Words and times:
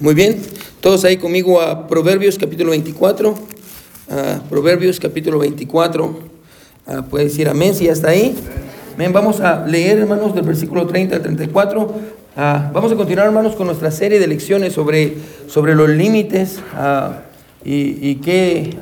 Muy 0.00 0.14
bien, 0.14 0.40
todos 0.80 1.04
ahí 1.04 1.16
conmigo 1.16 1.60
a 1.60 1.88
Proverbios 1.88 2.38
capítulo 2.38 2.70
24. 2.70 3.34
a 4.08 4.40
Proverbios 4.48 5.00
capítulo 5.00 5.40
24. 5.40 6.18
Ah, 6.86 7.04
puede 7.10 7.24
decir 7.24 7.48
amén 7.48 7.74
si 7.74 7.86
ya 7.86 7.92
está 7.94 8.10
ahí. 8.10 8.32
Amén. 8.94 9.12
Vamos 9.12 9.40
a 9.40 9.66
leer, 9.66 9.98
hermanos, 9.98 10.36
del 10.36 10.44
versículo 10.44 10.86
30 10.86 11.16
al 11.16 11.22
34. 11.22 11.94
Ah, 12.36 12.70
vamos 12.72 12.92
a 12.92 12.94
continuar, 12.94 13.26
hermanos, 13.26 13.56
con 13.56 13.66
nuestra 13.66 13.90
serie 13.90 14.20
de 14.20 14.28
lecciones 14.28 14.72
sobre, 14.72 15.14
sobre 15.48 15.74
los 15.74 15.88
límites 15.88 16.60
ah, 16.74 17.22
y, 17.64 17.98
y 18.08 18.14
qué, 18.22 18.76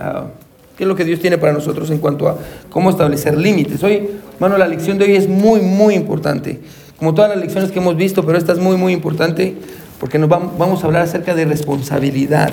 qué 0.76 0.84
es 0.84 0.86
lo 0.86 0.96
que 0.96 1.06
Dios 1.06 1.20
tiene 1.20 1.38
para 1.38 1.54
nosotros 1.54 1.88
en 1.88 1.96
cuanto 1.96 2.28
a 2.28 2.36
cómo 2.68 2.90
establecer 2.90 3.38
límites. 3.38 3.82
Hoy, 3.82 4.06
hermano, 4.34 4.58
la 4.58 4.68
lección 4.68 4.98
de 4.98 5.06
hoy 5.06 5.16
es 5.16 5.30
muy, 5.30 5.62
muy 5.62 5.94
importante. 5.94 6.60
Como 6.98 7.14
todas 7.14 7.30
las 7.30 7.38
lecciones 7.38 7.72
que 7.72 7.78
hemos 7.78 7.96
visto, 7.96 8.22
pero 8.26 8.36
esta 8.36 8.52
es 8.52 8.58
muy, 8.58 8.76
muy 8.76 8.92
importante 8.92 9.56
porque 9.98 10.18
nos 10.18 10.28
vamos 10.28 10.82
a 10.82 10.86
hablar 10.86 11.02
acerca 11.02 11.34
de 11.34 11.44
responsabilidad, 11.44 12.52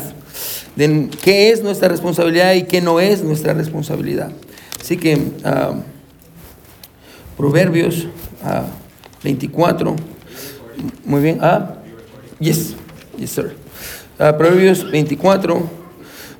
de 0.75 1.09
qué 1.21 1.51
es 1.51 1.61
nuestra 1.63 1.87
responsabilidad 1.87 2.53
y 2.53 2.63
qué 2.63 2.81
no 2.81 2.99
es 2.99 3.23
nuestra 3.23 3.53
responsabilidad. 3.53 4.31
Así 4.79 4.97
que 4.97 5.17
ah, 5.43 5.73
Proverbios 7.37 8.07
24, 9.23 9.91
ah, 9.91 9.95
muy 11.05 11.21
bien, 11.21 11.37
ah, 11.41 11.75
yes, 12.39 12.75
yes 13.17 13.31
sir. 13.31 13.55
Ah, 14.19 14.37
Proverbios 14.37 14.89
24, 14.89 15.61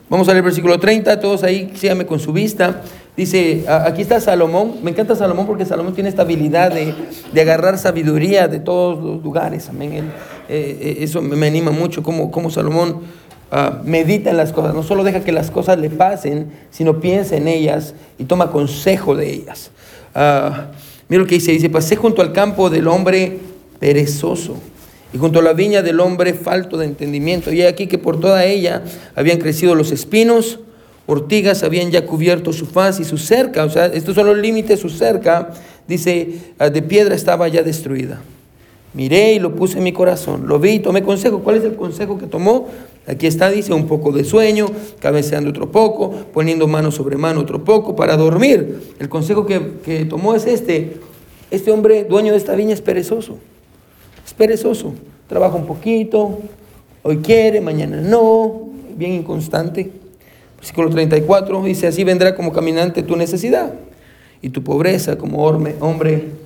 vamos 0.10 0.28
a 0.28 0.32
leer 0.32 0.44
versículo 0.44 0.80
30, 0.80 1.20
todos 1.20 1.44
ahí 1.44 1.72
síganme 1.76 2.06
con 2.06 2.20
su 2.20 2.34
vista. 2.34 2.82
Dice, 3.16 3.64
aquí 3.68 4.02
está 4.02 4.20
Salomón, 4.20 4.80
me 4.82 4.90
encanta 4.90 5.16
Salomón 5.16 5.46
porque 5.46 5.66
Salomón 5.66 5.94
tiene 5.94 6.10
esta 6.10 6.24
habilidad 6.24 6.72
de, 6.72 6.96
de 7.32 7.42
agarrar 7.42 7.78
sabiduría 7.78 8.48
de 8.48 8.60
todos 8.60 9.04
los 9.04 9.24
lugares, 9.24 9.70
amén. 9.70 10.12
Eh, 10.54 10.78
eh, 10.80 10.98
eso 11.00 11.20
me 11.20 11.48
anima 11.48 11.72
mucho, 11.72 12.04
como, 12.04 12.30
como 12.30 12.52
Salomón 12.52 13.02
ah, 13.50 13.82
medita 13.84 14.30
en 14.30 14.38
las 14.38 14.54
cosas, 14.54 14.76
no 14.76 14.84
solo 14.84 15.04
deja 15.04 15.24
que 15.24 15.32
las 15.32 15.50
cosas 15.50 15.80
le 15.80 15.90
pasen, 15.90 16.52
sino 16.70 17.00
piensa 17.00 17.36
en 17.36 17.48
ellas 17.48 17.96
y 18.20 18.26
toma 18.26 18.52
consejo 18.52 19.16
de 19.16 19.32
ellas. 19.32 19.72
Uh, 20.16 20.70
mira 21.10 21.24
lo 21.24 21.26
que 21.26 21.36
dice, 21.36 21.54
dice, 21.54 21.72
pasé 21.72 21.96
junto 21.96 22.22
al 22.22 22.34
campo 22.34 22.70
del 22.70 22.88
hombre 22.88 23.40
perezoso 23.80 24.58
y 25.12 25.18
junto 25.18 25.40
a 25.40 25.42
la 25.42 25.54
viña 25.54 25.82
del 25.82 26.00
hombre 26.00 26.36
falto 26.36 26.78
de 26.78 26.86
entendimiento. 26.86 27.52
Y 27.52 27.64
aquí 27.64 27.88
que 27.88 27.98
por 27.98 28.20
toda 28.20 28.46
ella 28.46 28.84
habían 29.16 29.40
crecido 29.40 29.74
los 29.74 29.92
espinos, 29.92 30.60
ortigas 31.08 31.64
habían 31.64 31.90
ya 31.90 32.06
cubierto 32.06 32.54
su 32.54 32.68
faz 32.68 33.00
y 33.00 33.06
su 33.06 33.18
cerca, 33.18 33.66
o 33.66 33.72
sea, 33.72 33.88
estos 33.88 34.14
son 34.14 34.28
los 34.28 34.38
límites, 34.38 34.80
su 34.80 34.90
cerca, 34.90 35.50
dice, 35.88 36.30
ah, 36.60 36.70
de 36.70 36.84
piedra 36.84 37.16
estaba 37.16 37.48
ya 37.48 37.64
destruida. 37.64 38.22
Miré 38.94 39.34
y 39.34 39.40
lo 39.40 39.56
puse 39.56 39.80
en 39.80 39.84
mi 39.84 39.92
corazón, 39.92 40.48
lo 40.48 40.60
vi 40.60 40.74
y 40.74 40.80
tomé 40.80 41.02
consejo. 41.02 41.40
¿Cuál 41.40 41.58
es 41.58 41.64
el 41.64 41.76
consejo 41.76 42.20
que 42.20 42.28
tomó? 42.28 42.68
Aquí 43.08 43.26
está, 43.26 43.50
dice, 43.50 43.74
un 43.74 43.88
poco 43.88 44.12
de 44.12 44.24
sueño, 44.24 44.68
cabeceando 45.00 45.50
otro 45.50 45.72
poco, 45.72 46.12
poniendo 46.32 46.68
mano 46.68 46.92
sobre 46.92 47.18
mano 47.18 47.42
otro 47.42 47.64
poco 47.64 47.96
para 47.96 48.16
dormir. 48.18 48.82
El 49.00 49.10
consejo 49.10 49.48
que, 49.48 49.80
que 49.84 50.06
tomó 50.06 50.36
es 50.36 50.46
este. 50.46 50.98
Este 51.50 51.72
hombre, 51.72 52.04
dueño 52.04 52.32
de 52.32 52.38
esta 52.38 52.56
viña, 52.56 52.74
es 52.74 52.82
perezoso. 52.82 53.38
Es 54.26 54.34
perezoso. 54.34 54.94
Trabaja 55.28 55.56
un 55.56 55.66
poquito, 55.66 56.40
hoy 57.02 57.18
quiere, 57.18 57.62
mañana 57.62 58.00
no, 58.00 58.70
bien 58.96 59.14
inconstante. 59.14 59.90
Versículo 60.58 60.90
34 60.92 61.64
dice, 61.64 61.88
así 61.88 62.04
vendrá 62.04 62.36
como 62.36 62.54
caminante 62.54 63.02
tu 63.02 63.16
necesidad 63.16 63.74
y 64.42 64.50
tu 64.50 64.64
pobreza 64.64 65.18
como 65.18 65.44
hombre 65.46 66.43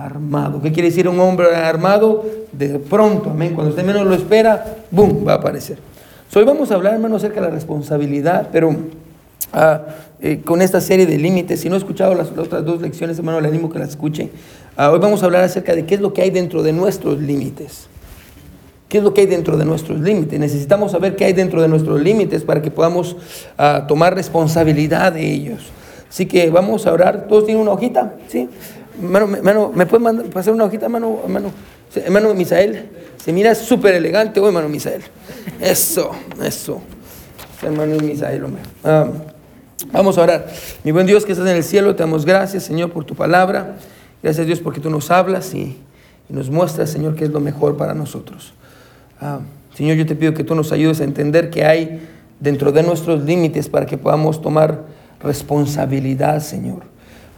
armado. 0.00 0.62
¿Qué 0.62 0.72
quiere 0.72 0.88
decir 0.88 1.08
un 1.08 1.20
hombre 1.20 1.54
armado? 1.54 2.24
De 2.52 2.78
pronto, 2.78 3.30
amén. 3.30 3.54
Cuando 3.54 3.70
usted 3.70 3.84
menos 3.84 4.06
lo 4.06 4.14
espera, 4.14 4.78
¡boom! 4.90 5.26
va 5.26 5.34
a 5.34 5.36
aparecer. 5.36 5.78
hoy 6.34 6.44
vamos 6.44 6.70
a 6.70 6.74
hablar, 6.74 6.94
hermano, 6.94 7.16
acerca 7.16 7.40
de 7.40 7.48
la 7.48 7.52
responsabilidad, 7.52 8.48
pero 8.50 8.74
ah, 9.52 9.82
eh, 10.20 10.40
con 10.44 10.62
esta 10.62 10.80
serie 10.80 11.06
de 11.06 11.18
límites. 11.18 11.60
Si 11.60 11.68
no 11.68 11.74
ha 11.74 11.78
escuchado 11.78 12.14
las, 12.14 12.30
otras 12.30 12.64
dos 12.64 12.80
lecciones, 12.80 13.18
hermano, 13.18 13.40
le 13.40 13.48
animo 13.48 13.70
que 13.70 13.78
las 13.78 13.90
escuche. 13.90 14.30
Ah, 14.76 14.90
hoy 14.90 14.98
vamos 14.98 15.22
a 15.22 15.26
hablar 15.26 15.44
acerca 15.44 15.74
de 15.74 15.84
qué 15.84 15.96
es 15.96 16.00
lo 16.00 16.12
que 16.12 16.22
hay 16.22 16.30
dentro 16.30 16.62
de 16.62 16.72
nuestros 16.72 17.20
límites. 17.20 17.88
¿Qué 18.88 18.98
es 18.98 19.04
lo 19.04 19.14
que 19.14 19.20
hay 19.20 19.26
dentro 19.28 19.56
de 19.56 19.64
nuestros 19.64 20.00
límites? 20.00 20.40
Necesitamos 20.40 20.92
saber 20.92 21.14
qué 21.14 21.26
hay 21.26 21.32
dentro 21.32 21.62
de 21.62 21.68
nuestros 21.68 22.00
límites 22.00 22.42
para 22.42 22.60
que 22.60 22.70
podamos 22.70 23.16
ah, 23.56 23.84
tomar 23.86 24.14
responsabilidad 24.14 25.12
de 25.12 25.30
ellos. 25.30 25.70
Así 26.08 26.26
que 26.26 26.50
vamos 26.50 26.86
a 26.86 26.92
orar. 26.92 27.28
¿Todos 27.28 27.46
tienen 27.46 27.62
una 27.62 27.70
hojita? 27.70 28.14
¿Sí? 28.26 28.48
Hermano, 29.02 29.72
¿me 29.74 29.86
puede 29.86 30.02
mandar, 30.02 30.26
pasar 30.26 30.52
una 30.52 30.64
hojita, 30.64 30.86
hermano? 30.86 31.20
Hermano, 31.24 31.52
hermano 31.94 32.34
Misael. 32.34 32.88
Se 33.16 33.32
mira 33.32 33.54
súper 33.54 33.94
elegante 33.94 34.40
hoy, 34.40 34.48
hermano 34.48 34.68
Misael. 34.68 35.02
Eso, 35.60 36.10
eso. 36.42 36.80
Hermano 37.62 37.96
Misael, 37.96 38.44
hombre. 38.44 38.62
Ah, 38.84 39.08
vamos 39.92 40.18
a 40.18 40.22
orar. 40.22 40.52
Mi 40.84 40.92
buen 40.92 41.06
Dios 41.06 41.24
que 41.24 41.32
estás 41.32 41.48
en 41.48 41.56
el 41.56 41.64
cielo, 41.64 41.94
te 41.96 42.02
damos 42.02 42.24
gracias, 42.24 42.64
Señor, 42.64 42.90
por 42.90 43.04
tu 43.04 43.14
palabra. 43.14 43.76
Gracias, 44.22 44.46
Dios, 44.46 44.60
porque 44.60 44.80
tú 44.80 44.90
nos 44.90 45.10
hablas 45.10 45.54
y, 45.54 45.78
nos 46.28 46.48
muestras, 46.50 46.90
Señor, 46.90 47.16
qué 47.16 47.24
es 47.24 47.30
lo 47.30 47.40
mejor 47.40 47.76
para 47.76 47.94
nosotros. 47.94 48.52
Ah, 49.20 49.40
Señor, 49.74 49.96
yo 49.96 50.06
te 50.06 50.14
pido 50.14 50.32
que 50.34 50.44
tú 50.44 50.54
nos 50.54 50.72
ayudes 50.72 51.00
a 51.00 51.04
entender 51.04 51.50
que 51.50 51.64
hay 51.64 52.06
dentro 52.38 52.70
de 52.70 52.82
nuestros 52.82 53.24
límites 53.24 53.68
para 53.68 53.86
que 53.86 53.98
podamos 53.98 54.40
tomar 54.40 54.84
responsabilidad, 55.22 56.40
Señor, 56.40 56.82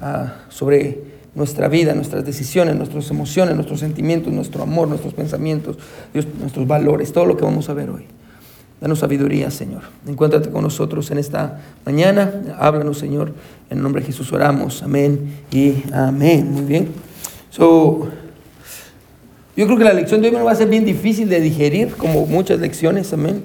ah, 0.00 0.34
sobre 0.48 1.11
nuestra 1.34 1.69
vida, 1.69 1.94
nuestras 1.94 2.25
decisiones, 2.25 2.76
nuestras 2.76 3.10
emociones, 3.10 3.54
nuestros 3.54 3.81
sentimientos, 3.81 4.32
nuestro 4.32 4.62
amor, 4.62 4.88
nuestros 4.88 5.15
pensamientos, 5.15 5.78
nuestros 6.12 6.66
valores, 6.66 7.12
todo 7.12 7.26
lo 7.26 7.37
que 7.37 7.44
vamos 7.44 7.69
a 7.69 7.75
ver 7.75 7.91
hoy. 7.91 8.04
Danos 8.81 8.98
sabiduría, 8.98 9.50
Señor. 9.53 9.82
Encuéntrate 10.09 10.50
con 10.50 10.62
nosotros 10.62 11.10
en 11.12 11.19
esta 11.19 11.60
mañana. 11.87 12.32
Háblanos, 12.59 12.98
Señor. 12.98 13.32
En 13.71 13.78
el 13.78 13.82
nombre 13.82 14.00
de 14.00 14.09
Jesús 14.09 14.32
oramos. 14.32 14.82
Amén 14.82 15.37
y 15.53 15.84
amén. 15.92 16.50
Muy 16.50 16.65
bien. 16.65 16.88
So, 17.50 18.09
yo 19.56 19.66
creo 19.66 19.78
que 19.78 19.84
la 19.84 19.92
lección 19.92 20.21
de 20.21 20.28
hoy 20.28 20.34
me 20.34 20.42
va 20.42 20.50
a 20.50 20.56
ser 20.56 20.69
bien 20.69 20.84
difícil 20.84 21.28
de 21.28 21.41
digerir, 21.41 21.94
como 21.94 22.26
muchas 22.26 22.59
lecciones, 22.59 23.12
amén. 23.12 23.44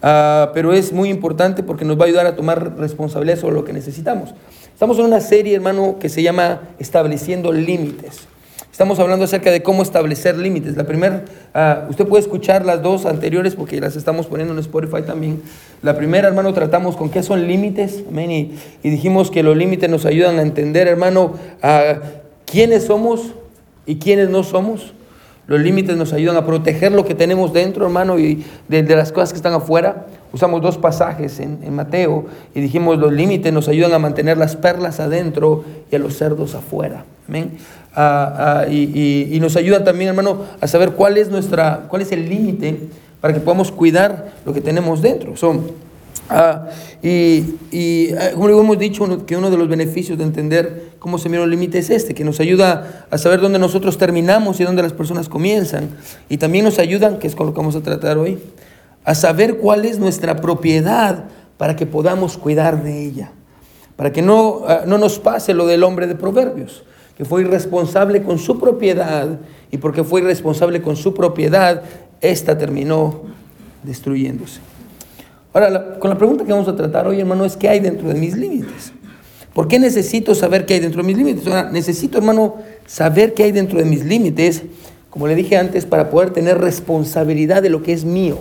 Ah, 0.00 0.52
pero 0.54 0.72
es 0.72 0.92
muy 0.92 1.10
importante 1.10 1.62
porque 1.62 1.84
nos 1.84 1.98
va 1.98 2.04
a 2.04 2.06
ayudar 2.06 2.26
a 2.26 2.36
tomar 2.36 2.78
responsabilidad 2.78 3.38
sobre 3.38 3.56
lo 3.56 3.64
que 3.64 3.74
necesitamos. 3.74 4.34
Estamos 4.78 4.96
en 5.00 5.06
una 5.06 5.20
serie, 5.20 5.56
hermano, 5.56 5.96
que 5.98 6.08
se 6.08 6.22
llama 6.22 6.60
Estableciendo 6.78 7.50
Límites. 7.50 8.28
Estamos 8.70 9.00
hablando 9.00 9.24
acerca 9.24 9.50
de 9.50 9.60
cómo 9.60 9.82
establecer 9.82 10.38
límites. 10.38 10.76
La 10.76 10.84
primera, 10.84 11.24
ah, 11.52 11.86
usted 11.90 12.06
puede 12.06 12.22
escuchar 12.22 12.64
las 12.64 12.80
dos 12.80 13.04
anteriores 13.04 13.56
porque 13.56 13.80
las 13.80 13.96
estamos 13.96 14.26
poniendo 14.26 14.54
en 14.54 14.60
Spotify 14.60 15.02
también. 15.04 15.42
La 15.82 15.96
primera, 15.96 16.28
hermano, 16.28 16.54
tratamos 16.54 16.96
con 16.96 17.10
qué 17.10 17.24
son 17.24 17.48
límites, 17.48 18.04
amén. 18.08 18.30
Y, 18.30 18.88
dijimos 18.88 19.32
que 19.32 19.42
los 19.42 19.56
límites 19.56 19.90
nos 19.90 20.06
ayudan 20.06 20.38
a 20.38 20.42
entender, 20.42 20.86
hermano, 20.86 21.34
a 21.60 21.96
quiénes 22.46 22.84
somos 22.84 23.32
y 23.84 23.96
quiénes 23.96 24.30
no 24.30 24.44
somos. 24.44 24.92
Los 25.48 25.60
límites 25.60 25.96
nos 25.96 26.12
ayudan 26.12 26.36
a 26.36 26.44
proteger 26.44 26.92
lo 26.92 27.06
que 27.06 27.14
tenemos 27.14 27.54
dentro, 27.54 27.86
hermano, 27.86 28.18
y 28.18 28.44
de, 28.68 28.82
las 28.94 29.12
cosas 29.12 29.30
que 29.30 29.36
están 29.36 29.54
afuera. 29.54 30.06
Usamos 30.30 30.60
dos 30.60 30.76
pasajes 30.76 31.40
en, 31.40 31.74
Mateo 31.74 32.26
y 32.54 32.60
dijimos 32.60 32.98
los 32.98 33.10
límites 33.10 33.50
nos 33.50 33.66
ayudan 33.66 33.94
a 33.94 33.98
mantener 33.98 34.36
las 34.36 34.56
perlas 34.56 35.00
adentro 35.00 35.64
y 35.90 35.96
a 35.96 35.98
los 35.98 36.18
cerdos 36.18 36.54
afuera. 36.54 37.06
Amén. 37.26 37.56
Ah, 37.94 38.64
ah, 38.66 38.68
y, 38.70 39.38
nos 39.40 39.56
ayudan 39.56 39.84
también, 39.84 40.10
hermano, 40.10 40.42
a 40.60 40.66
saber 40.66 40.90
cuál 40.92 41.16
es, 41.16 41.30
nuestra, 41.30 41.86
cuál 41.88 42.02
es 42.02 42.12
el 42.12 42.28
límite 42.28 42.78
para 43.22 43.32
que 43.32 43.40
podamos 43.40 43.72
cuidar 43.72 44.34
lo 44.44 44.52
que 44.52 44.60
tenemos 44.60 45.00
dentro. 45.00 45.34
Son, 45.34 45.62
Ah, 46.30 46.68
y, 47.02 47.56
y 47.70 48.12
ah, 48.12 48.32
como 48.34 48.48
hemos 48.48 48.78
dicho, 48.78 49.26
que 49.26 49.36
uno 49.36 49.50
de 49.50 49.56
los 49.56 49.68
beneficios 49.68 50.18
de 50.18 50.24
entender 50.24 50.90
cómo 50.98 51.18
se 51.18 51.28
mira 51.28 51.44
el 51.44 51.50
límite 51.50 51.78
es 51.78 51.90
este, 51.90 52.14
que 52.14 52.24
nos 52.24 52.40
ayuda 52.40 53.06
a 53.10 53.18
saber 53.18 53.40
dónde 53.40 53.58
nosotros 53.58 53.96
terminamos 53.96 54.60
y 54.60 54.64
dónde 54.64 54.82
las 54.82 54.92
personas 54.92 55.28
comienzan. 55.28 55.90
Y 56.28 56.36
también 56.36 56.64
nos 56.64 56.78
ayudan, 56.78 57.18
que 57.18 57.26
es 57.26 57.34
con 57.34 57.46
lo 57.46 57.54
que 57.54 57.60
vamos 57.60 57.76
a 57.76 57.82
tratar 57.82 58.18
hoy, 58.18 58.38
a 59.04 59.14
saber 59.14 59.56
cuál 59.56 59.86
es 59.86 59.98
nuestra 59.98 60.36
propiedad 60.36 61.24
para 61.56 61.76
que 61.76 61.86
podamos 61.86 62.36
cuidar 62.36 62.82
de 62.82 63.04
ella. 63.04 63.32
Para 63.96 64.12
que 64.12 64.22
no, 64.22 64.62
ah, 64.66 64.82
no 64.86 64.98
nos 64.98 65.18
pase 65.18 65.54
lo 65.54 65.66
del 65.66 65.82
hombre 65.82 66.06
de 66.06 66.14
Proverbios, 66.14 66.84
que 67.16 67.24
fue 67.24 67.40
irresponsable 67.40 68.22
con 68.22 68.38
su 68.38 68.60
propiedad 68.60 69.40
y 69.70 69.78
porque 69.78 70.04
fue 70.04 70.20
irresponsable 70.20 70.82
con 70.82 70.96
su 70.96 71.14
propiedad, 71.14 71.82
esta 72.20 72.58
terminó 72.58 73.22
destruyéndose. 73.82 74.60
Ahora, 75.52 75.98
con 75.98 76.10
la 76.10 76.18
pregunta 76.18 76.44
que 76.44 76.52
vamos 76.52 76.68
a 76.68 76.76
tratar 76.76 77.06
hoy, 77.06 77.20
hermano, 77.20 77.44
es 77.44 77.56
qué 77.56 77.68
hay 77.68 77.80
dentro 77.80 78.08
de 78.08 78.14
mis 78.14 78.36
límites. 78.36 78.92
¿Por 79.54 79.66
qué 79.66 79.78
necesito 79.78 80.34
saber 80.34 80.66
qué 80.66 80.74
hay 80.74 80.80
dentro 80.80 81.02
de 81.02 81.06
mis 81.06 81.16
límites? 81.16 81.44
Necesito, 81.72 82.18
hermano, 82.18 82.56
saber 82.86 83.34
qué 83.34 83.44
hay 83.44 83.52
dentro 83.52 83.78
de 83.78 83.84
mis 83.84 84.04
límites, 84.04 84.62
como 85.10 85.26
le 85.26 85.34
dije 85.34 85.56
antes, 85.56 85.86
para 85.86 86.10
poder 86.10 86.30
tener 86.30 86.58
responsabilidad 86.58 87.62
de 87.62 87.70
lo 87.70 87.82
que 87.82 87.92
es 87.92 88.04
mío. 88.04 88.38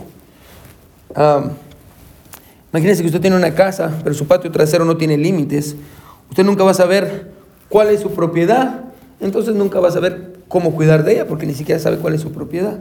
imagínese 2.71 3.01
que 3.01 3.07
usted 3.07 3.21
tiene 3.21 3.37
una 3.37 3.55
casa, 3.55 3.99
pero 4.03 4.13
su 4.13 4.27
patio 4.27 4.51
trasero 4.51 4.85
no 4.85 4.97
tiene 4.97 5.17
límites. 5.17 5.75
Usted 6.29 6.43
nunca 6.43 6.63
va 6.63 6.71
a 6.71 6.75
saber 6.75 7.31
cuál 7.69 7.89
es 7.89 8.01
su 8.01 8.11
propiedad, 8.11 8.81
entonces 9.21 9.55
nunca 9.55 9.79
va 9.79 9.87
a 9.87 9.91
saber 9.91 10.33
cómo 10.47 10.73
cuidar 10.73 11.03
de 11.03 11.13
ella, 11.13 11.27
porque 11.27 11.45
ni 11.45 11.53
siquiera 11.53 11.79
sabe 11.79 11.97
cuál 11.97 12.13
es 12.13 12.21
su 12.21 12.31
propiedad. 12.31 12.79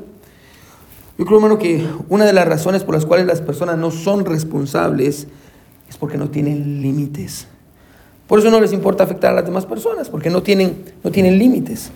Yo 1.19 1.25
creo, 1.25 1.39
hermano, 1.39 1.59
que 1.59 1.87
una 2.09 2.27
de 2.27 2.33
las 2.33 2.47
razones 2.47 2.85
por 2.85 2.95
las 2.95 3.07
cuales 3.07 3.27
las 3.27 3.41
personas 3.41 3.79
no 3.79 3.91
son 3.91 4.25
responsables 4.25 5.27
es 5.89 5.97
porque 5.97 6.19
no 6.19 6.29
tienen 6.29 6.83
límites. 6.83 7.47
Por 8.27 8.39
eso 8.39 8.51
no 8.51 8.61
les 8.61 8.73
importa 8.73 9.05
afectar 9.05 9.33
a 9.33 9.37
las 9.37 9.47
demás 9.47 9.67
personas, 9.67 10.09
porque 10.09 10.31
no 10.31 10.43
tienen, 10.43 10.85
no 11.03 11.11
tienen 11.11 11.39
límites. 11.39 11.91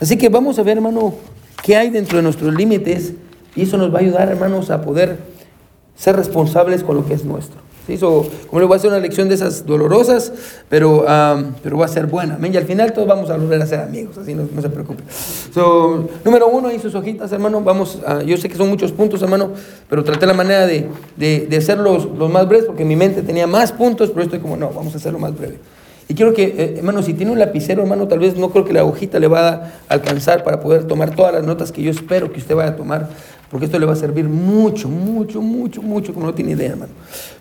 Así 0.00 0.16
que 0.16 0.28
vamos 0.28 0.58
a 0.58 0.62
ver, 0.62 0.76
hermano, 0.78 1.14
qué 1.62 1.76
hay 1.76 1.90
dentro 1.90 2.16
de 2.18 2.22
nuestros 2.22 2.54
límites 2.54 3.14
y 3.54 3.62
eso 3.62 3.78
nos 3.78 3.92
va 3.92 3.98
a 3.98 4.02
ayudar, 4.02 4.28
hermanos, 4.28 4.70
a 4.70 4.82
poder 4.82 5.18
ser 5.96 6.16
responsables 6.16 6.84
con 6.84 6.96
lo 6.96 7.06
que 7.06 7.14
es 7.14 7.24
nuestro. 7.24 7.60
Como 7.96 8.60
le 8.60 8.66
voy 8.66 8.74
a 8.74 8.76
hacer 8.76 8.90
una 8.90 9.00
lección 9.00 9.28
de 9.28 9.34
esas 9.34 9.64
dolorosas, 9.64 10.32
pero, 10.68 11.04
pero 11.62 11.78
va 11.78 11.86
a 11.86 11.88
ser 11.88 12.06
buena. 12.06 12.38
Y 12.46 12.56
al 12.56 12.64
final 12.64 12.92
todos 12.92 13.08
vamos 13.08 13.30
a 13.30 13.36
volver 13.36 13.62
a 13.62 13.66
ser 13.66 13.80
amigos, 13.80 14.18
así 14.18 14.34
no, 14.34 14.46
se 14.60 14.68
preocupe. 14.68 15.02
número 16.24 16.48
uno, 16.48 16.68
ahí 16.68 16.78
sus 16.78 16.94
hojitas, 16.94 17.32
hermano. 17.32 17.62
Vamos 17.62 17.98
yo 18.26 18.36
sé 18.36 18.48
que 18.48 18.56
son 18.56 18.68
muchos 18.68 18.92
puntos, 18.92 19.22
hermano, 19.22 19.52
pero 19.88 20.04
traté 20.04 20.26
la 20.26 20.34
manera 20.34 20.66
de, 20.66 20.88
de, 21.16 21.56
hacerlos 21.56 22.08
los 22.18 22.30
más 22.30 22.46
breves, 22.48 22.66
porque 22.66 22.84
mi 22.84 22.96
mente 22.96 23.22
tenía 23.22 23.46
más 23.46 23.72
puntos, 23.72 24.10
pero 24.10 24.22
estoy 24.22 24.40
como, 24.40 24.56
no, 24.56 24.70
vamos 24.70 24.94
a 24.94 24.98
hacerlo 24.98 25.18
más 25.18 25.36
breve. 25.36 25.58
Y 26.10 26.14
quiero 26.14 26.32
que, 26.32 26.42
eh, 26.44 26.74
hermano, 26.78 27.02
si 27.02 27.12
tiene 27.12 27.32
un 27.32 27.38
lapicero, 27.38 27.82
hermano, 27.82 28.08
tal 28.08 28.20
vez 28.20 28.34
no 28.34 28.48
creo 28.48 28.64
que 28.64 28.72
la 28.72 28.82
hojita 28.82 29.18
le 29.18 29.28
va 29.28 29.48
a 29.48 29.72
alcanzar 29.88 30.42
para 30.42 30.58
poder 30.58 30.84
tomar 30.84 31.14
todas 31.14 31.34
las 31.34 31.44
notas 31.44 31.70
que 31.70 31.82
yo 31.82 31.90
espero 31.90 32.32
que 32.32 32.38
usted 32.38 32.54
vaya 32.54 32.70
a 32.70 32.76
tomar 32.76 33.10
porque 33.50 33.66
esto 33.66 33.78
le 33.78 33.86
va 33.86 33.94
a 33.94 33.96
servir 33.96 34.26
mucho, 34.26 34.88
mucho, 34.88 35.40
mucho, 35.40 35.82
mucho, 35.82 36.12
como 36.12 36.26
no 36.26 36.34
tiene 36.34 36.52
idea, 36.52 36.70
hermano. 36.70 36.92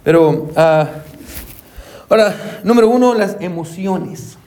Pero, 0.03 0.49
ah, 0.55 0.89
ahora, 2.09 2.61
número 2.63 2.87
uno, 2.89 3.13
las 3.13 3.37
emociones. 3.39 4.37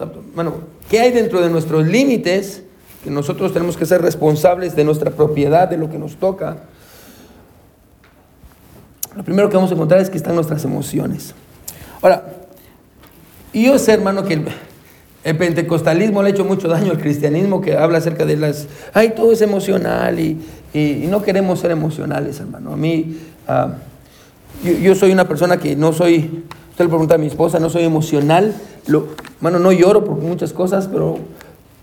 Hermano, 0.00 0.54
¿qué 0.88 1.00
hay 1.00 1.10
dentro 1.10 1.40
de 1.40 1.50
nuestros 1.50 1.86
límites? 1.86 2.62
Que 3.04 3.10
nosotros 3.10 3.52
tenemos 3.52 3.76
que 3.76 3.84
ser 3.84 4.00
responsables 4.00 4.74
de 4.74 4.84
nuestra 4.84 5.10
propiedad, 5.10 5.68
de 5.68 5.76
lo 5.76 5.90
que 5.90 5.98
nos 5.98 6.16
toca. 6.16 6.58
Lo 9.14 9.24
primero 9.24 9.50
que 9.50 9.56
vamos 9.56 9.70
a 9.70 9.74
encontrar 9.74 10.00
es 10.00 10.08
que 10.08 10.16
están 10.16 10.36
nuestras 10.36 10.64
emociones. 10.64 11.34
Ahora, 12.00 12.34
yo 13.52 13.78
sé, 13.78 13.92
hermano, 13.92 14.24
que 14.24 14.40
el 15.24 15.36
pentecostalismo 15.36 16.22
le 16.22 16.28
ha 16.28 16.32
hecho 16.32 16.44
mucho 16.44 16.68
daño 16.68 16.92
al 16.92 16.98
cristianismo 16.98 17.60
que 17.60 17.76
habla 17.76 17.98
acerca 17.98 18.24
de 18.24 18.36
las, 18.36 18.68
ay, 18.94 19.12
todo 19.16 19.32
es 19.32 19.42
emocional 19.42 20.20
y, 20.20 20.38
no 20.74 21.22
queremos 21.22 21.60
ser 21.60 21.70
emocionales, 21.70 22.40
hermano. 22.40 22.72
A 22.72 22.76
mí, 22.76 23.18
ah, 23.46 23.74
yo, 24.82 24.94
soy 24.94 25.12
una 25.12 25.26
persona 25.26 25.58
que 25.58 25.76
no 25.76 25.92
soy, 25.92 26.44
usted 26.70 26.84
le 26.84 26.88
pregunta 26.88 27.14
a 27.14 27.18
mi 27.18 27.26
esposa, 27.26 27.58
no 27.58 27.70
soy 27.70 27.84
emocional, 27.84 28.54
lo, 28.86 29.08
hermano, 29.36 29.58
no 29.58 29.72
lloro 29.72 30.04
por 30.04 30.16
muchas 30.16 30.52
cosas, 30.52 30.88
pero, 30.88 31.18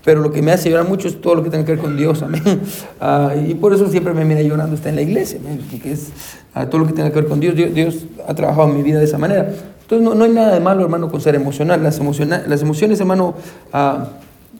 pero 0.04 0.20
lo 0.20 0.30
que 0.30 0.42
me 0.42 0.52
hace 0.52 0.70
llorar 0.70 0.88
mucho 0.88 1.08
es 1.08 1.20
todo 1.20 1.34
lo 1.34 1.42
que 1.42 1.50
tiene 1.50 1.64
que 1.64 1.72
ver 1.72 1.80
con 1.80 1.96
Dios, 1.96 2.22
amén. 2.22 2.42
Ah, 3.00 3.34
y 3.36 3.54
por 3.54 3.74
eso 3.74 3.88
siempre 3.88 4.14
me 4.14 4.24
mira 4.24 4.42
llorando, 4.42 4.74
está 4.74 4.88
en 4.88 4.96
la 4.96 5.02
iglesia, 5.02 5.38
que 5.82 5.92
es 5.92 6.08
ah, 6.54 6.66
todo 6.66 6.80
lo 6.80 6.86
que 6.86 6.92
tiene 6.92 7.10
que 7.10 7.20
ver 7.20 7.28
con 7.28 7.40
Dios. 7.40 7.54
Dios. 7.54 7.74
Dios 7.74 8.06
ha 8.26 8.34
trabajado 8.34 8.68
en 8.68 8.76
mi 8.76 8.82
vida 8.82 8.98
de 8.98 9.04
esa 9.04 9.18
manera. 9.18 9.52
Entonces 9.82 10.16
no, 10.16 10.24
hay 10.24 10.32
nada 10.32 10.54
de 10.54 10.60
malo, 10.60 10.82
hermano, 10.82 11.10
con 11.10 11.20
ser 11.20 11.34
emocional. 11.34 11.82
Las, 11.82 12.00
las 12.00 12.62
emociones, 12.62 12.98
hermano, 12.98 13.34
ah, 13.72 14.08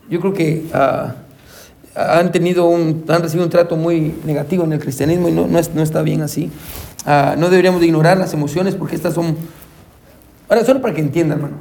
yo 0.09 0.21
creo 0.21 0.33
que 0.33 0.67
ah, 0.73 1.15
han 1.97 2.31
tenido 2.33 2.67
un, 2.67 3.05
han 3.09 3.23
recibido 3.23 3.45
un 3.45 3.51
trato 3.51 3.77
muy 3.77 4.15
negativo 4.25 4.65
en 4.65 4.73
el 4.73 4.79
cristianismo 4.79 5.29
y 5.29 5.33
no, 5.33 5.47
no, 5.47 5.59
está 5.59 6.03
bien 6.03 6.23
así. 6.23 6.51
Ah, 7.05 7.35
no 7.39 7.49
deberíamos 7.49 7.81
de 7.81 7.87
ignorar 7.87 8.19
las 8.19 8.33
emociones 8.33 8.75
porque 8.75 8.97
estas 8.97 9.15
son... 9.15 9.37
Ahora, 10.49 10.65
solo 10.65 10.81
para 10.81 10.95
que 10.95 11.01
entienda, 11.01 11.35
hermano. 11.35 11.57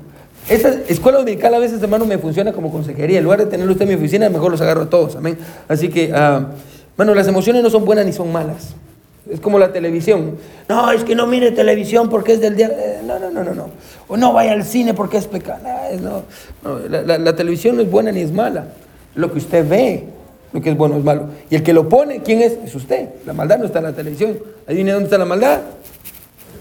Esta 0.50 0.70
escuela 0.88 1.18
dominical 1.18 1.54
a 1.56 1.60
veces, 1.60 1.82
hermano, 1.82 2.06
me 2.06 2.18
funciona 2.18 2.54
como 2.54 2.72
consejería. 2.72 3.18
En 3.18 3.24
lugar 3.24 3.40
de 3.40 3.48
tenerlo 3.48 3.72
usted 3.72 3.84
en 3.84 3.90
mi 3.90 3.96
oficina, 3.96 4.30
mejor 4.30 4.52
los 4.52 4.62
agarro 4.62 4.84
a 4.84 4.90
todos. 4.90 5.16
Amén. 5.16 5.38
Así 5.68 5.90
que, 5.90 6.14
bueno, 6.96 7.16
las 7.16 7.28
emociones 7.28 7.64
no 7.64 7.70
son 7.72 7.84
buenas 7.86 8.06
ni 8.06 8.14
son 8.14 8.32
malas. 8.32 8.76
Es 9.30 9.40
como 9.40 9.58
la 9.58 9.74
televisión. 9.74 10.38
No, 10.70 10.92
es 10.92 11.04
que 11.04 11.16
no 11.16 11.26
mire 11.26 11.52
televisión 11.52 12.10
porque 12.10 12.34
es 12.34 12.42
del. 12.42 12.60
Eh, 12.60 13.02
no, 13.04 13.18
no, 13.18 13.32
no, 13.32 13.44
no, 13.44 13.56
no. 13.56 13.70
O 14.08 14.18
no 14.18 14.34
vaya 14.34 14.52
al 14.52 14.64
cine 14.64 14.94
porque 14.94 15.18
es 15.18 15.26
pecado. 15.26 15.62
No, 16.00 16.24
la, 16.88 17.36
televisión 17.36 17.76
no 17.76 17.82
es 17.82 17.90
buena 17.90 18.12
ni 18.12 18.22
es 18.22 18.32
mala. 18.32 18.68
Lo 19.16 19.32
que 19.32 19.40
usted 19.40 19.68
ve, 19.68 20.04
lo 20.56 20.62
que 20.62 20.70
es 20.70 20.78
bueno 20.78 20.96
es 20.96 21.04
malo. 21.04 21.26
Y 21.50 21.56
el 21.56 21.64
que 21.64 21.74
lo 21.74 21.90
pone, 21.90 22.22
¿quién 22.24 22.42
es? 22.42 22.54
Es 22.64 22.74
usted. 22.74 23.10
La 23.26 23.34
maldad 23.34 23.60
no 23.60 23.66
está 23.66 23.80
en 23.80 23.86
la 23.86 23.92
televisión. 23.92 24.40
¿Adivine 24.66 24.94
dónde 24.94 25.08
está 25.08 25.18
la 25.18 25.26
maldad? 25.26 25.60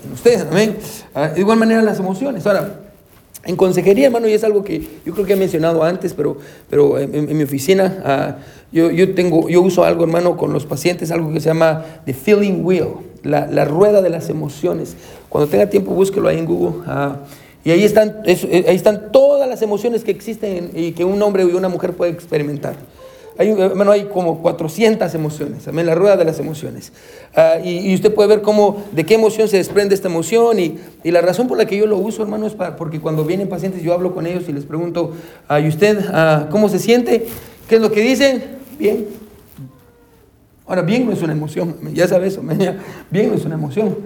En 0.05 0.13
usted, 0.13 0.49
amén. 0.49 0.77
Ah, 1.15 1.29
de 1.29 1.39
igual 1.39 1.61
manera 1.61 1.81
las 1.81 2.01
emociones. 2.01 2.45
Ahora, 2.45 2.81
en 3.45 3.55
consejería, 3.55 4.07
hermano, 4.07 4.27
y 4.27 4.33
es 4.33 4.43
algo 4.43 4.65
que 4.65 4.85
yo 5.07 5.15
creo 5.15 5.25
que 5.25 5.35
he 5.35 5.37
mencionado 5.37 5.85
antes, 5.85 6.13
pero, 6.13 6.39
pero 6.69 6.99
en, 6.99 7.37
mi 7.37 7.45
oficina 7.45 8.03
ah, 8.05 8.37
yo, 8.73 8.91
yo, 8.91 9.15
tengo, 9.15 9.49
yo 9.49 9.63
uso 9.63 9.85
algo, 9.85 10.03
hermano, 10.03 10.37
con 10.37 10.53
los 10.53 10.67
pacientes, 10.67 11.13
algo 11.13 11.33
que 11.33 11.39
se 11.39 11.51
llama 11.51 11.85
the 12.05 12.15
feeling 12.15 12.65
wheel, 12.65 12.95
la, 13.23 13.47
la 13.47 13.65
rueda 13.65 14.03
de 14.03 14.11
las 14.11 14.29
emociones. 14.29 14.97
Cuando 15.29 15.49
tenga 15.49 15.71
tiempo, 15.71 15.93
búsquelo 15.93 16.29
ahí 16.29 16.39
en 16.39 16.47
Google. 16.47 16.83
Ah, 16.89 17.19
y 17.65 17.71
ahí 17.71 17.85
están, 17.85 18.23
eh, 18.25 18.65
ahí 18.69 18.75
están 18.75 19.13
todas 19.13 19.49
las 19.49 19.63
emociones 19.63 20.03
que 20.03 20.11
existen 20.11 20.73
y 20.75 20.93
que 20.93 21.05
un 21.05 21.23
hombre 21.23 21.45
y 21.45 21.55
una 21.55 21.69
mujer 21.69 21.93
puede 21.93 22.11
experimentar. 22.11 22.75
Hay, 23.37 23.53
bueno, 23.53 23.91
hay 23.91 24.05
como 24.05 24.41
400 24.41 25.13
emociones, 25.15 25.65
también 25.65 25.87
la 25.87 25.97
rueda 25.97 26.17
de 26.17 26.25
las 26.25 26.39
emociones. 26.39 26.93
Ah, 27.35 27.57
y, 27.63 27.93
usted 27.93 28.15
puede 28.15 28.29
ver 28.29 28.43
cómo, 28.43 28.85
de 28.93 29.05
qué 29.05 29.15
emoción 29.15 29.49
se 29.49 29.57
desprende 29.57 29.95
esta 29.95 30.09
emoción. 30.09 30.61
Y, 30.61 30.79
y, 31.03 31.11
la 31.11 31.21
razón 31.21 31.49
por 31.49 31.59
la 31.59 31.67
que 31.67 31.77
yo 31.77 31.87
lo 31.87 31.99
uso, 31.99 32.23
hermano, 32.23 32.47
es 32.47 32.55
para, 32.55 32.77
porque 32.77 33.01
cuando 33.01 33.25
vienen 33.25 33.49
pacientes 33.49 33.83
yo 33.83 33.93
hablo 33.93 34.15
con 34.15 34.27
ellos 34.27 34.45
y 34.49 34.53
les 34.53 34.65
pregunto, 34.65 35.13
¿y 35.51 35.67
usted 35.67 35.99
ah, 36.13 36.47
cómo 36.51 36.69
se 36.69 36.79
siente? 36.79 37.27
¿Qué 37.69 37.77
es 37.77 37.81
lo 37.81 37.91
que 37.91 38.03
dicen? 38.03 38.45
Bien. 38.79 39.07
Ahora, 40.67 40.83
bien 40.83 41.05
no 41.05 41.13
es 41.13 41.21
una 41.21 41.33
emoción, 41.33 41.77
ya 41.93 42.09
sabes 42.09 42.33
eso, 42.33 42.43
bien 43.11 43.29
no 43.29 43.35
es 43.35 43.45
una 43.45 43.55
emoción. 43.55 43.97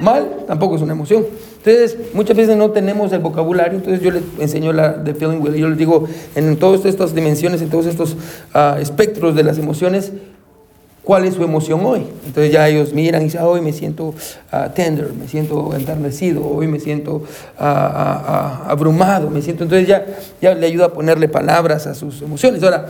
Mal 0.00 0.44
tampoco 0.46 0.76
es 0.76 0.82
una 0.82 0.94
emoción. 0.94 1.26
Entonces, 1.64 1.96
muchas 2.12 2.36
veces 2.36 2.56
no 2.56 2.72
tenemos 2.72 3.12
el 3.12 3.20
vocabulario, 3.20 3.78
entonces 3.78 4.02
yo 4.02 4.10
les 4.10 4.24
enseño 4.40 4.72
la 4.72 4.94
de 4.94 5.14
feeling 5.14 5.38
wheel, 5.38 5.54
yo 5.54 5.68
les 5.68 5.78
digo 5.78 6.08
en 6.34 6.56
todas 6.56 6.84
estas 6.84 7.14
dimensiones, 7.14 7.62
en 7.62 7.70
todos 7.70 7.86
estos 7.86 8.16
uh, 8.52 8.80
espectros 8.80 9.36
de 9.36 9.44
las 9.44 9.58
emociones, 9.58 10.10
cuál 11.04 11.24
es 11.24 11.34
su 11.34 11.42
emoción 11.44 11.80
hoy. 11.84 12.04
Entonces 12.26 12.52
ya 12.52 12.68
ellos 12.68 12.92
miran 12.92 13.22
y 13.22 13.24
dicen, 13.26 13.42
hoy 13.42 13.60
me 13.60 13.72
siento 13.72 14.08
uh, 14.08 14.70
tender, 14.74 15.12
me 15.12 15.28
siento 15.28 15.72
enternecido, 15.76 16.44
hoy 16.44 16.66
me 16.66 16.80
siento 16.80 17.22
uh, 17.60 17.62
abrumado, 17.62 19.30
me 19.30 19.40
siento... 19.40 19.62
Entonces 19.62 19.86
ya, 19.86 20.04
ya 20.40 20.54
le 20.54 20.66
ayuda 20.66 20.86
a 20.86 20.92
ponerle 20.92 21.28
palabras 21.28 21.86
a 21.86 21.94
sus 21.94 22.22
emociones. 22.22 22.60
Ahora, 22.64 22.88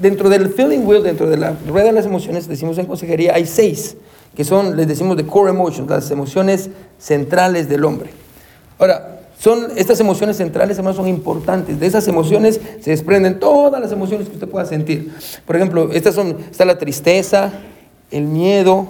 dentro 0.00 0.28
del 0.28 0.48
feeling 0.48 0.86
wheel, 0.86 1.02
dentro 1.02 1.28
de 1.28 1.38
la 1.38 1.56
rueda 1.68 1.86
de 1.86 1.92
las 1.92 2.06
emociones, 2.06 2.46
decimos 2.46 2.78
en 2.78 2.86
consejería, 2.86 3.34
hay 3.34 3.46
seis 3.46 3.96
que 4.34 4.44
son, 4.44 4.78
les 4.78 4.88
decimos, 4.88 5.16
de 5.18 5.26
core 5.26 5.50
emotions, 5.50 5.90
las 5.90 6.10
emociones 6.10 6.70
centrales 6.98 7.68
del 7.68 7.84
hombre. 7.84 8.10
Ahora, 8.82 9.20
son, 9.38 9.68
estas 9.76 10.00
emociones 10.00 10.38
centrales, 10.38 10.76
además, 10.76 10.96
son 10.96 11.06
importantes. 11.06 11.78
De 11.78 11.86
esas 11.86 12.08
emociones 12.08 12.60
se 12.80 12.90
desprenden 12.90 13.38
todas 13.38 13.80
las 13.80 13.92
emociones 13.92 14.26
que 14.26 14.34
usted 14.34 14.48
pueda 14.48 14.66
sentir. 14.66 15.14
Por 15.46 15.54
ejemplo, 15.54 15.92
estas 15.92 16.16
son, 16.16 16.36
está 16.50 16.64
la 16.64 16.78
tristeza, 16.78 17.52
el 18.10 18.24
miedo, 18.24 18.88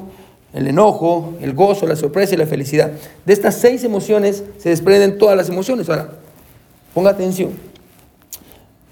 el 0.54 0.66
enojo, 0.66 1.34
el 1.42 1.52
gozo, 1.52 1.86
la 1.86 1.96
sorpresa 1.96 2.34
y 2.34 2.38
la 2.38 2.46
felicidad. 2.46 2.92
De 3.26 3.34
estas 3.34 3.56
seis 3.56 3.84
emociones 3.84 4.42
se 4.56 4.70
desprenden 4.70 5.18
todas 5.18 5.36
las 5.36 5.50
emociones. 5.50 5.90
Ahora, 5.90 6.08
ponga 6.94 7.10
atención. 7.10 7.50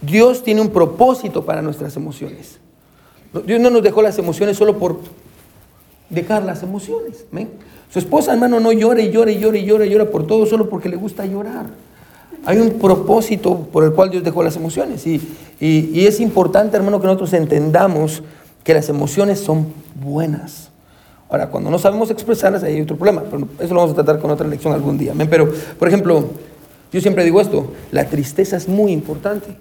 Dios 0.02 0.42
tiene 0.44 0.60
un 0.60 0.68
propósito 0.68 1.46
para 1.46 1.62
nuestras 1.62 1.96
emociones. 1.96 2.58
Dios 3.46 3.58
no 3.58 3.70
nos 3.70 3.82
dejó 3.82 4.02
las 4.02 4.18
emociones 4.18 4.58
solo 4.58 4.78
por 4.78 4.98
dejar 6.10 6.44
las 6.44 6.62
emociones. 6.62 7.24
Su 7.92 7.98
esposa, 7.98 8.32
hermano, 8.32 8.60
no 8.60 8.72
llora 8.72 9.00
y 9.00 9.10
llora 9.10 9.30
y 9.30 9.38
llora 9.38 9.58
y 9.58 9.64
llora 9.64 10.04
y 10.04 10.06
por 10.06 10.26
todo 10.26 10.46
solo 10.46 10.68
porque 10.68 10.88
le 10.88 10.96
gusta 10.96 11.24
llorar. 11.24 11.66
Hay 12.44 12.58
un 12.58 12.78
propósito 12.78 13.68
por 13.72 13.84
el 13.84 13.92
cual 13.92 14.10
Dios 14.10 14.24
dejó 14.24 14.42
las 14.42 14.56
emociones. 14.56 15.06
Y, 15.06 15.20
y, 15.60 16.06
es 16.06 16.20
importante, 16.20 16.76
hermano, 16.76 17.00
que 17.00 17.06
nosotros 17.06 17.32
entendamos 17.32 18.22
que 18.64 18.74
las 18.74 18.88
emociones 18.88 19.40
son 19.40 19.66
buenas. 20.02 20.70
Ahora, 21.28 21.48
cuando 21.48 21.70
no 21.70 21.78
sabemos 21.78 22.10
expresarlas, 22.10 22.62
hay 22.62 22.80
otro 22.80 22.96
problema. 22.96 23.22
Pero 23.30 23.48
eso 23.58 23.74
lo 23.74 23.80
vamos 23.80 23.92
a 23.92 24.02
tratar 24.02 24.20
con 24.20 24.30
otra 24.30 24.48
lección 24.48 24.72
algún 24.72 24.96
día. 24.96 25.12
Pero, 25.28 25.52
por 25.78 25.88
ejemplo, 25.88 26.24
yo 26.92 27.00
siempre 27.00 27.24
digo 27.24 27.40
esto, 27.40 27.72
la 27.92 28.06
tristeza 28.06 28.56
es 28.56 28.68
muy 28.68 28.92
importante. 28.92 29.54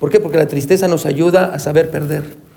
¿Por 0.00 0.10
qué? 0.10 0.20
Porque 0.20 0.38
la 0.38 0.46
tristeza 0.46 0.88
nos 0.88 1.06
ayuda 1.06 1.52
a 1.52 1.58
saber 1.58 1.90
perder. 1.90 2.47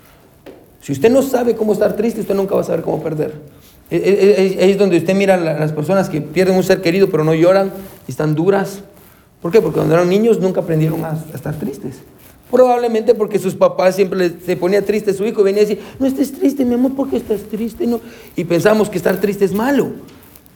Si 0.82 0.92
usted 0.92 1.10
no 1.10 1.22
sabe 1.22 1.54
cómo 1.54 1.72
estar 1.72 1.94
triste, 1.94 2.20
usted 2.20 2.34
nunca 2.34 2.56
va 2.56 2.60
a 2.60 2.64
saber 2.64 2.82
cómo 2.82 3.00
perder. 3.02 3.34
E, 3.88 3.96
e, 3.96 4.64
e, 4.66 4.70
es 4.70 4.78
donde 4.78 4.96
usted 4.96 5.14
mira 5.14 5.34
a 5.34 5.38
las 5.38 5.72
personas 5.72 6.08
que 6.08 6.20
pierden 6.20 6.56
un 6.56 6.62
ser 6.62 6.80
querido 6.80 7.08
pero 7.08 7.24
no 7.24 7.34
lloran 7.34 7.70
y 8.08 8.10
están 8.10 8.34
duras. 8.34 8.82
¿Por 9.40 9.52
qué? 9.52 9.60
Porque 9.60 9.76
cuando 9.76 9.94
eran 9.94 10.08
niños 10.08 10.40
nunca 10.40 10.60
aprendieron 10.60 11.04
a, 11.04 11.16
estar 11.32 11.54
tristes. 11.54 12.00
Probablemente 12.50 13.14
porque 13.14 13.38
sus 13.38 13.54
papás 13.54 13.94
siempre 13.94 14.32
se 14.44 14.56
ponía 14.56 14.84
triste 14.84 15.14
su 15.14 15.24
hijo 15.24 15.40
y 15.40 15.44
venía 15.44 15.62
a 15.62 15.66
decir, 15.66 15.80
no 15.98 16.06
estés 16.06 16.32
triste, 16.32 16.64
mi 16.64 16.74
amor, 16.74 16.94
¿por 16.94 17.08
qué 17.08 17.16
estás 17.16 17.42
triste? 17.42 17.86
No. 17.86 18.00
Y 18.34 18.44
pensamos 18.44 18.90
que 18.90 18.98
estar 18.98 19.20
triste 19.20 19.44
es 19.44 19.52
malo. 19.52 19.92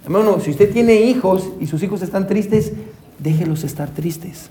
Hermano, 0.05 0.41
si 0.41 0.51
usted 0.51 0.73
tiene 0.73 1.03
hijos 1.03 1.51
y 1.61 1.67
sus 1.67 1.83
hijos 1.83 2.03
están 2.03 2.27
tristes, 2.27 2.73
déjelos 3.19 3.65
estar 3.65 3.91
tristes. 3.91 4.51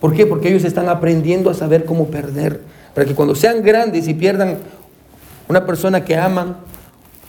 ¿Por 0.00 0.14
qué? 0.14 0.26
Porque 0.26 0.48
ellos 0.48 0.64
están 0.64 0.88
aprendiendo 0.88 1.50
a 1.50 1.54
saber 1.54 1.84
cómo 1.84 2.08
perder. 2.08 2.60
Para 2.94 3.06
que 3.06 3.14
cuando 3.14 3.34
sean 3.34 3.62
grandes 3.62 4.08
y 4.08 4.14
pierdan 4.14 4.58
una 5.48 5.66
persona 5.66 6.04
que 6.04 6.16
aman, 6.16 6.56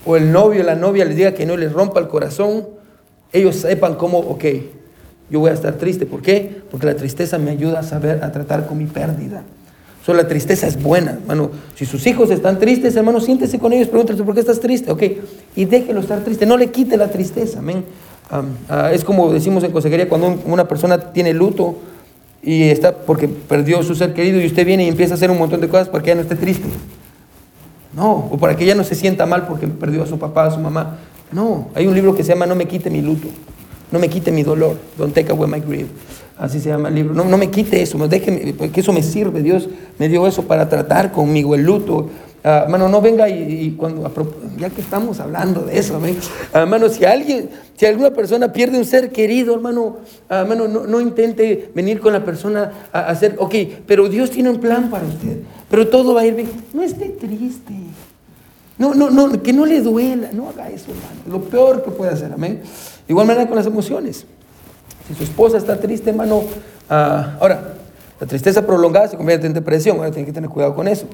o 0.04 0.16
el 0.16 0.32
novio 0.32 0.62
o 0.62 0.64
la 0.64 0.74
novia 0.74 1.04
les 1.04 1.16
diga 1.16 1.32
que 1.32 1.46
no 1.46 1.56
les 1.56 1.72
rompa 1.72 2.00
el 2.00 2.08
corazón, 2.08 2.66
ellos 3.32 3.56
sepan 3.56 3.94
cómo, 3.94 4.18
ok, 4.18 4.44
yo 5.30 5.40
voy 5.40 5.50
a 5.50 5.54
estar 5.54 5.74
triste. 5.74 6.06
¿Por 6.06 6.22
qué? 6.22 6.62
Porque 6.70 6.86
la 6.86 6.96
tristeza 6.96 7.38
me 7.38 7.50
ayuda 7.50 7.80
a 7.80 7.82
saber, 7.82 8.22
a 8.22 8.32
tratar 8.32 8.66
con 8.66 8.78
mi 8.78 8.86
pérdida. 8.86 9.42
So, 10.04 10.12
la 10.14 10.26
tristeza 10.26 10.66
es 10.66 10.82
buena, 10.82 11.12
hermano. 11.12 11.50
Si 11.76 11.86
sus 11.86 12.04
hijos 12.06 12.30
están 12.30 12.58
tristes, 12.58 12.96
hermano, 12.96 13.20
siéntese 13.20 13.58
con 13.58 13.72
ellos, 13.72 13.88
pregúntale, 13.88 14.22
¿por 14.22 14.34
qué 14.34 14.40
estás 14.40 14.58
triste? 14.58 14.90
Ok, 14.90 15.02
y 15.54 15.64
déjelo 15.64 16.00
estar 16.00 16.20
triste, 16.20 16.44
no 16.44 16.56
le 16.56 16.70
quite 16.72 16.96
la 16.96 17.08
tristeza, 17.08 17.60
amén. 17.60 17.84
Ah, 18.68 18.90
es 18.92 19.04
como 19.04 19.32
decimos 19.32 19.62
en 19.62 19.72
consejería, 19.72 20.08
cuando 20.08 20.38
una 20.46 20.66
persona 20.66 21.12
tiene 21.12 21.32
luto 21.32 21.76
y 22.42 22.64
está 22.64 22.92
porque 22.96 23.28
perdió 23.28 23.82
su 23.82 23.94
ser 23.94 24.14
querido 24.14 24.40
y 24.40 24.46
usted 24.46 24.66
viene 24.66 24.84
y 24.84 24.88
empieza 24.88 25.14
a 25.14 25.16
hacer 25.16 25.30
un 25.30 25.38
montón 25.38 25.60
de 25.60 25.68
cosas 25.68 25.88
para 25.88 26.02
que 26.02 26.08
ya 26.08 26.14
no 26.14 26.22
esté 26.22 26.34
triste. 26.34 26.68
No, 27.94 28.28
o 28.30 28.38
para 28.38 28.56
que 28.56 28.64
ella 28.64 28.74
no 28.74 28.84
se 28.84 28.94
sienta 28.94 29.26
mal 29.26 29.46
porque 29.46 29.68
perdió 29.68 30.02
a 30.02 30.06
su 30.06 30.18
papá, 30.18 30.46
a 30.46 30.50
su 30.50 30.58
mamá. 30.58 30.98
No, 31.30 31.68
hay 31.74 31.86
un 31.86 31.94
libro 31.94 32.14
que 32.14 32.24
se 32.24 32.30
llama 32.32 32.46
No 32.46 32.54
me 32.54 32.66
quite 32.66 32.90
mi 32.90 33.00
luto, 33.00 33.28
no 33.90 33.98
me 33.98 34.08
quite 34.08 34.32
mi 34.32 34.42
dolor, 34.42 34.76
Don't 34.98 35.14
take 35.14 35.30
away 35.30 35.48
my 35.48 35.60
grief. 35.60 35.88
Así 36.38 36.58
se 36.58 36.70
llama 36.70 36.88
el 36.88 36.96
libro. 36.96 37.14
No, 37.14 37.24
no 37.24 37.38
me 37.38 37.50
quite 37.50 37.82
eso, 37.82 37.96
déjeme, 38.08 38.54
porque 38.54 38.80
eso 38.80 38.92
me 38.92 39.02
sirve. 39.02 39.42
Dios 39.42 39.68
me 39.98 40.08
dio 40.08 40.26
eso 40.26 40.42
para 40.42 40.68
tratar 40.68 41.12
conmigo 41.12 41.54
el 41.54 41.62
luto. 41.62 42.10
Uh, 42.44 42.68
mano, 42.68 42.88
no 42.88 43.00
venga 43.00 43.28
y, 43.28 43.70
cuando, 43.78 44.10
ya 44.58 44.68
que 44.68 44.80
estamos 44.80 45.20
hablando 45.20 45.60
de 45.60 45.78
eso, 45.78 46.00
hermano, 46.52 46.88
si 46.88 47.04
alguien, 47.04 47.48
si 47.76 47.86
alguna 47.86 48.10
persona 48.10 48.52
pierde 48.52 48.78
un 48.78 48.84
ser 48.84 49.12
querido, 49.12 49.54
hermano, 49.54 49.98
hermano 50.28 50.66
no, 50.66 50.84
no, 50.88 51.00
intente 51.00 51.70
venir 51.72 52.00
con 52.00 52.12
la 52.12 52.24
persona 52.24 52.88
a 52.92 53.06
hacer, 53.06 53.36
ok, 53.38 53.54
pero 53.86 54.08
Dios 54.08 54.32
tiene 54.32 54.50
un 54.50 54.58
plan 54.58 54.90
para 54.90 55.04
usted, 55.06 55.42
pero 55.70 55.86
todo 55.86 56.14
va 56.14 56.22
a 56.22 56.26
ir 56.26 56.34
bien. 56.34 56.50
No 56.72 56.82
esté 56.82 57.10
triste. 57.10 57.74
No, 58.76 58.92
no, 58.92 59.10
no, 59.10 59.40
que 59.40 59.52
no 59.52 59.64
le 59.64 59.80
duela, 59.80 60.30
no 60.32 60.48
haga 60.48 60.68
eso, 60.68 60.86
hermano. 60.90 61.20
Lo 61.30 61.48
peor 61.48 61.84
que 61.84 61.92
puede 61.92 62.10
hacer, 62.10 62.32
amén. 62.32 62.60
Igual 63.06 63.28
manera 63.28 63.46
con 63.46 63.54
las 63.54 63.66
emociones. 63.66 64.26
Si 65.06 65.14
su 65.14 65.22
esposa 65.22 65.58
está 65.58 65.78
triste, 65.78 66.10
hermano, 66.10 66.42
ahora, 66.88 67.74
la 68.18 68.26
tristeza 68.26 68.66
prolongada 68.66 69.06
se 69.06 69.16
convierte 69.16 69.46
en 69.46 69.52
depresión, 69.52 69.98
ahora 69.98 70.10
tiene 70.10 70.26
que 70.26 70.32
tener 70.32 70.50
cuidado 70.50 70.74
con 70.74 70.88
eso. 70.88 71.06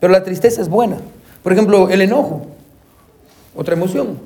Pero 0.00 0.12
la 0.12 0.24
tristeza 0.24 0.60
es 0.60 0.68
buena. 0.68 0.96
Por 1.42 1.52
ejemplo, 1.52 1.88
el 1.90 2.00
enojo, 2.00 2.46
otra 3.54 3.74
emoción. 3.74 4.18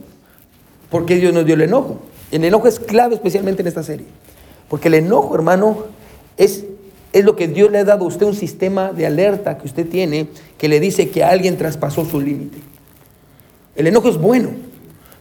¿Por 0.91 1.05
qué 1.05 1.17
Dios 1.17 1.35
nos 1.35 1.45
dio 1.45 1.55
el 1.55 1.63
enojo? 1.63 1.99
El 2.31 2.45
enojo 2.45 2.69
es 2.69 2.79
clave 2.79 3.15
especialmente 3.15 3.63
en 3.63 3.69
esta 3.69 3.83
serie. 3.83 4.07
Porque 4.69 4.89
el 4.89 4.95
enojo, 4.95 5.35
hermano, 5.35 5.85
es, 6.37 6.65
es 7.13 7.25
lo 7.25 7.37
que 7.37 7.49
Dios 7.49 7.71
le 7.71 7.79
ha 7.79 7.85
dado 7.85 8.05
a 8.05 8.09
usted 8.09 8.27
un 8.27 8.35
sistema 8.35 8.93
de 8.93 9.07
alerta 9.07 9.59
que 9.59 9.67
usted 9.67 9.89
tiene 9.89 10.29
que 10.57 10.69
le 10.69 10.81
dice 10.81 11.11
que 11.11 11.25
alguien 11.25 11.59
traspasó 11.59 12.05
su 12.05 12.21
límite. 12.21 12.59
El 13.77 13.87
enojo 13.89 14.09
es 14.09 14.19
bueno. 14.19 14.51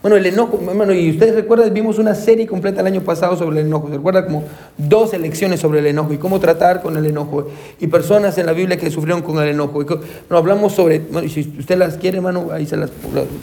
Bueno, 0.03 0.17
el 0.17 0.25
enojo, 0.25 0.59
hermano, 0.67 0.91
y 0.91 1.11
ustedes 1.11 1.33
recuerdan, 1.33 1.73
vimos 1.73 1.97
una 1.97 2.13
serie 2.13 2.45
completa 2.45 2.81
el 2.81 2.87
año 2.87 3.03
pasado 3.03 3.37
sobre 3.37 3.61
el 3.61 3.67
enojo. 3.67 3.87
¿Se 3.87 3.93
recuerda 3.93 4.25
como 4.25 4.43
dos 4.77 5.13
elecciones 5.13 5.61
sobre 5.61 5.79
el 5.79 5.85
enojo 5.85 6.11
y 6.11 6.17
cómo 6.17 6.41
tratar 6.41 6.81
con 6.81 6.97
el 6.97 7.05
enojo? 7.05 7.47
Y 7.79 7.87
personas 7.87 8.37
en 8.37 8.47
la 8.47 8.51
Biblia 8.51 8.75
que 8.75 8.91
sufrieron 8.91 9.21
con 9.21 9.41
el 9.41 9.47
enojo. 9.47 9.81
no, 10.29 10.37
hablamos 10.37 10.73
sobre, 10.73 10.99
bueno, 10.99 11.29
si 11.29 11.53
usted 11.57 11.77
las 11.77 11.95
quiere, 11.95 12.17
hermano, 12.17 12.49
ahí, 12.51 12.65
se 12.65 12.75
las, 12.75 12.91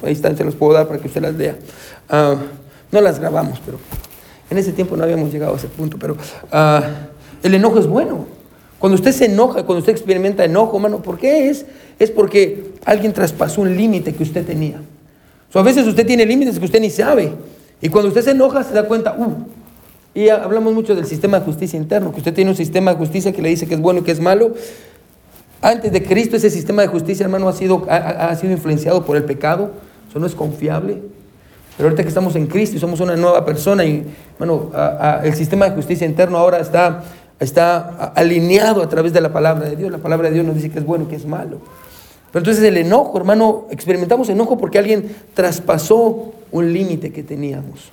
ahí 0.03 0.13
están, 0.13 0.37
se 0.37 0.45
las 0.45 0.55
puedo 0.55 0.75
dar 0.75 0.87
para 0.87 1.01
que 1.01 1.09
usted 1.09 1.23
las 1.23 1.35
lea. 1.35 1.57
Ah, 2.11 2.37
no 2.93 3.01
las 3.01 3.19
grabamos, 3.19 3.59
pero 3.65 3.79
en 4.51 4.59
ese 4.59 4.73
tiempo 4.73 4.99
no 4.99 5.05
habíamos 5.05 5.33
llegado 5.33 5.55
a 5.55 5.57
ese 5.57 5.69
punto. 5.69 5.97
Pero 5.99 6.19
ah, 6.53 6.83
el 7.43 7.55
enojo 7.55 7.79
es 7.79 7.87
bueno. 7.87 8.27
Cuando 8.79 8.97
usted 8.97 9.13
se 9.13 9.25
enoja, 9.25 9.65
cuando 9.65 9.79
usted 9.79 9.93
experimenta 9.93 10.45
enojo, 10.45 10.77
hermano, 10.77 11.01
¿por 11.01 11.17
qué 11.17 11.49
es? 11.49 11.65
Es 11.99 12.11
porque 12.11 12.75
alguien 12.85 13.15
traspasó 13.15 13.63
un 13.63 13.75
límite 13.75 14.15
que 14.15 14.25
usted 14.25 14.45
tenía 14.45 14.83
a 15.53 15.63
veces 15.63 15.87
usted 15.87 16.07
tiene 16.07 16.25
límites 16.25 16.59
que 16.59 16.65
usted 16.65 16.81
ni 16.81 16.91
sabe. 16.91 17.33
Y 17.81 17.89
cuando 17.89 18.09
usted 18.09 18.23
se 18.23 18.31
enoja, 18.33 18.63
se 18.63 18.75
da 18.75 18.85
cuenta, 18.87 19.15
uh, 19.17 19.47
y 20.15 20.29
hablamos 20.29 20.75
mucho 20.75 20.95
del 20.95 21.07
sistema 21.07 21.39
de 21.39 21.47
justicia 21.47 21.79
interno, 21.79 22.13
que 22.13 22.19
usted 22.19 22.35
tiene 22.35 22.51
un 22.51 22.57
sistema 22.57 22.93
de 22.93 22.99
justicia 22.99 23.33
que 23.33 23.41
le 23.43 23.49
dice 23.49 23.67
que 23.67 23.75
es 23.75 23.81
bueno 23.81 24.01
y 24.01 24.03
que 24.03 24.13
es 24.13 24.21
malo. 24.21 24.55
Antes 25.63 25.93
de 25.93 26.03
Cristo 26.03 26.37
ese 26.37 26.51
sistema 26.51 26.83
de 26.83 26.89
justicia, 26.89 27.25
hermano, 27.25 27.49
ha 27.49 27.53
sido, 27.53 27.87
ha, 27.89 28.35
sido 28.35 28.53
influenciado 28.53 29.05
por 29.05 29.17
el 29.17 29.25
pecado. 29.25 29.71
Eso 30.09 30.19
no 30.19 30.27
es 30.27 30.35
confiable. 30.35 31.03
Pero 31.77 31.89
ahorita 31.89 32.03
que 32.03 32.09
estamos 32.09 32.35
en 32.35 32.47
Cristo 32.47 32.77
y 32.77 32.81
somos 32.81 33.01
una 33.01 33.17
nueva 33.17 33.45
persona, 33.45 33.85
y 33.85 34.05
bueno, 34.39 34.71
el 35.23 35.35
sistema 35.35 35.69
de 35.69 35.75
justicia 35.77 36.07
interno 36.07 36.39
ahora 36.39 36.59
está, 36.59 37.05
está 37.39 38.13
alineado 38.15 38.83
a 38.83 38.89
través 38.89 39.13
de 39.13 39.21
la 39.21 39.33
palabra 39.33 39.69
de 39.69 39.77
Dios. 39.77 39.91
La 39.91 39.99
palabra 39.99 40.29
de 40.29 40.35
Dios 40.35 40.47
nos 40.47 40.57
dice 40.57 40.71
que 40.71 40.79
es 40.79 40.85
bueno 40.85 41.05
y 41.05 41.09
que 41.09 41.17
es 41.17 41.27
malo. 41.27 41.59
Pero 42.33 42.41
entonces 42.41 42.63
el 42.63 42.77
enojo, 42.77 43.19
hermano, 43.19 43.67
experimentamos 43.71 44.29
enojo 44.29 44.57
porque 44.57 44.79
alguien 44.79 45.15
traspasó 45.35 46.33
un 46.53 46.73
límite 46.73 47.13
que 47.13 47.23
teníamos. 47.23 47.91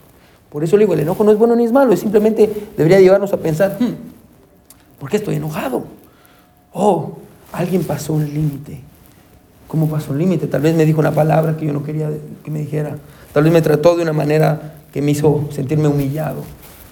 Por 0.50 0.63
eso 0.63 0.77
le 0.77 0.84
digo, 0.84 0.94
el 0.94 1.01
enojo 1.01 1.24
no 1.24 1.32
es 1.32 1.38
bueno 1.38 1.56
ni 1.56 1.65
es 1.65 1.72
malo, 1.72 1.94
es 1.94 2.00
simplemente 2.00 2.50
debería 2.77 3.00
llevarnos 3.00 3.34
a 3.34 3.38
pensar, 3.38 3.77
hmm, 3.79 5.00
¿por 5.00 5.10
qué 5.10 5.17
estoy 5.17 5.36
enojado? 5.36 5.86
Oh, 6.74 7.13
alguien 7.51 7.84
pasó 7.84 8.13
un 8.13 8.25
límite. 8.25 8.82
¿Cómo 9.67 9.89
pasó 9.89 10.12
un 10.12 10.20
límite? 10.20 10.48
Tal 10.48 10.62
vez 10.62 10.75
me 10.75 10.86
dijo 10.86 11.00
una 11.00 11.12
palabra 11.12 11.58
que 11.58 11.65
yo 11.65 11.74
no 11.74 11.84
quería 11.84 12.10
que 12.44 12.51
me 12.51 12.60
dijera. 12.60 12.96
Tal 13.34 13.44
vez 13.44 13.51
me 13.51 13.62
trató 13.62 13.96
de 13.96 14.03
una 14.03 14.13
manera 14.13 14.75
que 14.94 15.01
me 15.01 15.12
hizo 15.12 15.50
sentirme 15.51 15.88
humillado. 15.88 16.44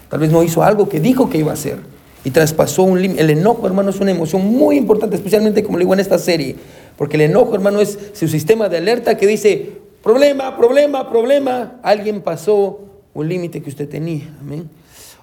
Tal 0.10 0.20
vez 0.20 0.32
no 0.32 0.44
hizo 0.44 0.62
algo 0.64 0.90
que 0.90 1.00
dijo 1.00 1.30
que 1.30 1.38
iba 1.38 1.52
a 1.52 1.54
hacer 1.54 1.80
y 2.24 2.32
traspasó 2.32 2.84
un 2.84 3.02
límite. 3.02 3.22
El 3.22 3.30
enojo, 3.30 3.66
hermano, 3.66 3.92
es 3.92 4.00
una 4.00 4.12
emoción 4.12 4.46
muy 4.46 4.78
importante, 4.78 5.16
especialmente 5.16 5.64
como 5.64 5.78
le 5.78 5.84
digo 5.84 5.94
en 5.94 6.02
esta 6.02 6.18
serie. 6.18 6.56
Porque 6.98 7.18
el 7.18 7.22
enojo, 7.22 7.56
hermano, 7.56 7.80
es 7.82 7.98
su 8.14 8.28
sistema 8.28 8.70
de 8.70 8.78
alerta 8.78 9.18
que 9.18 9.28
dice, 9.28 9.82
problema, 10.04 10.56
problema, 10.56 11.10
problema. 11.10 11.76
Alguien 11.84 12.22
pasó 12.22 12.80
un 13.14 13.28
límite 13.28 13.62
que 13.62 13.70
usted 13.70 13.90
tenía. 13.90 14.34
Amén. 14.40 14.70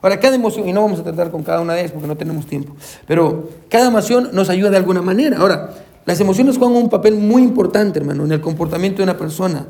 Ahora, 0.02 0.18
cada 0.18 0.34
emoción, 0.34 0.68
y 0.68 0.72
no 0.72 0.82
vamos 0.82 0.98
a 0.98 1.04
tratar 1.04 1.30
con 1.30 1.44
cada 1.44 1.60
una 1.60 1.74
de 1.74 1.80
ellas 1.80 1.92
porque 1.92 2.08
no 2.08 2.16
tenemos 2.16 2.46
tiempo, 2.46 2.74
pero 3.06 3.50
cada 3.68 3.86
emoción 3.86 4.30
nos 4.32 4.50
ayuda 4.50 4.70
de 4.70 4.76
alguna 4.76 5.00
manera. 5.00 5.38
Ahora, 5.38 5.74
las 6.04 6.20
emociones 6.20 6.58
juegan 6.58 6.76
un 6.76 6.88
papel 6.88 7.14
muy 7.14 7.42
importante, 7.42 8.00
hermano, 8.00 8.24
en 8.24 8.32
el 8.32 8.40
comportamiento 8.40 8.98
de 8.98 9.04
una 9.04 9.16
persona. 9.16 9.66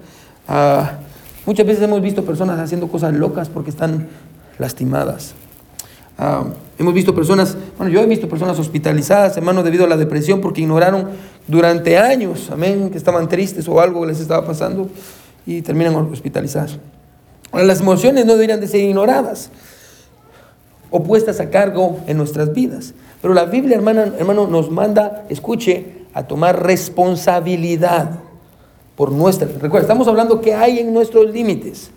Ah, 0.49 0.99
muchas 1.45 1.67
veces 1.67 1.83
hemos 1.83 2.01
visto 2.01 2.25
personas 2.25 2.59
haciendo 2.59 2.89
cosas 2.89 3.13
locas 3.13 3.51
porque 3.51 3.69
están 3.69 4.09
lastimadas. 4.59 5.35
Ah, 6.19 6.45
hemos 6.79 6.95
visto 6.95 7.15
personas, 7.15 7.57
bueno, 7.79 7.93
yo 7.93 8.01
he 8.01 8.07
visto 8.07 8.29
personas 8.29 8.59
hospitalizadas, 8.59 9.37
hermano, 9.37 9.63
debido 9.63 9.85
a 9.85 9.89
la 9.89 9.97
depresión 9.97 10.41
porque 10.41 10.61
ignoraron 10.61 11.09
durante 11.47 11.99
años, 11.99 12.51
amén, 12.51 12.91
que 12.91 12.99
estaban 12.99 13.29
tristes 13.29 13.67
o 13.69 13.81
algo 13.81 14.05
les 14.07 14.21
estaba 14.21 14.47
pasando 14.47 14.89
y 15.47 15.63
terminan 15.63 15.95
hospitalizadas. 15.95 16.79
Ahora, 17.51 17.65
las 17.65 17.81
emociones 17.81 18.25
no 18.25 18.33
deberían 18.33 18.61
de 18.61 18.69
ser 18.69 18.81
ignoradas 18.81 19.51
o 20.91 21.03
puestas 21.03 21.41
a 21.41 21.51
cargo 21.51 22.01
en 22.07 22.17
nuestras 22.17 22.53
vidas. 22.53 22.95
Pero 23.21 23.35
la 23.35 23.45
Biblia, 23.45 23.77
hermano, 23.77 24.03
hermano, 24.19 24.47
nos 24.47 24.71
manda, 24.71 25.25
escuche, 25.29 26.03
a 26.15 26.25
tomar 26.25 26.63
responsabilidad 26.63 28.21
por 28.97 29.13
nuestra. 29.13 29.49
Recuerda, 29.49 29.81
estamos 29.81 30.07
hablando 30.09 30.41
que 30.41 30.55
hay 30.55 30.79
en 30.79 30.93
nuestros 30.93 31.31
límites. 31.33 31.91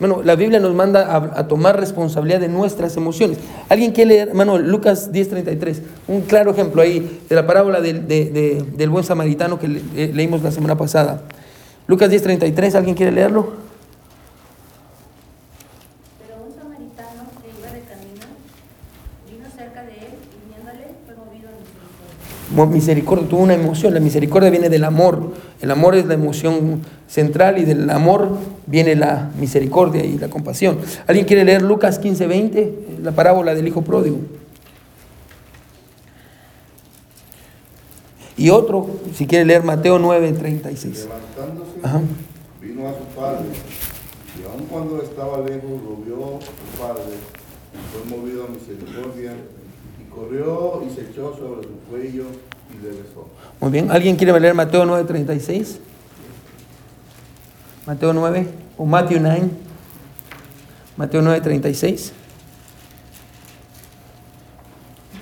Bueno, 0.00 0.22
la 0.24 0.34
Biblia 0.34 0.58
nos 0.60 0.74
manda 0.74 1.14
a, 1.14 1.46
tomar 1.46 1.78
responsabilidad 1.78 2.40
de 2.40 2.48
nuestras 2.48 2.96
emociones. 2.96 3.36
¿Alguien 3.68 3.92
quiere 3.92 4.14
leer, 4.14 4.28
hermano, 4.28 4.58
Lucas 4.58 5.12
10:33? 5.12 5.82
Un 6.08 6.22
claro 6.22 6.52
ejemplo 6.52 6.80
ahí 6.80 7.20
de 7.28 7.36
la 7.36 7.46
parábola 7.46 7.82
del 7.82 8.88
buen 8.90 9.04
samaritano 9.04 9.58
que 9.58 9.66
eh, 9.94 10.10
leímos 10.14 10.42
la 10.42 10.52
semana 10.52 10.78
pasada. 10.78 11.22
Lucas 11.86 12.10
10:33, 12.10 12.74
¿alguien 12.76 12.96
quiere 12.96 13.12
leerlo? 13.12 13.69
Misericordia, 22.50 23.28
tuvo 23.28 23.42
una 23.42 23.54
emoción. 23.54 23.94
La 23.94 24.00
misericordia 24.00 24.50
viene 24.50 24.68
del 24.68 24.84
amor. 24.84 25.32
El 25.60 25.70
amor 25.70 25.94
es 25.94 26.06
la 26.06 26.14
emoción 26.14 26.82
central 27.08 27.58
y 27.58 27.64
del 27.64 27.88
amor 27.90 28.36
viene 28.66 28.96
la 28.96 29.30
misericordia 29.38 30.04
y 30.04 30.18
la 30.18 30.28
compasión. 30.28 30.78
¿Alguien 31.06 31.26
quiere 31.26 31.44
leer 31.44 31.62
Lucas 31.62 31.98
15, 31.98 32.26
20? 32.26 32.74
La 33.02 33.12
parábola 33.12 33.54
del 33.54 33.68
hijo 33.68 33.82
pródigo. 33.82 34.18
Y 38.36 38.48
otro, 38.48 38.88
si 39.14 39.26
quiere 39.26 39.44
leer 39.44 39.62
Mateo 39.62 39.98
9, 39.98 40.32
36. 40.32 41.08
Levantándose, 41.08 42.06
vino 42.62 42.88
a 42.88 42.92
su 42.92 43.04
padre, 43.14 43.44
y 44.38 44.44
aun 44.50 44.66
cuando 44.66 45.02
estaba 45.02 45.40
lejos, 45.40 45.70
lo 45.70 45.96
vio 46.02 46.38
su 46.40 46.80
padre, 46.80 47.16
y 47.74 48.08
fue 48.08 48.18
movido 48.18 48.44
a 48.44 48.48
misericordia 48.48 49.34
corrió 50.20 50.82
y 50.86 50.94
se 50.94 51.02
echó 51.02 51.34
sobre 51.36 51.62
su 51.66 51.74
cuello 51.88 52.24
y 52.72 52.82
le 52.82 52.90
besó. 52.90 53.28
Muy 53.60 53.70
bien, 53.70 53.90
¿alguien 53.90 54.16
quiere 54.16 54.38
leer 54.38 54.54
Mateo 54.54 54.84
9:36? 54.84 55.78
Mateo 57.86 58.12
9 58.12 58.46
o 58.76 58.84
Mateo 58.84 59.18
9. 59.20 59.42
Mateo 60.96 61.22
9:36. 61.22 62.12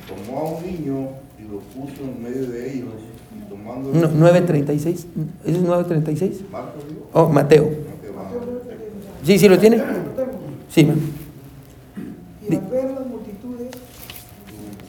Tomó 0.09 0.39
a 0.39 0.45
un 0.51 0.67
niño 0.67 1.09
y 1.39 1.43
lo 1.43 1.61
puso 1.61 2.03
en 2.03 2.23
medio 2.23 2.49
de 2.51 2.73
ellos 2.75 2.95
y. 2.97 3.09
No, 3.69 4.09
9.36. 4.09 4.71
¿Ese 4.79 5.07
es 5.45 5.63
9.36? 5.63 6.49
Marcos, 6.51 6.89
digo. 6.89 7.09
Oh, 7.13 7.29
Mateo. 7.29 7.71
Vamos. 8.17 8.33
Sí, 9.25 9.39
sí, 9.39 9.49
¿lo 9.49 9.59
tiene? 9.59 9.83
Sí, 10.71 10.85
man. 10.85 10.99
Y 12.49 12.55
al 12.55 12.61
ver 12.63 12.91
las 12.93 13.07
multitudes, 13.07 13.71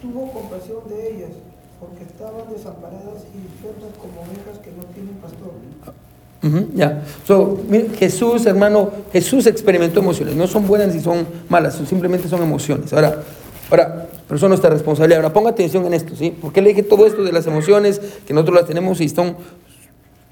tuvo 0.01 0.32
compasión 0.32 0.78
de 0.89 0.99
ellas, 1.12 1.32
porque 1.80 2.04
estaban 2.04 2.51
desamparadas 2.51 3.24
y 3.34 3.38
enfermas 3.38 3.94
como 3.98 4.22
ovejas 4.22 4.60
que 4.63 4.72
no 4.72 4.84
tienen 4.94 5.16
pastor. 5.16 5.51
Ujú, 6.42 6.70
ya. 6.74 7.04
So, 7.25 7.60
mire, 7.68 7.89
Jesús, 7.98 8.46
hermano, 8.46 8.92
Jesús 9.12 9.46
experimentó 9.48 10.00
emociones. 10.00 10.36
No 10.36 10.48
son 10.48 10.66
buenas 10.68 10.94
ni 10.94 11.01
son 11.01 11.28
malas, 11.50 11.75
simplemente 11.88 12.30
son 12.30 12.42
emociones. 12.42 12.94
Ahora, 12.94 13.24
ahora, 13.70 14.08
pero 14.28 14.39
son 14.39 14.50
nuestra 14.50 14.70
responsabilidad. 14.70 15.22
Ahora, 15.22 15.34
ponga 15.34 15.50
atención 15.50 15.86
en 15.86 15.94
esto, 15.94 16.16
¿sí? 16.16 16.36
Porque 16.42 16.62
le 16.62 16.70
dije 16.70 16.84
todo 16.84 17.06
esto 17.06 17.24
de 17.24 17.32
las 17.32 17.46
emociones, 17.48 18.00
que 18.25 18.34
nosotros 18.34 18.56
las 18.56 18.68
tenemos 18.68 19.01
y 19.01 19.10
son, 19.10 19.36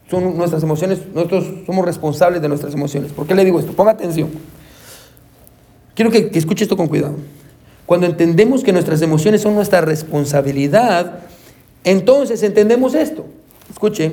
son 0.10 0.38
nuestras 0.38 0.64
emociones, 0.64 1.00
nosotros 1.14 1.46
somos 1.66 1.86
responsables 1.86 2.42
de 2.42 2.48
nuestras 2.48 2.74
emociones. 2.74 3.12
¿Por 3.12 3.28
qué 3.28 3.36
le 3.36 3.44
digo 3.44 3.60
esto? 3.60 3.74
Ponga 3.74 3.92
atención. 3.92 4.30
Quiero 5.94 6.10
que, 6.10 6.30
que 6.30 6.40
escuche 6.40 6.64
esto 6.64 6.78
con 6.78 6.88
cuidado. 6.88 7.16
Cuando 7.88 8.06
entendemos 8.06 8.64
que 8.64 8.72
nuestras 8.74 9.02
emociones 9.02 9.42
son 9.42 9.56
nuestra 9.56 9.82
responsabilidad, 9.82 11.22
entonces 11.84 12.44
entendemos 12.44 12.94
esto. 12.94 13.26
Escuche, 13.72 14.12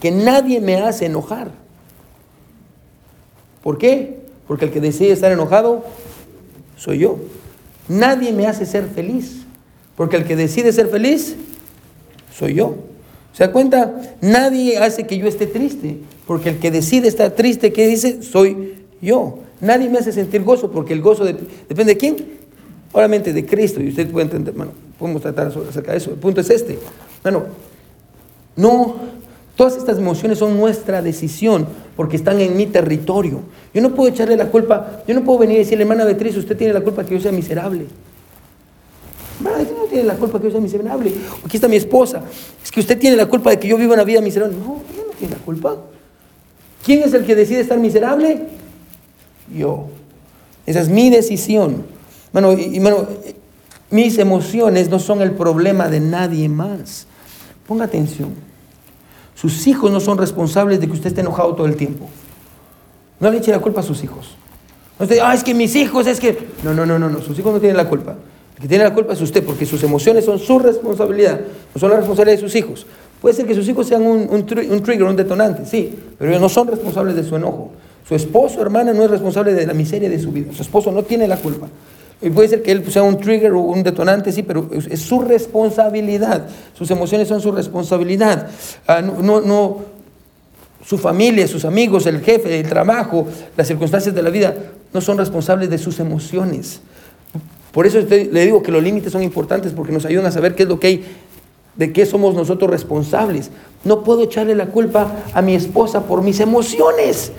que 0.00 0.10
nadie 0.10 0.60
me 0.60 0.76
hace 0.76 1.06
enojar. 1.06 1.52
¿Por 3.62 3.78
qué? 3.78 4.18
Porque 4.46 4.64
el 4.66 4.70
que 4.72 4.80
decide 4.80 5.12
estar 5.12 5.30
enojado 5.32 5.84
soy 6.76 6.98
yo. 6.98 7.18
Nadie 7.88 8.32
me 8.32 8.46
hace 8.46 8.66
ser 8.66 8.86
feliz. 8.86 9.42
Porque 9.96 10.16
el 10.16 10.24
que 10.24 10.34
decide 10.36 10.72
ser 10.72 10.88
feliz 10.88 11.36
soy 12.36 12.54
yo. 12.54 12.76
¿Se 13.32 13.44
da 13.46 13.52
cuenta? 13.52 14.16
Nadie 14.20 14.78
hace 14.78 15.06
que 15.06 15.18
yo 15.18 15.28
esté 15.28 15.46
triste. 15.46 15.98
Porque 16.26 16.48
el 16.48 16.58
que 16.58 16.70
decide 16.70 17.06
estar 17.06 17.30
triste, 17.32 17.72
¿qué 17.72 17.86
dice? 17.86 18.22
Soy 18.22 18.74
yo. 19.00 19.38
Nadie 19.60 19.88
me 19.88 19.98
hace 19.98 20.10
sentir 20.12 20.42
gozo. 20.42 20.70
Porque 20.72 20.94
el 20.94 21.02
gozo 21.02 21.24
de- 21.24 21.34
depende 21.68 21.92
de 21.94 21.96
quién. 21.98 22.39
Obviamente 22.92 23.32
de 23.32 23.46
Cristo. 23.46 23.80
Y 23.80 23.88
usted 23.88 24.10
puede 24.10 24.24
entender, 24.24 24.54
bueno, 24.54 24.72
podemos 24.98 25.22
tratar 25.22 25.48
acerca 25.48 25.92
de 25.92 25.98
eso. 25.98 26.10
El 26.10 26.16
punto 26.16 26.40
es 26.40 26.50
este. 26.50 26.78
Bueno, 27.22 27.44
no, 28.56 28.96
todas 29.56 29.76
estas 29.76 29.98
emociones 29.98 30.38
son 30.38 30.56
nuestra 30.56 31.02
decisión 31.02 31.66
porque 31.96 32.16
están 32.16 32.40
en 32.40 32.56
mi 32.56 32.66
territorio. 32.66 33.40
Yo 33.72 33.80
no 33.82 33.94
puedo 33.94 34.10
echarle 34.10 34.36
la 34.36 34.50
culpa, 34.50 35.02
yo 35.06 35.14
no 35.14 35.22
puedo 35.22 35.38
venir 35.38 35.56
y 35.56 35.60
decirle, 35.60 35.82
hermana 35.82 36.04
Beatriz, 36.04 36.36
usted 36.36 36.56
tiene 36.56 36.72
la 36.72 36.80
culpa 36.80 37.04
que 37.04 37.14
yo 37.14 37.20
sea 37.20 37.32
miserable. 37.32 37.86
Hermana 39.38 39.58
Beatriz 39.58 39.78
no 39.78 39.84
tiene 39.84 40.04
la 40.04 40.14
culpa 40.14 40.38
que 40.40 40.46
yo 40.46 40.52
sea 40.52 40.60
miserable. 40.60 41.12
Aquí 41.44 41.56
está 41.56 41.68
mi 41.68 41.76
esposa. 41.76 42.22
Es 42.62 42.70
que 42.70 42.80
usted 42.80 42.98
tiene 42.98 43.16
la 43.16 43.26
culpa 43.26 43.50
de 43.50 43.58
que 43.58 43.68
yo 43.68 43.76
viva 43.76 43.94
una 43.94 44.04
vida 44.04 44.20
miserable. 44.20 44.56
No, 44.56 44.82
ella 44.92 45.04
no 45.06 45.12
tiene 45.18 45.34
la 45.34 45.40
culpa. 45.40 45.76
¿Quién 46.84 47.02
es 47.02 47.14
el 47.14 47.24
que 47.24 47.36
decide 47.36 47.60
estar 47.60 47.78
miserable? 47.78 48.46
Yo. 49.54 49.88
Esa 50.66 50.80
es 50.80 50.88
mi 50.88 51.10
decisión. 51.10 51.84
Bueno, 52.32 52.56
mis 53.90 54.18
emociones 54.18 54.88
no 54.88 54.98
son 54.98 55.20
el 55.22 55.32
problema 55.32 55.88
de 55.88 56.00
nadie 56.00 56.48
más. 56.48 57.06
Ponga 57.66 57.84
atención. 57.84 58.30
Sus 59.34 59.66
hijos 59.66 59.90
no 59.90 60.00
son 60.00 60.18
responsables 60.18 60.80
de 60.80 60.86
que 60.86 60.92
usted 60.92 61.08
esté 61.08 61.22
enojado 61.22 61.54
todo 61.54 61.66
el 61.66 61.76
tiempo. 61.76 62.08
No 63.18 63.30
le 63.30 63.38
eche 63.38 63.50
la 63.50 63.58
culpa 63.58 63.80
a 63.80 63.84
sus 63.84 64.02
hijos. 64.04 64.36
No 64.98 65.04
esté, 65.04 65.20
ah, 65.20 65.34
es 65.34 65.42
que 65.42 65.54
mis 65.54 65.74
hijos, 65.76 66.06
es 66.06 66.20
que... 66.20 66.48
No, 66.62 66.74
no, 66.74 66.84
no, 66.84 66.98
no, 66.98 67.08
no. 67.08 67.20
Sus 67.22 67.38
hijos 67.38 67.52
no 67.52 67.58
tienen 67.58 67.76
la 67.76 67.88
culpa. 67.88 68.16
El 68.56 68.62
que 68.62 68.68
tiene 68.68 68.84
la 68.84 68.92
culpa 68.92 69.14
es 69.14 69.20
usted, 69.20 69.42
porque 69.44 69.64
sus 69.64 69.82
emociones 69.82 70.24
son 70.24 70.38
su 70.38 70.58
responsabilidad, 70.58 71.40
no 71.74 71.80
son 71.80 71.90
la 71.90 71.96
responsabilidad 71.96 72.36
de 72.36 72.42
sus 72.42 72.54
hijos. 72.54 72.86
Puede 73.20 73.34
ser 73.34 73.46
que 73.46 73.54
sus 73.54 73.66
hijos 73.68 73.86
sean 73.86 74.02
un, 74.02 74.28
un 74.30 74.70
un 74.70 74.82
trigger, 74.82 75.04
un 75.04 75.16
detonante, 75.16 75.64
sí, 75.64 75.98
pero 76.18 76.30
ellos 76.30 76.42
no 76.42 76.48
son 76.48 76.68
responsables 76.68 77.16
de 77.16 77.24
su 77.24 77.36
enojo. 77.36 77.72
Su 78.06 78.14
esposo, 78.14 78.60
hermana, 78.60 78.92
no 78.92 79.02
es 79.02 79.10
responsable 79.10 79.54
de 79.54 79.66
la 79.66 79.72
miseria 79.72 80.08
de 80.08 80.18
su 80.18 80.32
vida. 80.32 80.52
Su 80.52 80.62
esposo 80.62 80.90
no 80.90 81.02
tiene 81.02 81.28
la 81.28 81.36
culpa. 81.36 81.68
Y 82.22 82.30
puede 82.30 82.48
ser 82.48 82.62
que 82.62 82.72
él 82.72 82.90
sea 82.90 83.02
un 83.02 83.18
trigger 83.18 83.52
o 83.52 83.60
un 83.60 83.82
detonante, 83.82 84.30
sí, 84.30 84.42
pero 84.42 84.68
es, 84.72 85.00
su 85.00 85.20
responsabilidad. 85.20 86.46
Sus 86.74 86.90
emociones 86.90 87.28
son 87.28 87.40
su 87.40 87.50
responsabilidad. 87.50 88.48
Ah, 88.86 89.00
no, 89.00 89.40
no, 89.40 89.78
su 90.84 90.98
familia, 90.98 91.46
sus 91.48 91.64
amigos, 91.64 92.06
el 92.06 92.20
jefe, 92.20 92.60
el 92.60 92.68
trabajo, 92.68 93.26
las 93.56 93.68
circunstancias 93.68 94.14
de 94.14 94.22
la 94.22 94.30
vida, 94.30 94.54
no 94.92 95.00
son 95.00 95.16
responsables 95.16 95.70
de 95.70 95.78
sus 95.78 95.98
emociones. 96.00 96.80
Por 97.72 97.86
eso 97.86 98.00
le 98.00 98.44
digo 98.44 98.62
que 98.62 98.72
los 98.72 98.82
límites 98.82 99.12
son 99.12 99.22
importantes 99.22 99.72
porque 99.72 99.92
nos 99.92 100.04
ayudan 100.04 100.26
a 100.26 100.32
saber 100.32 100.54
qué 100.54 100.64
es 100.64 100.68
lo 100.68 100.80
que 100.80 100.86
hay, 100.88 101.04
de 101.76 101.92
qué 101.92 102.04
somos 102.04 102.34
nosotros 102.34 102.70
responsables. 102.70 103.50
No 103.84 104.02
puedo 104.02 104.24
echarle 104.24 104.54
la 104.54 104.66
culpa 104.66 105.24
a 105.32 105.40
mi 105.40 105.54
esposa 105.54 106.02
por 106.02 106.22
mis 106.22 106.40
emociones. 106.40 107.32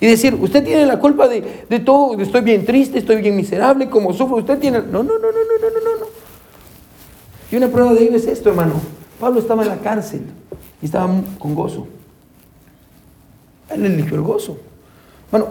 Y 0.00 0.06
decir, 0.06 0.34
usted 0.34 0.62
tiene 0.62 0.84
la 0.84 0.98
culpa 0.98 1.26
de, 1.26 1.64
de 1.68 1.80
todo, 1.80 2.20
estoy 2.20 2.42
bien 2.42 2.66
triste, 2.66 2.98
estoy 2.98 3.22
bien 3.22 3.34
miserable, 3.34 3.88
como 3.88 4.12
sufro, 4.12 4.36
usted 4.36 4.58
tiene... 4.58 4.78
No, 4.78 5.02
no, 5.02 5.18
no, 5.18 5.18
no, 5.18 5.28
no, 5.28 5.70
no, 5.70 5.80
no, 5.80 6.00
no. 6.00 6.06
Y 7.50 7.56
una 7.56 7.68
prueba 7.68 7.94
de 7.94 8.04
ello 8.04 8.16
es 8.16 8.26
esto, 8.26 8.50
hermano. 8.50 8.74
Pablo 9.18 9.40
estaba 9.40 9.62
en 9.62 9.68
la 9.68 9.78
cárcel 9.78 10.22
y 10.82 10.86
estaba 10.86 11.08
con 11.38 11.54
gozo. 11.54 11.86
Él 13.70 13.86
eligió 13.86 14.16
el 14.16 14.22
gozo. 14.22 14.58
Bueno, 15.30 15.48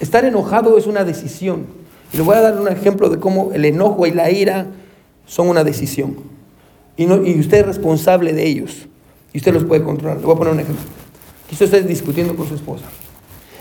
estar 0.00 0.24
enojado 0.24 0.76
es 0.76 0.86
una 0.86 1.04
decisión. 1.04 1.66
Y 2.12 2.16
le 2.16 2.22
voy 2.22 2.36
a 2.36 2.40
dar 2.40 2.60
un 2.60 2.68
ejemplo 2.68 3.08
de 3.08 3.20
cómo 3.20 3.52
el 3.52 3.64
enojo 3.64 4.06
y 4.06 4.10
la 4.10 4.30
ira 4.30 4.66
son 5.26 5.48
una 5.48 5.62
decisión. 5.62 6.16
Y, 6.96 7.06
no, 7.06 7.24
y 7.24 7.38
usted 7.38 7.58
es 7.58 7.66
responsable 7.66 8.32
de 8.32 8.46
ellos. 8.46 8.88
Y 9.32 9.38
usted 9.38 9.54
los 9.54 9.64
puede 9.64 9.84
controlar. 9.84 10.18
Le 10.18 10.26
voy 10.26 10.34
a 10.34 10.38
poner 10.38 10.54
un 10.54 10.60
ejemplo. 10.60 10.84
Quizás 11.48 11.62
usted 11.62 11.78
está 11.78 11.88
discutiendo 11.88 12.34
con 12.34 12.48
su 12.48 12.54
esposa. 12.56 12.84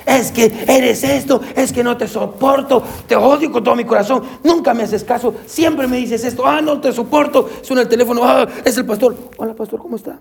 Es 0.06 0.32
que 0.32 0.52
eres 0.68 1.04
esto, 1.04 1.42
es 1.56 1.72
que 1.72 1.84
no 1.84 1.98
te 1.98 2.08
soporto, 2.08 2.84
te 3.08 3.16
odio 3.16 3.52
con 3.52 3.64
todo 3.64 3.76
mi 3.76 3.86
corazón, 3.86 4.24
nunca 4.44 4.74
me 4.74 4.84
haces 4.84 5.04
caso, 5.04 5.34
siempre 5.46 5.88
me 5.88 5.98
dices 5.98 6.24
esto, 6.24 6.46
ah, 6.46 6.62
no 6.62 6.82
te 6.82 6.92
soporto, 6.92 7.50
suena 7.62 7.84
el 7.84 7.90
teléfono, 7.90 8.22
ah, 8.24 8.48
es 8.64 8.78
el 8.78 8.86
pastor. 8.86 9.16
Hola, 9.38 9.54
pastor, 9.54 9.80
¿cómo 9.80 9.96
está? 9.96 10.20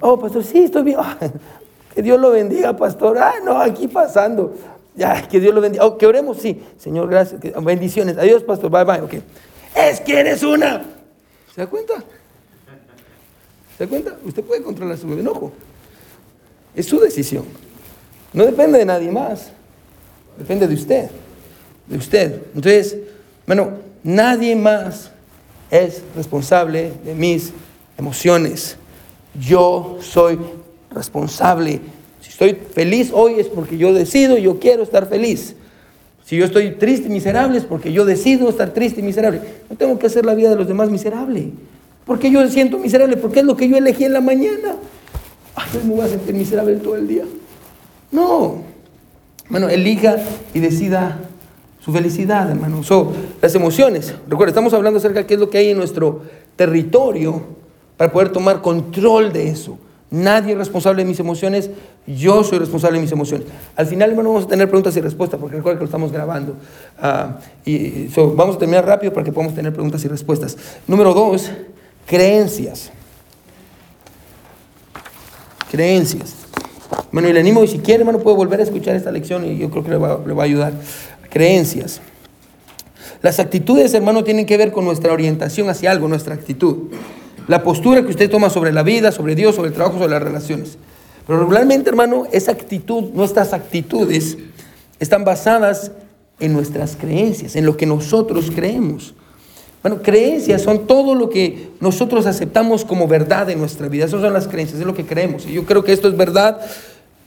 Oh, 0.00 0.18
pastor, 0.18 0.44
sí, 0.44 0.64
estoy 0.64 0.82
bien. 0.82 0.98
Ah, 1.00 1.16
que 1.94 2.02
Dios 2.02 2.20
lo 2.20 2.30
bendiga, 2.30 2.76
pastor. 2.76 3.18
Ah, 3.18 3.34
no, 3.42 3.58
aquí 3.58 3.88
pasando. 3.88 4.54
Ya, 4.94 5.26
que 5.26 5.40
Dios 5.40 5.54
lo 5.54 5.60
bendiga. 5.60 5.84
Oh, 5.84 5.96
que 5.96 6.06
oremos, 6.06 6.38
sí. 6.38 6.62
Señor, 6.78 7.08
gracias. 7.08 7.40
bendiciones. 7.62 8.18
Adiós, 8.18 8.42
pastor. 8.42 8.70
Bye, 8.70 8.84
bye. 8.84 9.00
Ok. 9.00 9.14
Es 9.74 10.00
que 10.00 10.20
eres 10.20 10.42
una. 10.42 10.84
¿Se 11.54 11.62
da 11.62 11.66
cuenta? 11.66 11.94
¿Se 13.76 13.84
da 13.84 13.88
cuenta? 13.88 14.18
Usted 14.24 14.42
puede 14.42 14.62
controlar 14.62 14.96
su 14.96 15.10
enojo. 15.12 15.52
Es 16.74 16.86
su 16.86 16.98
decisión. 16.98 17.44
No 18.32 18.44
depende 18.44 18.78
de 18.78 18.84
nadie 18.84 19.10
más. 19.10 19.50
Depende 20.38 20.66
de 20.66 20.74
usted. 20.74 21.10
De 21.86 21.96
usted. 21.96 22.42
Entonces, 22.54 22.96
bueno, 23.46 23.70
nadie 24.02 24.56
más 24.56 25.10
es 25.70 26.02
responsable 26.14 26.92
de 27.04 27.14
mis 27.14 27.52
emociones. 27.98 28.76
Yo 29.38 29.98
soy 30.00 30.38
responsable. 30.90 31.80
Si 32.20 32.30
estoy 32.30 32.54
feliz 32.54 33.10
hoy 33.12 33.38
es 33.38 33.46
porque 33.46 33.76
yo 33.78 33.92
decido, 33.92 34.36
yo 34.38 34.58
quiero 34.58 34.82
estar 34.82 35.08
feliz. 35.08 35.54
Si 36.24 36.36
yo 36.36 36.44
estoy 36.44 36.72
triste 36.72 37.06
y 37.06 37.10
miserable 37.10 37.58
es 37.58 37.64
porque 37.64 37.92
yo 37.92 38.04
decido 38.04 38.48
estar 38.48 38.70
triste 38.70 39.00
y 39.00 39.02
miserable. 39.04 39.40
No 39.70 39.76
tengo 39.76 39.98
que 39.98 40.06
hacer 40.06 40.26
la 40.26 40.34
vida 40.34 40.50
de 40.50 40.56
los 40.56 40.66
demás 40.66 40.90
miserable. 40.90 41.52
Porque 42.04 42.30
yo 42.30 42.46
siento 42.48 42.78
miserable, 42.78 43.16
porque 43.16 43.40
es 43.40 43.46
lo 43.46 43.56
que 43.56 43.68
yo 43.68 43.76
elegí 43.76 44.04
en 44.04 44.12
la 44.12 44.20
mañana. 44.20 44.76
Ay, 45.54 45.66
me 45.84 45.94
voy 45.94 46.04
a 46.04 46.08
sentir 46.08 46.34
miserable 46.34 46.76
todo 46.76 46.96
el 46.96 47.08
día. 47.08 47.24
No. 48.10 48.62
Bueno, 49.48 49.68
elija 49.68 50.16
y 50.54 50.60
decida 50.60 51.18
su 51.80 51.92
felicidad, 51.92 52.50
hermano. 52.50 52.82
So, 52.82 53.12
las 53.40 53.54
emociones. 53.54 54.14
Recuerda, 54.28 54.50
estamos 54.50 54.72
hablando 54.74 54.98
acerca 54.98 55.20
de 55.20 55.26
qué 55.26 55.34
es 55.34 55.40
lo 55.40 55.50
que 55.50 55.58
hay 55.58 55.70
en 55.70 55.78
nuestro 55.78 56.22
territorio 56.56 57.42
para 57.96 58.12
poder 58.12 58.30
tomar 58.30 58.60
control 58.60 59.32
de 59.32 59.48
eso. 59.48 59.78
Nadie 60.10 60.52
es 60.52 60.58
responsable 60.58 61.02
de 61.02 61.08
mis 61.08 61.18
emociones, 61.18 61.70
yo 62.06 62.44
soy 62.44 62.58
responsable 62.58 62.98
de 62.98 63.02
mis 63.02 63.12
emociones. 63.12 63.48
Al 63.74 63.86
final, 63.86 64.10
hermano, 64.10 64.30
vamos 64.30 64.44
a 64.44 64.48
tener 64.48 64.68
preguntas 64.68 64.96
y 64.96 65.00
respuestas, 65.00 65.38
porque 65.40 65.56
recuerda 65.56 65.78
que 65.78 65.82
lo 65.82 65.86
estamos 65.86 66.12
grabando. 66.12 66.56
Ah, 67.00 67.38
y 67.64 68.06
vamos 68.34 68.56
a 68.56 68.58
terminar 68.58 68.86
rápido 68.86 69.12
para 69.12 69.24
que 69.24 69.32
podamos 69.32 69.54
tener 69.54 69.72
preguntas 69.72 70.04
y 70.04 70.08
respuestas. 70.08 70.56
Número 70.86 71.12
dos, 71.12 71.50
creencias. 72.06 72.92
Creencias. 75.70 76.45
Bueno, 77.12 77.28
y 77.28 77.32
le 77.32 77.40
animo, 77.40 77.64
y 77.64 77.68
si 77.68 77.78
quiere, 77.78 78.00
hermano, 78.00 78.18
puede 78.18 78.36
volver 78.36 78.60
a 78.60 78.62
escuchar 78.62 78.96
esta 78.96 79.10
lección 79.10 79.44
y 79.44 79.58
yo 79.58 79.70
creo 79.70 79.84
que 79.84 79.90
le 79.90 79.96
va, 79.96 80.20
le 80.24 80.32
va 80.32 80.42
a 80.42 80.46
ayudar. 80.46 80.72
Creencias. 81.30 82.00
Las 83.22 83.40
actitudes, 83.40 83.94
hermano, 83.94 84.24
tienen 84.24 84.46
que 84.46 84.56
ver 84.56 84.72
con 84.72 84.84
nuestra 84.84 85.12
orientación 85.12 85.68
hacia 85.68 85.90
algo, 85.90 86.08
nuestra 86.08 86.34
actitud. 86.34 86.90
La 87.48 87.62
postura 87.62 88.02
que 88.02 88.08
usted 88.08 88.30
toma 88.30 88.50
sobre 88.50 88.72
la 88.72 88.82
vida, 88.82 89.12
sobre 89.12 89.34
Dios, 89.34 89.54
sobre 89.54 89.68
el 89.68 89.74
trabajo, 89.74 89.98
sobre 89.98 90.10
las 90.10 90.22
relaciones. 90.22 90.78
Pero 91.26 91.40
regularmente, 91.40 91.90
hermano, 91.90 92.26
esa 92.32 92.52
actitud, 92.52 93.10
nuestras 93.14 93.52
actitudes, 93.52 94.36
están 95.00 95.24
basadas 95.24 95.92
en 96.38 96.52
nuestras 96.52 96.96
creencias, 96.96 97.56
en 97.56 97.66
lo 97.66 97.76
que 97.76 97.86
nosotros 97.86 98.50
creemos. 98.54 99.14
Bueno, 99.82 100.02
creencias 100.02 100.62
son 100.62 100.86
todo 100.86 101.14
lo 101.14 101.28
que 101.28 101.70
nosotros 101.80 102.26
aceptamos 102.26 102.84
como 102.84 103.06
verdad 103.06 103.50
en 103.50 103.60
nuestra 103.60 103.88
vida. 103.88 104.04
Esas 104.06 104.20
son 104.20 104.32
las 104.32 104.48
creencias, 104.48 104.80
es 104.80 104.86
lo 104.86 104.94
que 104.94 105.04
creemos. 105.04 105.46
Y 105.46 105.52
yo 105.52 105.64
creo 105.64 105.84
que 105.84 105.92
esto 105.92 106.08
es 106.08 106.16
verdad, 106.16 106.60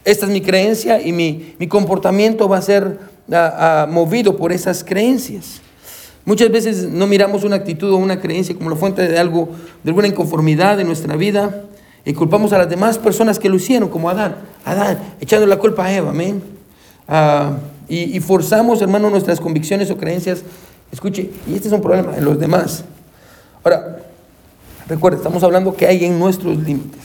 esta 0.03 0.25
es 0.25 0.31
mi 0.31 0.41
creencia 0.41 1.01
y 1.01 1.11
mi, 1.11 1.53
mi 1.57 1.67
comportamiento 1.67 2.49
va 2.49 2.57
a 2.57 2.61
ser 2.61 2.99
ah, 3.31 3.85
ah, 3.85 3.87
movido 3.89 4.35
por 4.35 4.51
esas 4.51 4.83
creencias. 4.83 5.61
Muchas 6.25 6.51
veces 6.51 6.89
no 6.89 7.07
miramos 7.07 7.43
una 7.43 7.55
actitud 7.55 7.91
o 7.91 7.97
una 7.97 8.19
creencia 8.19 8.55
como 8.55 8.69
la 8.69 8.75
fuente 8.75 9.07
de 9.07 9.17
algo, 9.17 9.49
de 9.83 9.89
alguna 9.91 10.07
inconformidad 10.07 10.79
en 10.79 10.87
nuestra 10.87 11.15
vida 11.15 11.63
y 12.05 12.13
culpamos 12.13 12.53
a 12.53 12.57
las 12.57 12.69
demás 12.69 12.97
personas 12.97 13.39
que 13.39 13.49
lo 13.49 13.55
hicieron, 13.55 13.89
como 13.89 14.09
Adán. 14.09 14.35
Adán, 14.65 14.99
echando 15.21 15.45
la 15.45 15.57
culpa 15.57 15.85
a 15.85 15.93
Eva, 15.93 16.09
amén. 16.09 16.41
Ah, 17.07 17.53
y, 17.87 18.15
y 18.15 18.19
forzamos, 18.19 18.81
hermano, 18.81 19.09
nuestras 19.09 19.39
convicciones 19.39 19.89
o 19.91 19.97
creencias 19.97 20.43
Escuche, 20.91 21.29
y 21.47 21.55
este 21.55 21.67
es 21.67 21.73
un 21.73 21.81
problema 21.81 22.17
en 22.17 22.25
los 22.25 22.39
demás. 22.39 22.83
Ahora, 23.63 23.99
recuerda, 24.87 25.17
estamos 25.17 25.43
hablando 25.43 25.75
que 25.75 25.85
hay 25.85 26.05
en 26.05 26.17
nuestros 26.17 26.57
límites, 26.57 27.01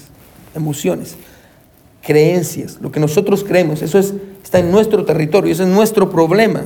emociones, 0.55 1.17
creencias, 2.03 2.79
lo 2.81 2.91
que 2.91 3.01
nosotros 3.01 3.45
creemos, 3.45 3.83
eso 3.83 3.99
es, 3.99 4.15
está 4.43 4.59
en 4.59 4.71
nuestro 4.71 5.05
territorio, 5.05 5.53
ese 5.53 5.65
es 5.65 5.69
nuestro 5.69 6.11
problema. 6.11 6.65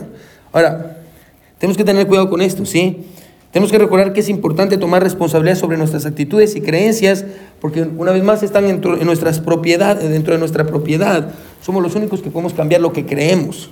Ahora, 0.53 0.99
tenemos 1.59 1.77
que 1.77 1.85
tener 1.85 2.07
cuidado 2.07 2.31
con 2.31 2.41
esto, 2.41 2.65
¿sí? 2.65 3.07
Tenemos 3.53 3.73
que 3.73 3.79
recordar 3.79 4.13
que 4.13 4.21
es 4.21 4.29
importante 4.29 4.77
tomar 4.77 5.03
responsabilidad 5.03 5.57
sobre 5.57 5.79
nuestras 5.79 6.05
actitudes 6.05 6.55
y 6.55 6.61
creencias, 6.61 7.25
porque 7.61 7.83
una 7.83 8.13
vez 8.13 8.23
más 8.23 8.43
están 8.43 8.67
en, 8.67 8.81
nuestras 9.07 9.41
propiedades, 9.41 10.09
dentro 10.11 10.35
de 10.35 10.39
nuestra 10.39 10.67
propiedad. 10.67 11.31
Somos 11.63 11.83
los 11.83 11.95
únicos 11.95 12.21
que 12.21 12.31
podemos 12.31 12.53
cambiar 12.53 12.83
lo 12.83 12.93
que 12.93 13.07
creemos. 13.07 13.71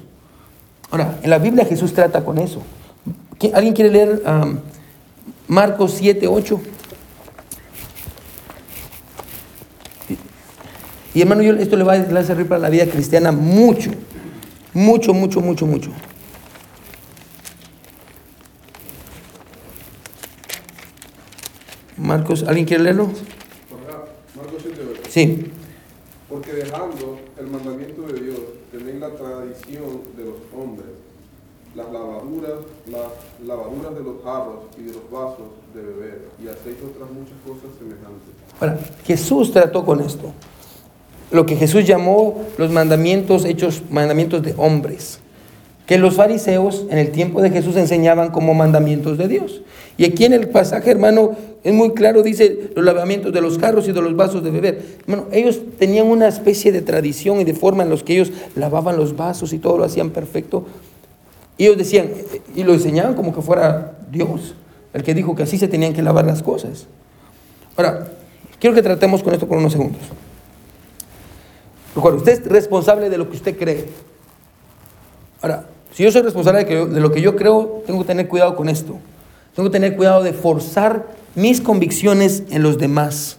Ahora, 0.90 1.18
en 1.22 1.28
la 1.28 1.38
Biblia 1.38 1.66
Jesús 1.66 1.92
trata 1.92 2.24
con 2.24 2.38
eso. 2.38 2.62
¿Alguien 3.52 3.74
quiere 3.74 3.90
leer 3.90 4.22
Marcos 5.46 5.94
7, 5.98 6.26
8? 6.26 6.60
Y 11.14 11.22
hermano, 11.22 11.42
yo, 11.42 11.54
esto 11.54 11.76
le 11.76 11.84
va, 11.84 11.94
a 11.94 12.24
servir 12.24 12.46
para 12.46 12.60
la 12.60 12.70
vida 12.70 12.86
cristiana 12.86 13.32
mucho, 13.32 13.90
mucho, 14.74 15.14
mucho, 15.14 15.40
mucho, 15.40 15.66
mucho. 15.66 15.90
Marcos, 21.96 22.44
¿alguien 22.46 22.66
quiere 22.66 22.84
leerlo? 22.84 23.06
Marcos 24.34 24.62
7, 24.62 24.80
8. 25.00 25.02
Sí. 25.08 25.52
Porque 26.28 26.52
dejando 26.52 27.18
el 27.38 27.46
mandamiento 27.46 28.02
de 28.02 28.20
Dios, 28.20 28.40
tenéis 28.70 29.00
la 29.00 29.10
tradición 29.14 30.02
de 30.16 30.24
los 30.24 30.36
hombres 30.54 30.95
las 31.76 31.92
lavaduras, 31.92 32.52
las 32.90 33.46
lavaduras 33.46 33.94
de 33.94 34.02
los 34.02 34.22
jarros 34.24 34.56
y 34.78 34.84
de 34.84 34.92
los 34.94 35.10
vasos 35.10 35.46
de 35.74 35.82
beber, 35.82 36.22
y 36.42 36.48
hacéis 36.48 36.76
otras 36.82 37.10
muchas 37.10 37.36
cosas 37.46 37.76
semejantes. 37.78 38.32
Ahora, 38.58 38.78
Jesús 39.04 39.52
trató 39.52 39.84
con 39.84 40.00
esto. 40.00 40.32
Lo 41.30 41.44
que 41.44 41.56
Jesús 41.56 41.84
llamó 41.84 42.42
los 42.56 42.70
mandamientos 42.70 43.44
hechos 43.44 43.82
mandamientos 43.90 44.42
de 44.42 44.54
hombres, 44.56 45.20
que 45.86 45.98
los 45.98 46.14
fariseos 46.14 46.86
en 46.88 46.98
el 46.98 47.10
tiempo 47.10 47.42
de 47.42 47.50
Jesús 47.50 47.76
enseñaban 47.76 48.30
como 48.30 48.54
mandamientos 48.54 49.18
de 49.18 49.28
Dios. 49.28 49.62
Y 49.98 50.04
aquí 50.04 50.24
en 50.24 50.32
el 50.32 50.48
pasaje, 50.48 50.90
hermano, 50.90 51.36
es 51.62 51.74
muy 51.74 51.92
claro, 51.92 52.22
dice 52.22 52.70
los 52.74 52.84
lavamientos 52.84 53.32
de 53.32 53.40
los 53.40 53.58
jarros 53.58 53.86
y 53.88 53.92
de 53.92 54.00
los 54.00 54.16
vasos 54.16 54.42
de 54.42 54.50
beber. 54.50 54.82
Hermano, 55.00 55.26
ellos 55.30 55.60
tenían 55.78 56.06
una 56.06 56.28
especie 56.28 56.72
de 56.72 56.80
tradición 56.80 57.40
y 57.40 57.44
de 57.44 57.54
forma 57.54 57.82
en 57.82 57.90
los 57.90 58.02
que 58.02 58.14
ellos 58.14 58.32
lavaban 58.54 58.96
los 58.96 59.16
vasos 59.16 59.52
y 59.52 59.58
todo 59.58 59.78
lo 59.78 59.84
hacían 59.84 60.10
perfecto. 60.10 60.64
Y 61.58 61.64
ellos 61.64 61.78
decían, 61.78 62.10
y 62.54 62.64
lo 62.64 62.74
enseñaban 62.74 63.14
como 63.14 63.34
que 63.34 63.40
fuera 63.40 63.96
Dios, 64.10 64.54
el 64.92 65.02
que 65.02 65.14
dijo 65.14 65.34
que 65.34 65.42
así 65.42 65.58
se 65.58 65.68
tenían 65.68 65.92
que 65.92 66.02
lavar 66.02 66.26
las 66.26 66.42
cosas. 66.42 66.86
Ahora, 67.76 68.08
quiero 68.58 68.74
que 68.74 68.82
tratemos 68.82 69.22
con 69.22 69.32
esto 69.32 69.46
por 69.46 69.58
unos 69.58 69.72
segundos. 69.72 70.02
Recuerda, 71.94 72.18
usted 72.18 72.32
es 72.32 72.46
responsable 72.46 73.08
de 73.08 73.18
lo 73.18 73.30
que 73.30 73.36
usted 73.36 73.56
cree. 73.56 73.86
Ahora, 75.40 75.66
si 75.92 76.02
yo 76.02 76.12
soy 76.12 76.22
responsable 76.22 76.64
de, 76.64 77.00
lo 77.00 77.10
que 77.10 77.22
yo 77.22 77.36
creo, 77.36 77.82
tengo 77.86 78.00
que 78.00 78.06
tener 78.06 78.28
cuidado 78.28 78.54
con 78.54 78.68
esto. 78.68 78.98
Tengo 79.54 79.70
que 79.70 79.72
tener 79.72 79.96
cuidado 79.96 80.22
de 80.22 80.34
forzar 80.34 81.06
mis 81.34 81.62
convicciones 81.62 82.42
en 82.50 82.62
los 82.62 82.76
demás 82.76 83.38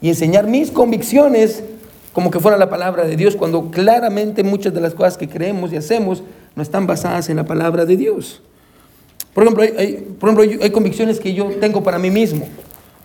y 0.00 0.08
enseñar 0.08 0.46
mis 0.46 0.70
convicciones 0.70 1.64
como 2.12 2.30
que 2.30 2.38
fuera 2.38 2.56
la 2.56 2.70
palabra 2.70 3.04
de 3.04 3.16
Dios, 3.16 3.36
cuando 3.36 3.70
claramente 3.70 4.42
muchas 4.42 4.72
de 4.72 4.80
las 4.80 4.94
cosas 4.94 5.18
que 5.18 5.28
creemos 5.28 5.72
y 5.72 5.76
hacemos 5.76 6.22
no 6.56 6.62
están 6.62 6.86
basadas 6.86 7.28
en 7.28 7.36
la 7.36 7.44
palabra 7.44 7.84
de 7.84 7.96
Dios. 7.96 8.40
Por 9.34 9.44
ejemplo, 9.44 9.62
hay, 9.62 10.06
por 10.18 10.30
ejemplo, 10.30 10.58
hay 10.62 10.70
convicciones 10.70 11.20
que 11.20 11.34
yo 11.34 11.50
tengo 11.60 11.82
para 11.82 11.98
mí 11.98 12.10
mismo, 12.10 12.48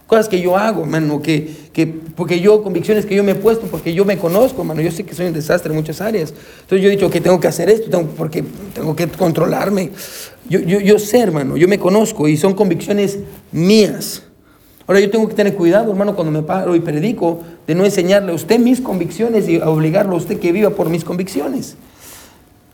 cosas 0.08 0.30
que 0.30 0.42
yo 0.42 0.58
hago, 0.58 0.84
hermano, 0.84 1.22
que, 1.22 1.52
que, 1.74 1.86
porque 1.88 2.40
yo, 2.40 2.64
convicciones 2.64 3.06
que 3.06 3.16
yo 3.16 3.24
me 3.24 3.34
he 3.34 3.36
puesto, 3.36 3.68
porque 3.68 3.94
yo 3.94 4.06
me 4.06 4.18
conozco, 4.18 4.62
hermano, 4.62 4.82
yo 4.82 4.92
sé 4.92 5.04
que 5.04 5.14
soy 5.14 5.28
un 5.28 5.34
desastre 5.34 5.72
en 5.72 5.76
muchas 5.78 6.00
áreas. 6.00 6.34
Entonces 6.62 6.82
yo 6.82 6.88
he 6.88 6.92
dicho 6.92 7.10
que 7.10 7.20
tengo 7.20 7.40
que 7.40 7.50
hacer 7.50 7.70
esto, 7.70 8.10
porque 8.18 8.44
tengo 8.74 8.96
que 8.96 9.08
controlarme. 9.10 9.92
Yo, 10.48 10.60
yo, 10.60 10.80
yo 10.80 10.98
sé, 10.98 11.20
hermano, 11.20 11.58
yo 11.58 11.68
me 11.68 11.78
conozco 11.78 12.30
y 12.30 12.38
son 12.38 12.54
convicciones 12.54 13.20
mías. 13.52 14.24
Ahora 14.88 15.02
yo 15.02 15.10
tengo 15.10 15.28
que 15.28 15.36
tener 15.36 15.56
cuidado, 15.56 15.92
hermano, 15.92 16.16
cuando 16.16 16.32
me 16.32 16.44
paro 16.46 16.76
y 16.76 16.80
predico, 16.80 17.42
de 17.68 17.76
no 17.76 17.84
enseñarle 17.84 18.32
a 18.32 18.36
usted 18.36 18.60
mis 18.60 18.80
convicciones 18.80 19.48
y 19.50 19.58
obligarlo 19.58 20.14
a 20.14 20.18
usted 20.18 20.40
que 20.40 20.54
viva 20.54 20.70
por 20.70 20.90
mis 20.90 21.04
convicciones. 21.04 21.76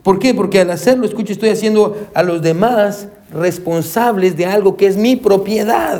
¿Por 0.07 0.19
qué? 0.19 0.33
Porque 0.33 0.61
al 0.61 0.71
hacerlo, 0.71 1.05
escuche, 1.05 1.33
estoy 1.33 1.49
haciendo 1.49 2.07
a 2.13 2.23
los 2.23 2.41
demás 2.41 3.09
responsables 3.29 4.37
de 4.37 4.45
algo 4.45 4.77
que 4.77 4.87
es 4.87 4.95
mi 4.95 5.17
propiedad. 5.17 5.99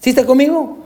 ¿Sí 0.00 0.10
está 0.10 0.26
conmigo? 0.26 0.78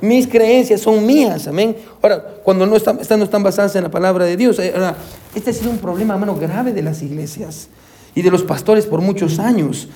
Mis 0.00 0.28
creencias 0.28 0.82
son 0.82 1.04
mías, 1.04 1.48
amén. 1.48 1.74
Ahora, 2.00 2.36
cuando 2.44 2.64
no 2.64 2.76
están, 2.76 3.00
no 3.18 3.24
están 3.24 3.42
basadas 3.42 3.74
en 3.74 3.82
la 3.82 3.90
palabra 3.90 4.24
de 4.24 4.36
Dios, 4.36 4.60
eh, 4.60 4.70
ahora, 4.72 4.94
este 5.34 5.50
ha 5.50 5.52
sido 5.52 5.68
un 5.72 5.78
problema, 5.78 6.14
hermano, 6.14 6.36
grave 6.36 6.72
de 6.72 6.80
las 6.80 7.02
iglesias 7.02 7.66
y 8.14 8.22
de 8.22 8.30
los 8.30 8.44
pastores 8.44 8.86
por 8.86 9.00
muchos 9.00 9.40
años. 9.40 9.88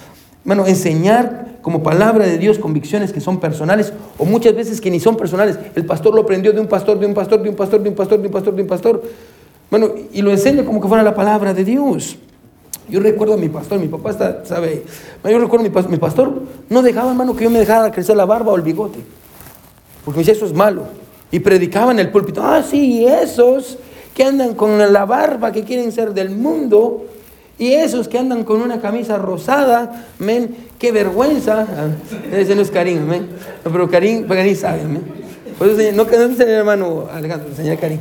Bueno, 0.43 0.67
enseñar 0.67 1.59
como 1.63 1.85
palabra 1.85 2.27
de 2.27 2.39
Dios 2.39 2.59
convicciones 2.59 3.13
que 3.13 3.21
son 3.21 3.39
personales 3.39 3.93
o 4.19 4.25
muchas 4.25 4.53
veces 4.53 4.81
que 4.81 4.91
ni 4.91 4.99
son 4.99 5.17
personales. 5.17 5.57
El 5.77 5.87
pastor 5.87 6.13
lo 6.13 6.23
aprendió 6.23 6.53
de 6.53 6.59
un 6.59 6.67
pastor, 6.67 6.99
de 6.99 7.07
un 7.07 7.15
pastor, 7.15 7.41
de 7.41 7.51
un 7.51 7.55
pastor, 7.55 7.81
de 7.81 7.89
un 7.89 7.95
pastor, 7.95 8.21
de 8.21 8.27
un 8.27 8.33
pastor, 8.33 8.55
de 8.57 8.63
un 8.63 8.69
pastor. 8.69 9.03
Bueno, 9.71 9.91
y 10.13 10.23
lo 10.23 10.31
enseña 10.31 10.65
como 10.65 10.81
que 10.81 10.89
fuera 10.89 11.03
la 11.03 11.15
palabra 11.15 11.53
de 11.53 11.65
Dios. 11.65 12.17
Yo 12.89 13.01
recuerdo 13.01 13.35
a 13.35 13.37
mi 13.37 13.51
pastor, 13.51 13.79
mi 13.79 13.89
papá 13.89 14.11
está, 14.11 14.45
sabe, 14.47 14.85
yo 15.23 15.39
recuerdo 15.39 15.67
a 15.67 15.69
mi 15.69 15.91
mi 15.91 15.99
pastor 15.99 16.43
no 16.71 16.81
dejaba, 16.81 17.11
hermano, 17.11 17.37
que 17.37 17.45
yo 17.45 17.51
me 17.51 17.59
dejara 17.59 17.91
crecer 17.91 18.17
la 18.17 18.25
barba 18.25 18.53
o 18.53 18.57
el 18.57 18.63
bigote. 18.63 19.01
Porque 20.05 20.19
me 20.19 20.25
decía, 20.25 20.35
eso 20.35 20.47
es 20.47 20.55
malo. 20.55 20.85
Y 21.31 21.41
predicaba 21.41 21.93
en 21.93 21.99
el 21.99 22.11
púlpito, 22.11 22.43
ah, 22.43 22.63
sí, 22.63 23.05
esos 23.05 23.77
que 24.15 24.25
andan 24.25 24.55
con 24.55 24.79
la 24.91 25.05
barba, 25.05 25.53
que 25.53 25.65
quieren 25.65 25.93
ser 25.93 26.15
del 26.15 26.31
mundo, 26.31 27.05
y 27.59 27.73
esos 27.73 28.09
que 28.09 28.19
andan 28.19 28.45
con 28.45 28.63
una 28.63 28.81
camisa 28.81 29.19
rosada, 29.19 30.07
men, 30.19 30.57
qué 30.79 30.93
vergüenza. 30.93 31.67
Ese 32.33 32.55
no 32.55 32.63
es 32.63 32.71
Karim, 32.71 33.05
men. 33.05 33.29
No, 33.65 33.73
pero 33.73 33.91
Karim, 33.91 34.27
Karim 34.29 34.55
sabe, 34.55 34.85
men. 34.85 35.03
No, 35.95 36.05
no 36.05 36.11
el 36.11 36.41
hermano 36.41 37.09
Alejandro, 37.13 37.49
señor 37.55 37.79
Karim. 37.79 37.99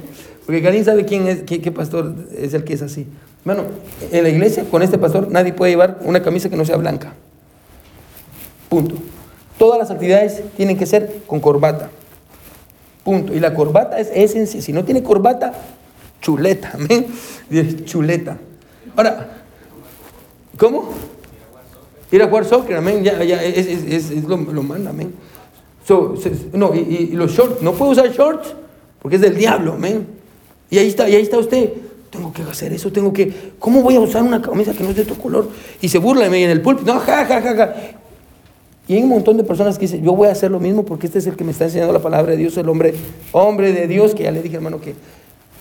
Porque 0.48 0.64
Karim 0.64 0.86
sabe 0.86 1.04
quién 1.04 1.28
es, 1.28 1.44
qué, 1.44 1.72
pastor 1.74 2.16
es 2.38 2.54
el 2.54 2.64
que 2.64 2.74
es 2.74 2.82
así. 2.82 3.06
Bueno, 3.44 3.64
en 4.14 4.24
la 4.24 4.30
iglesia 4.30 4.64
con 4.64 4.82
este 4.82 4.98
pastor 4.98 5.30
nadie 5.30 5.52
puede 5.52 5.74
llevar 5.74 6.00
una 6.06 6.24
camisa 6.24 6.50
que 6.50 6.56
no 6.56 6.64
sea 6.64 6.78
blanca. 6.78 7.14
Punto. 8.70 8.96
Todas 9.58 9.78
las 9.78 9.92
actividades 9.92 10.42
tienen 10.56 10.78
que 10.78 10.86
ser 10.86 11.22
con 11.28 11.42
corbata. 11.42 11.90
Punto. 13.04 13.36
Y 13.36 13.42
la 13.42 13.54
corbata 13.54 14.00
es 14.00 14.10
esencia. 14.14 14.62
Si 14.62 14.72
no 14.72 14.86
tiene 14.86 15.04
corbata, 15.04 15.52
chuleta. 16.22 16.72
Amén. 16.76 17.08
Chuleta. 17.84 18.38
Ahora, 18.96 19.28
¿cómo? 20.58 20.94
Ir 22.10 22.24
a 22.24 22.28
jugar 22.30 22.46
soccer, 22.46 22.78
amén. 22.78 23.04
Ya, 23.04 23.22
ya, 23.22 23.44
es, 23.44 23.68
es, 23.68 24.12
es 24.12 24.24
lo, 24.24 24.38
lo, 24.38 24.64
manda, 24.64 24.92
amén. 24.92 25.14
no, 26.54 26.74
y, 26.74 26.80
y, 26.80 27.08
los 27.18 27.34
shorts, 27.34 27.62
no 27.62 27.74
puedo 27.74 27.92
usar 27.92 28.10
shorts 28.14 28.56
porque 29.02 29.18
es 29.18 29.22
del 29.22 29.36
diablo, 29.36 29.74
amén. 29.74 30.17
Y 30.70 30.78
ahí 30.78 30.88
está, 30.88 31.10
y 31.10 31.16
ahí 31.16 31.24
está 31.24 31.38
usted. 31.38 31.72
Tengo 32.10 32.32
que 32.32 32.42
hacer 32.44 32.72
eso, 32.74 32.92
tengo 32.92 33.12
que. 33.12 33.52
¿Cómo 33.60 33.82
voy 33.82 33.96
a 33.96 34.00
usar 34.00 34.24
una 34.24 34.42
camisa 34.42 34.74
que 34.74 34.84
no 34.84 34.90
es 34.90 34.96
de 34.96 35.06
tu 35.06 35.18
color? 35.18 35.50
Y 35.82 35.90
se 35.90 35.98
burla 35.98 36.26
de 36.26 36.30
mí 36.30 36.44
en 36.44 36.50
el 36.50 36.62
púlpito. 36.62 36.94
No, 36.94 37.00
ja, 37.00 37.26
ja, 37.26 37.42
ja, 37.42 37.56
ja. 37.56 37.76
Y 38.88 38.96
hay 38.96 39.04
un 39.04 39.10
montón 39.10 39.36
de 39.36 39.44
personas 39.44 39.78
que 39.78 39.82
dicen, 39.82 40.02
yo 40.02 40.16
voy 40.16 40.30
a 40.30 40.32
hacer 40.32 40.50
lo 40.50 40.60
mismo 40.60 40.86
porque 40.86 41.08
este 41.08 41.20
es 41.20 41.28
el 41.28 41.36
que 41.36 41.44
me 41.44 41.52
está 41.52 41.66
enseñando 41.66 41.92
la 41.92 42.00
palabra 42.00 42.32
de 42.32 42.38
Dios, 42.38 42.56
el 42.58 42.70
hombre, 42.70 42.94
hombre 43.34 43.74
de 43.74 43.86
Dios, 43.88 44.16
que 44.16 44.24
ya 44.24 44.32
le 44.32 44.42
dije, 44.42 44.56
hermano, 44.56 44.80
que, 44.80 44.96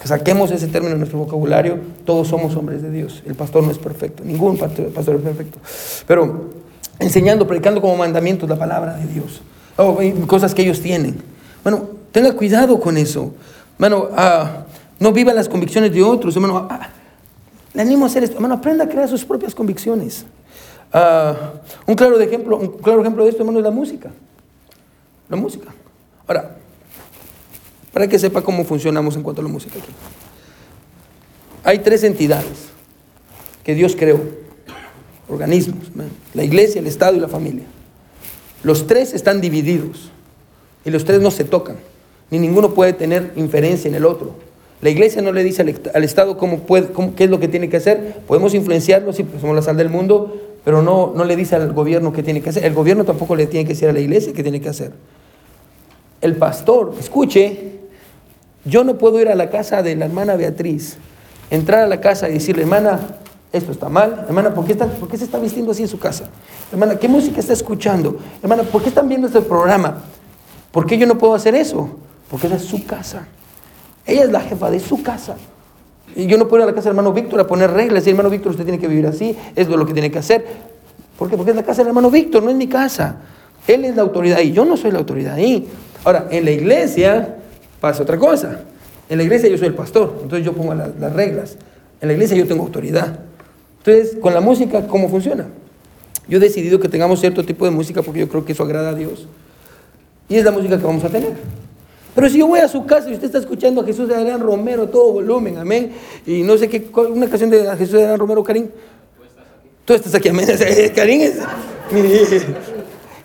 saquemos 0.04 0.52
ese 0.52 0.68
término 0.68 0.92
en 0.92 0.98
nuestro 0.98 1.18
vocabulario. 1.18 1.78
Todos 2.04 2.28
somos 2.28 2.54
hombres 2.54 2.82
de 2.82 2.90
Dios. 2.92 3.24
El 3.26 3.34
pastor 3.34 3.64
no 3.64 3.72
es 3.72 3.78
perfecto, 3.78 4.22
ningún 4.24 4.56
pastor, 4.56 4.86
es 4.86 5.22
perfecto. 5.22 5.58
Pero 6.06 6.50
enseñando, 7.00 7.48
predicando 7.48 7.80
como 7.80 7.96
mandamientos 7.96 8.48
la 8.48 8.56
palabra 8.56 8.96
de 8.96 9.06
Dios. 9.12 9.42
Oh, 9.76 9.98
cosas 10.28 10.54
que 10.54 10.62
ellos 10.62 10.80
tienen. 10.80 11.16
Bueno, 11.64 11.88
tenga 12.12 12.32
cuidado 12.32 12.78
con 12.78 12.96
eso. 12.96 13.34
Bueno, 13.76 14.08
ah, 14.16 14.65
no 14.98 15.12
viva 15.12 15.32
las 15.32 15.48
convicciones 15.48 15.92
de 15.92 16.02
otros, 16.02 16.34
hermano. 16.36 16.66
Ah, 16.70 16.88
le 17.74 17.82
animo 17.82 18.04
a 18.04 18.08
hacer 18.08 18.24
esto. 18.24 18.36
Hermano, 18.36 18.54
aprenda 18.54 18.84
a 18.84 18.88
crear 18.88 19.08
sus 19.08 19.24
propias 19.24 19.54
convicciones. 19.54 20.24
Ah, 20.92 21.52
un, 21.86 21.94
claro 21.94 22.18
ejemplo, 22.20 22.56
un 22.56 22.68
claro 22.78 23.00
ejemplo 23.00 23.24
de 23.24 23.30
esto, 23.30 23.42
hermano, 23.42 23.58
es 23.58 23.64
la 23.64 23.70
música. 23.70 24.10
La 25.28 25.36
música. 25.36 25.74
Ahora, 26.26 26.56
para 27.92 28.08
que 28.08 28.18
sepa 28.18 28.42
cómo 28.42 28.64
funcionamos 28.64 29.16
en 29.16 29.22
cuanto 29.22 29.40
a 29.40 29.44
la 29.44 29.50
música 29.50 29.78
aquí. 29.78 29.92
Hay 31.64 31.80
tres 31.80 32.04
entidades 32.04 32.68
que 33.64 33.74
Dios 33.74 33.96
creó, 33.96 34.20
organismos, 35.28 35.90
la 36.34 36.44
iglesia, 36.44 36.78
el 36.78 36.86
Estado 36.86 37.16
y 37.16 37.20
la 37.20 37.28
familia. 37.28 37.64
Los 38.62 38.86
tres 38.86 39.14
están 39.14 39.40
divididos 39.40 40.10
y 40.84 40.90
los 40.90 41.04
tres 41.04 41.20
no 41.20 41.30
se 41.30 41.44
tocan, 41.44 41.76
ni 42.30 42.38
ninguno 42.38 42.74
puede 42.74 42.92
tener 42.92 43.32
inferencia 43.34 43.88
en 43.88 43.94
el 43.94 44.04
otro. 44.04 44.45
La 44.82 44.90
iglesia 44.90 45.22
no 45.22 45.32
le 45.32 45.42
dice 45.42 45.62
al, 45.94 46.04
Estado 46.04 46.36
cómo 46.36 46.60
puede, 46.60 46.88
qué 47.16 47.24
es 47.24 47.30
lo 47.30 47.40
que 47.40 47.48
tiene 47.48 47.68
que 47.68 47.78
hacer. 47.78 48.16
Podemos 48.26 48.54
influenciarlo, 48.54 49.12
sí, 49.12 49.22
pues 49.22 49.40
somos 49.40 49.56
la 49.56 49.62
sal 49.62 49.76
del 49.76 49.88
mundo, 49.88 50.36
pero 50.64 50.82
no, 50.82 51.12
no 51.14 51.24
le 51.24 51.34
dice 51.34 51.56
al 51.56 51.72
gobierno 51.72 52.12
qué 52.12 52.22
tiene 52.22 52.42
que 52.42 52.50
hacer. 52.50 52.64
El 52.64 52.74
gobierno 52.74 53.04
tampoco 53.04 53.36
le 53.36 53.46
tiene 53.46 53.64
que 53.64 53.72
decir 53.72 53.88
a 53.88 53.92
la 53.92 54.00
iglesia 54.00 54.32
qué 54.34 54.42
tiene 54.42 54.60
que 54.60 54.68
hacer. 54.68 54.92
El 56.20 56.36
pastor, 56.36 56.94
escuche, 56.98 57.72
yo 58.64 58.84
no 58.84 58.98
puedo 58.98 59.20
ir 59.20 59.28
a 59.28 59.34
la 59.34 59.48
casa 59.48 59.82
de 59.82 59.96
la 59.96 60.06
hermana 60.06 60.36
Beatriz, 60.36 60.98
entrar 61.50 61.80
a 61.80 61.86
la 61.86 62.00
casa 62.00 62.28
y 62.28 62.34
decirle, 62.34 62.62
hermana, 62.62 63.00
esto 63.52 63.72
está 63.72 63.88
mal. 63.88 64.24
Hermana, 64.28 64.52
¿por 64.52 64.64
qué, 64.64 64.72
está, 64.72 64.86
¿por 64.86 65.08
qué 65.08 65.16
se 65.16 65.24
está 65.24 65.38
vistiendo 65.38 65.72
así 65.72 65.82
en 65.82 65.88
su 65.88 65.98
casa? 65.98 66.28
Hermana, 66.70 66.96
¿qué 66.96 67.08
música 67.08 67.40
está 67.40 67.52
escuchando? 67.52 68.18
Hermana, 68.42 68.64
¿por 68.64 68.82
qué 68.82 68.88
están 68.88 69.08
viendo 69.08 69.26
este 69.28 69.40
programa? 69.40 70.02
¿Por 70.70 70.86
qué 70.86 70.98
yo 70.98 71.06
no 71.06 71.16
puedo 71.16 71.34
hacer 71.34 71.54
eso? 71.54 71.88
Porque 72.30 72.48
es 72.48 72.62
su 72.62 72.84
casa. 72.84 73.26
Ella 74.06 74.24
es 74.24 74.30
la 74.30 74.40
jefa 74.40 74.70
de 74.70 74.80
su 74.80 75.02
casa. 75.02 75.36
Y 76.14 76.26
yo 76.26 76.38
no 76.38 76.48
puedo 76.48 76.62
ir 76.62 76.64
a 76.64 76.66
la 76.66 76.74
casa 76.74 76.88
del 76.88 76.92
hermano 76.92 77.12
Víctor 77.12 77.40
a 77.40 77.46
poner 77.46 77.70
reglas. 77.70 78.06
Y 78.06 78.10
hermano 78.10 78.30
Víctor, 78.30 78.52
usted 78.52 78.64
tiene 78.64 78.78
que 78.78 78.88
vivir 78.88 79.06
así, 79.06 79.36
es 79.54 79.68
lo 79.68 79.84
que 79.84 79.92
tiene 79.92 80.10
que 80.10 80.18
hacer. 80.18 80.44
¿Por 81.18 81.28
qué? 81.28 81.36
Porque 81.36 81.50
es 81.50 81.56
la 81.56 81.64
casa 81.64 81.82
del 81.82 81.88
hermano 81.88 82.10
Víctor, 82.10 82.42
no 82.42 82.50
es 82.50 82.56
mi 82.56 82.68
casa. 82.68 83.16
Él 83.66 83.84
es 83.84 83.96
la 83.96 84.02
autoridad 84.02 84.40
y 84.40 84.52
yo 84.52 84.64
no 84.64 84.76
soy 84.76 84.92
la 84.92 84.98
autoridad 84.98 85.34
ahí. 85.34 85.66
Ahora, 86.04 86.28
en 86.30 86.44
la 86.44 86.52
iglesia 86.52 87.36
pasa 87.80 88.02
otra 88.02 88.16
cosa. 88.16 88.60
En 89.08 89.18
la 89.18 89.24
iglesia 89.24 89.48
yo 89.48 89.58
soy 89.58 89.68
el 89.68 89.74
pastor, 89.74 90.18
entonces 90.22 90.44
yo 90.44 90.52
pongo 90.52 90.74
las 90.74 91.12
reglas. 91.12 91.56
En 92.00 92.08
la 92.08 92.14
iglesia 92.14 92.36
yo 92.36 92.46
tengo 92.46 92.62
autoridad. 92.64 93.18
Entonces, 93.78 94.16
con 94.20 94.34
la 94.34 94.40
música, 94.40 94.86
¿cómo 94.86 95.08
funciona? 95.08 95.46
Yo 96.28 96.38
he 96.38 96.40
decidido 96.40 96.80
que 96.80 96.88
tengamos 96.88 97.20
cierto 97.20 97.44
tipo 97.44 97.64
de 97.64 97.70
música 97.70 98.02
porque 98.02 98.20
yo 98.20 98.28
creo 98.28 98.44
que 98.44 98.52
eso 98.52 98.62
agrada 98.62 98.90
a 98.90 98.94
Dios. 98.94 99.26
Y 100.28 100.36
es 100.36 100.44
la 100.44 100.50
música 100.50 100.76
que 100.78 100.84
vamos 100.84 101.04
a 101.04 101.08
tener. 101.08 101.34
Pero 102.16 102.30
si 102.30 102.38
yo 102.38 102.46
voy 102.46 102.60
a 102.60 102.66
su 102.66 102.86
casa 102.86 103.10
y 103.10 103.12
usted 103.12 103.26
está 103.26 103.38
escuchando 103.38 103.82
a 103.82 103.84
Jesús 103.84 104.08
de 104.08 104.14
Adrián 104.14 104.40
Romero, 104.40 104.88
todo 104.88 105.12
volumen, 105.12 105.58
amén. 105.58 105.92
Y 106.26 106.42
no 106.42 106.56
sé 106.56 106.66
qué, 106.66 106.90
una 107.10 107.28
canción 107.28 107.50
de 107.50 107.76
Jesús 107.76 107.92
de 107.92 108.04
Adrián 108.04 108.18
Romero, 108.18 108.42
Karim. 108.42 108.68
Tú 109.84 109.92
estás 109.92 110.14
aquí, 110.14 110.30
amén. 110.30 110.48
Karim 110.96 111.20
es. 111.20 111.36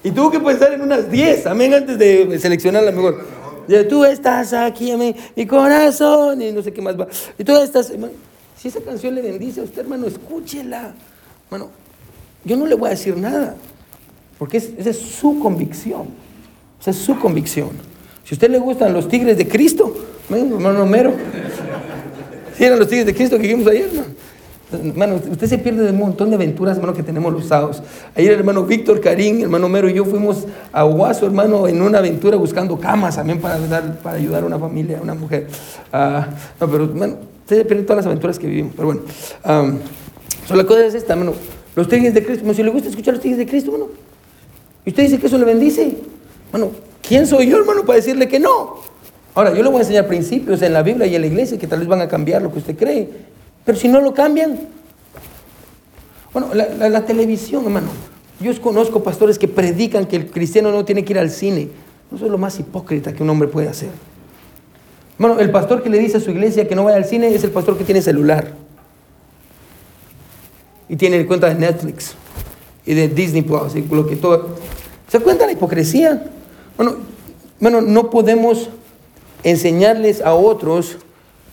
Y 0.03 0.09
tuvo 0.09 0.31
que 0.31 0.39
pensar 0.39 0.73
en 0.73 0.81
unas 0.81 1.11
10, 1.11 1.45
amén, 1.45 1.75
antes 1.75 1.97
de 1.97 2.39
seleccionar 2.39 2.81
la 2.81 2.91
mejor. 2.91 3.23
Tú 3.87 4.03
estás 4.03 4.51
aquí, 4.51 4.91
amén, 4.91 5.15
mi 5.35 5.45
corazón, 5.45 6.41
y 6.41 6.51
no 6.51 6.63
sé 6.63 6.73
qué 6.73 6.81
más 6.81 6.99
va. 6.99 7.07
Y 7.37 7.43
tú 7.43 7.55
estás, 7.55 7.93
si 8.57 8.67
esa 8.67 8.81
canción 8.81 9.13
le 9.13 9.21
bendice 9.21 9.61
a 9.61 9.63
usted, 9.63 9.81
hermano, 9.81 10.07
escúchela. 10.07 10.93
Bueno, 11.51 11.69
yo 12.43 12.57
no 12.57 12.65
le 12.65 12.73
voy 12.73 12.87
a 12.87 12.89
decir 12.91 13.15
nada, 13.15 13.55
porque 14.39 14.57
esa 14.57 14.89
es 14.89 14.97
su 14.97 15.39
convicción. 15.39 16.07
Esa 16.81 16.89
es 16.89 16.97
su 16.97 17.19
convicción. 17.19 17.69
Si 18.23 18.33
a 18.33 18.35
usted 18.35 18.49
le 18.49 18.59
gustan 18.59 18.93
los 18.93 19.07
tigres 19.07 19.37
de 19.37 19.47
Cristo, 19.47 19.95
hermano 20.29 20.83
Homero, 20.83 21.13
si 22.57 22.63
eran 22.63 22.79
los 22.79 22.87
tigres 22.87 23.05
de 23.05 23.15
Cristo 23.15 23.37
que 23.37 23.47
vimos 23.47 23.67
ayer, 23.67 23.89
Hermano, 24.71 25.19
usted 25.29 25.47
se 25.47 25.57
pierde 25.57 25.83
de 25.83 25.91
un 25.91 25.97
montón 25.97 26.29
de 26.29 26.37
aventuras, 26.37 26.77
hermano, 26.77 26.93
que 26.93 27.03
tenemos 27.03 27.33
los 27.33 27.45
sábados. 27.45 27.83
Ayer 28.15 28.31
el 28.31 28.39
hermano 28.39 28.63
Víctor 28.63 29.01
Karim, 29.01 29.41
hermano 29.41 29.65
Homero 29.65 29.89
y 29.89 29.93
yo 29.95 30.05
fuimos 30.05 30.45
a 30.71 30.85
Huaso, 30.85 31.25
hermano, 31.25 31.67
en 31.67 31.81
una 31.81 31.97
aventura 31.97 32.37
buscando 32.37 32.79
camas 32.79 33.17
también 33.17 33.41
para, 33.41 33.57
para 34.01 34.15
ayudar 34.15 34.43
a 34.43 34.45
una 34.45 34.57
familia, 34.57 34.99
a 34.99 35.01
una 35.01 35.13
mujer. 35.13 35.47
Ah, 35.91 36.25
no, 36.57 36.71
pero, 36.71 36.85
hermano, 36.85 37.17
Ustedes 37.51 37.67
pierden 37.67 37.85
todas 37.85 37.97
las 37.97 38.05
aventuras 38.05 38.39
que 38.39 38.47
vivimos. 38.47 38.71
Pero 38.73 38.87
bueno, 38.87 39.01
la 40.55 40.63
cosa 40.63 40.85
es 40.85 40.93
esta, 40.93 41.11
hermano. 41.11 41.33
Los 41.75 41.89
tigres 41.89 42.13
de 42.13 42.23
Cristo, 42.23 42.53
si 42.53 42.63
le 42.63 42.69
gusta 42.69 42.87
escuchar 42.87 43.15
los 43.15 43.21
tigres 43.21 43.39
de 43.39 43.45
Cristo, 43.45 43.71
hermano. 43.71 43.91
Y 44.85 44.91
usted 44.91 45.03
dice 45.03 45.19
que 45.19 45.27
eso 45.27 45.37
le 45.37 45.43
bendice. 45.43 45.97
Bueno, 46.51 46.71
¿quién 47.01 47.25
soy 47.25 47.47
yo, 47.47 47.59
hermano, 47.59 47.85
para 47.85 47.97
decirle 47.97 48.27
que 48.27 48.39
no? 48.39 48.81
Ahora, 49.33 49.53
yo 49.53 49.63
le 49.63 49.69
voy 49.69 49.77
a 49.77 49.81
enseñar 49.81 50.07
principios 50.07 50.61
en 50.61 50.73
la 50.73 50.83
Biblia 50.83 51.07
y 51.07 51.15
en 51.15 51.21
la 51.21 51.27
iglesia 51.27 51.57
que 51.57 51.67
tal 51.67 51.79
vez 51.79 51.87
van 51.87 52.01
a 52.01 52.07
cambiar 52.07 52.41
lo 52.41 52.51
que 52.51 52.59
usted 52.59 52.75
cree. 52.75 53.07
Pero 53.63 53.77
si 53.77 53.87
no 53.87 54.01
lo 54.01 54.13
cambian. 54.13 54.59
Bueno, 56.33 56.49
la, 56.53 57.05
televisión, 57.05 57.63
hermano. 57.63 57.87
Yo 58.39 58.59
conozco 58.61 59.03
pastores 59.03 59.37
que 59.37 59.47
predican 59.47 60.05
que 60.05 60.15
el 60.15 60.31
cristiano 60.31 60.71
no 60.71 60.83
tiene 60.83 61.05
que 61.05 61.13
ir 61.13 61.19
al 61.19 61.29
cine. 61.29 61.69
Eso 62.13 62.25
es 62.25 62.31
lo 62.31 62.37
más 62.37 62.59
hipócrita 62.59 63.13
que 63.13 63.23
un 63.23 63.29
hombre 63.29 63.47
puede 63.47 63.69
hacer. 63.69 63.89
Bueno, 65.17 65.39
el 65.39 65.51
pastor 65.51 65.83
que 65.83 65.89
le 65.89 65.99
dice 65.99 66.17
a 66.17 66.19
su 66.19 66.31
iglesia 66.31 66.67
que 66.67 66.75
no 66.75 66.83
vaya 66.83 66.97
al 66.97 67.05
cine 67.05 67.33
es 67.33 67.43
el 67.43 67.51
pastor 67.51 67.77
que 67.77 67.83
tiene 67.83 68.01
celular. 68.01 68.53
Y 70.89 70.95
tiene 70.95 71.25
cuenta 71.25 71.47
de 71.47 71.55
Netflix 71.55 72.15
y 72.85 72.93
de 72.93 73.07
Disney 73.07 73.43
Plus 73.43 73.75
y 73.75 73.81
lo 73.83 74.07
que 74.07 74.15
todo. 74.15 74.55
¿Se 75.07 75.19
cuenta 75.19 75.45
la 75.45 75.51
hipocresía? 75.51 76.23
Bueno, 76.77 76.95
bueno, 77.59 77.81
no 77.81 78.09
podemos 78.09 78.69
enseñarles 79.43 80.21
a 80.21 80.33
otros 80.33 80.97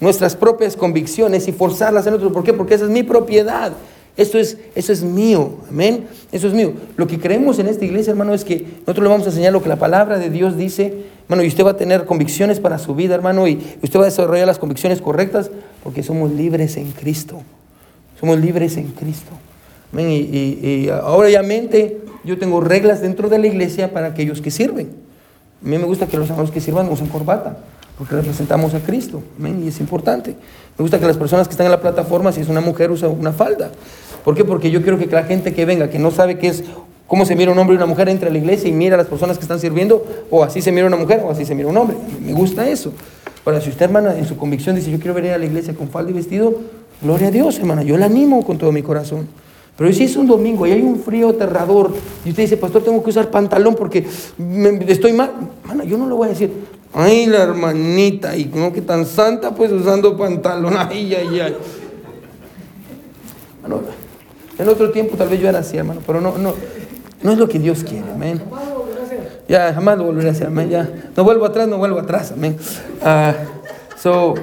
nuestras 0.00 0.36
propias 0.36 0.76
convicciones 0.76 1.48
y 1.48 1.52
forzarlas 1.52 2.06
en 2.06 2.14
otros. 2.14 2.32
¿Por 2.32 2.44
qué? 2.44 2.52
Porque 2.52 2.74
esa 2.74 2.84
es 2.84 2.90
mi 2.90 3.02
propiedad. 3.02 3.72
Esto 4.16 4.38
es, 4.38 4.58
eso 4.74 4.92
es 4.92 5.02
mío, 5.04 5.58
amén. 5.70 6.08
Eso 6.32 6.48
es 6.48 6.52
mío. 6.52 6.72
Lo 6.96 7.06
que 7.06 7.20
creemos 7.20 7.60
en 7.60 7.68
esta 7.68 7.84
iglesia, 7.84 8.10
hermano, 8.10 8.34
es 8.34 8.44
que 8.44 8.66
nosotros 8.80 9.04
le 9.04 9.08
vamos 9.10 9.26
a 9.26 9.30
enseñar 9.30 9.52
lo 9.52 9.62
que 9.62 9.68
la 9.68 9.78
palabra 9.78 10.18
de 10.18 10.28
Dios 10.28 10.56
dice, 10.56 11.04
hermano, 11.24 11.44
y 11.44 11.46
usted 11.46 11.64
va 11.64 11.70
a 11.70 11.76
tener 11.76 12.04
convicciones 12.04 12.58
para 12.58 12.78
su 12.78 12.96
vida, 12.96 13.14
hermano, 13.14 13.46
y 13.46 13.60
usted 13.80 13.98
va 13.98 14.02
a 14.02 14.06
desarrollar 14.06 14.46
las 14.46 14.58
convicciones 14.58 15.00
correctas 15.00 15.52
porque 15.84 16.02
somos 16.02 16.32
libres 16.32 16.76
en 16.76 16.90
Cristo. 16.90 17.42
Somos 18.18 18.40
libres 18.40 18.76
en 18.76 18.88
Cristo. 18.88 19.30
Amén. 19.92 20.08
Y, 20.10 20.88
obviamente 21.04 22.00
yo 22.24 22.38
tengo 22.38 22.60
reglas 22.60 23.00
dentro 23.00 23.28
de 23.28 23.38
la 23.38 23.46
iglesia 23.46 23.92
para 23.92 24.08
aquellos 24.08 24.40
que 24.40 24.50
sirven. 24.50 25.07
A 25.64 25.68
mí 25.68 25.76
me 25.78 25.84
gusta 25.84 26.06
que 26.06 26.16
los 26.16 26.28
hermanos 26.30 26.50
que 26.50 26.60
sirvan 26.60 26.88
usen 26.88 27.08
corbata 27.08 27.56
porque 27.98 28.14
representamos 28.14 28.72
a 28.74 28.80
Cristo. 28.80 29.22
Amén. 29.38 29.60
Y 29.64 29.68
es 29.68 29.80
importante. 29.80 30.30
Me 30.30 30.82
gusta 30.82 31.00
que 31.00 31.06
las 31.06 31.16
personas 31.16 31.48
que 31.48 31.52
están 31.52 31.66
en 31.66 31.72
la 31.72 31.80
plataforma, 31.80 32.30
si 32.30 32.40
es 32.40 32.48
una 32.48 32.60
mujer, 32.60 32.92
usa 32.92 33.08
una 33.08 33.32
falda. 33.32 33.72
¿Por 34.24 34.36
qué? 34.36 34.44
Porque 34.44 34.70
yo 34.70 34.82
quiero 34.82 34.98
que 34.98 35.06
la 35.06 35.24
gente 35.24 35.52
que 35.52 35.64
venga, 35.64 35.90
que 35.90 35.98
no 35.98 36.12
sabe 36.12 36.38
qué 36.38 36.46
es, 36.46 36.62
cómo 37.08 37.26
se 37.26 37.34
mira 37.34 37.50
un 37.50 37.58
hombre 37.58 37.74
y 37.74 37.76
una 37.76 37.86
mujer, 37.86 38.08
entre 38.08 38.28
a 38.28 38.32
la 38.32 38.38
iglesia 38.38 38.68
y 38.68 38.72
mira 38.72 38.94
a 38.94 38.98
las 38.98 39.08
personas 39.08 39.36
que 39.36 39.42
están 39.42 39.58
sirviendo, 39.58 40.06
o 40.30 40.44
así 40.44 40.62
se 40.62 40.70
mira 40.70 40.86
una 40.86 40.96
mujer, 40.96 41.22
o 41.24 41.30
así 41.30 41.44
se 41.44 41.56
mira 41.56 41.68
un 41.68 41.76
hombre. 41.76 41.96
Me 42.24 42.32
gusta 42.32 42.68
eso. 42.68 42.92
Ahora, 43.44 43.60
si 43.60 43.70
usted, 43.70 43.86
hermana, 43.86 44.16
en 44.16 44.26
su 44.26 44.36
convicción 44.36 44.76
dice, 44.76 44.92
yo 44.92 44.98
quiero 44.98 45.14
venir 45.14 45.32
a 45.32 45.38
la 45.38 45.46
iglesia 45.46 45.74
con 45.74 45.88
falda 45.88 46.10
y 46.10 46.14
vestido, 46.14 46.54
gloria 47.02 47.28
a 47.28 47.30
Dios, 47.32 47.58
hermana, 47.58 47.82
yo 47.82 47.96
la 47.96 48.06
animo 48.06 48.44
con 48.44 48.58
todo 48.58 48.70
mi 48.70 48.82
corazón. 48.82 49.26
Pero 49.78 49.92
si 49.92 50.04
es 50.04 50.16
un 50.16 50.26
domingo 50.26 50.66
y 50.66 50.72
hay 50.72 50.82
un 50.82 50.98
frío 50.98 51.28
aterrador 51.28 51.94
y 52.24 52.30
usted 52.30 52.42
dice, 52.42 52.56
pastor, 52.56 52.82
tengo 52.82 53.00
que 53.00 53.10
usar 53.10 53.30
pantalón 53.30 53.76
porque 53.76 54.04
estoy 54.88 55.12
mal, 55.12 55.30
hermana, 55.62 55.84
yo 55.84 55.96
no 55.96 56.08
le 56.08 56.14
voy 56.14 56.26
a 56.26 56.30
decir, 56.30 56.50
ay, 56.92 57.26
la 57.26 57.44
hermanita, 57.44 58.36
y 58.36 58.46
como 58.46 58.72
que 58.72 58.82
tan 58.82 59.06
santa, 59.06 59.54
pues 59.54 59.70
usando 59.70 60.16
pantalón, 60.16 60.74
ay, 60.78 61.14
ay, 61.14 61.40
ay. 61.40 61.56
En 64.58 64.68
otro 64.68 64.90
tiempo 64.90 65.16
tal 65.16 65.28
vez 65.28 65.40
yo 65.40 65.48
era 65.48 65.60
así, 65.60 65.76
hermano, 65.76 66.00
pero 66.04 66.20
no, 66.20 66.36
no, 66.36 66.54
no 67.22 67.32
es 67.32 67.38
lo 67.38 67.48
que 67.48 67.60
Dios 67.60 67.84
quiere, 67.84 68.10
amén. 68.12 68.42
Ya, 69.48 69.72
jamás 69.72 69.96
lo 69.96 70.06
volveré 70.06 70.30
a 70.30 70.32
hacer, 70.32 70.48
amén. 70.48 70.70
Ya, 70.70 70.90
no 71.16 71.22
vuelvo 71.22 71.44
atrás, 71.44 71.68
no 71.68 71.78
vuelvo 71.78 72.00
atrás, 72.00 72.32
amén. 72.32 72.56
Uh, 73.00 73.32
so, 73.96 74.34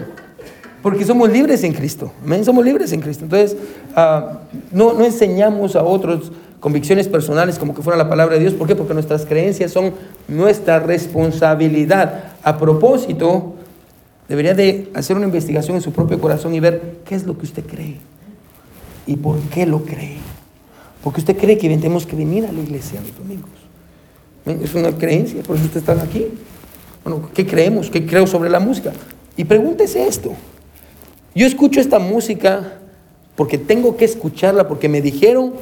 porque 0.85 1.03
somos 1.03 1.31
libres 1.31 1.63
en 1.63 1.73
Cristo, 1.73 2.11
amén. 2.23 2.45
Somos 2.45 2.63
libres 2.63 2.91
en 2.91 3.01
Cristo. 3.01 3.23
Entonces, 3.23 3.57
uh, 3.97 4.35
no, 4.71 4.93
no 4.93 5.03
enseñamos 5.03 5.75
a 5.75 5.81
otros 5.83 6.31
convicciones 6.59 7.07
personales 7.07 7.57
como 7.57 7.73
que 7.73 7.81
fuera 7.81 7.97
la 7.97 8.07
palabra 8.07 8.35
de 8.35 8.41
Dios. 8.41 8.53
¿Por 8.53 8.67
qué? 8.67 8.75
Porque 8.75 8.93
nuestras 8.93 9.25
creencias 9.25 9.71
son 9.71 9.95
nuestra 10.27 10.77
responsabilidad. 10.77 12.35
A 12.43 12.59
propósito, 12.59 13.55
debería 14.29 14.53
de 14.53 14.91
hacer 14.93 15.17
una 15.17 15.25
investigación 15.25 15.75
en 15.75 15.81
su 15.81 15.91
propio 15.91 16.21
corazón 16.21 16.53
y 16.53 16.59
ver 16.59 16.97
qué 17.03 17.15
es 17.15 17.25
lo 17.25 17.35
que 17.35 17.45
usted 17.45 17.65
cree 17.65 17.97
y 19.07 19.15
por 19.15 19.39
qué 19.49 19.65
lo 19.65 19.85
cree. 19.85 20.17
Porque 21.03 21.19
usted 21.19 21.35
cree 21.35 21.57
que 21.57 21.67
tenemos 21.67 22.05
que 22.05 22.15
venir 22.15 22.45
a 22.45 22.51
la 22.51 22.59
iglesia 22.59 23.01
los 23.01 23.17
domingos. 23.17 23.49
Es 24.63 24.75
una 24.75 24.91
creencia, 24.91 25.41
por 25.41 25.55
eso 25.55 25.65
usted 25.65 25.79
está 25.79 25.93
aquí. 25.93 26.27
Bueno, 27.03 27.27
¿qué 27.33 27.43
creemos? 27.43 27.89
¿Qué 27.89 28.05
creo 28.05 28.27
sobre 28.27 28.51
la 28.51 28.59
música? 28.59 28.93
Y 29.35 29.45
pregúntese 29.45 30.07
esto. 30.07 30.35
Yo 31.35 31.45
escucho 31.45 31.81
esta 31.81 31.99
música 31.99 32.79
porque 33.35 33.57
tengo 33.57 33.97
que 33.97 34.05
escucharla, 34.05 34.69
porque 34.69 34.87
me 34.87 35.01
dijeron 35.01 35.53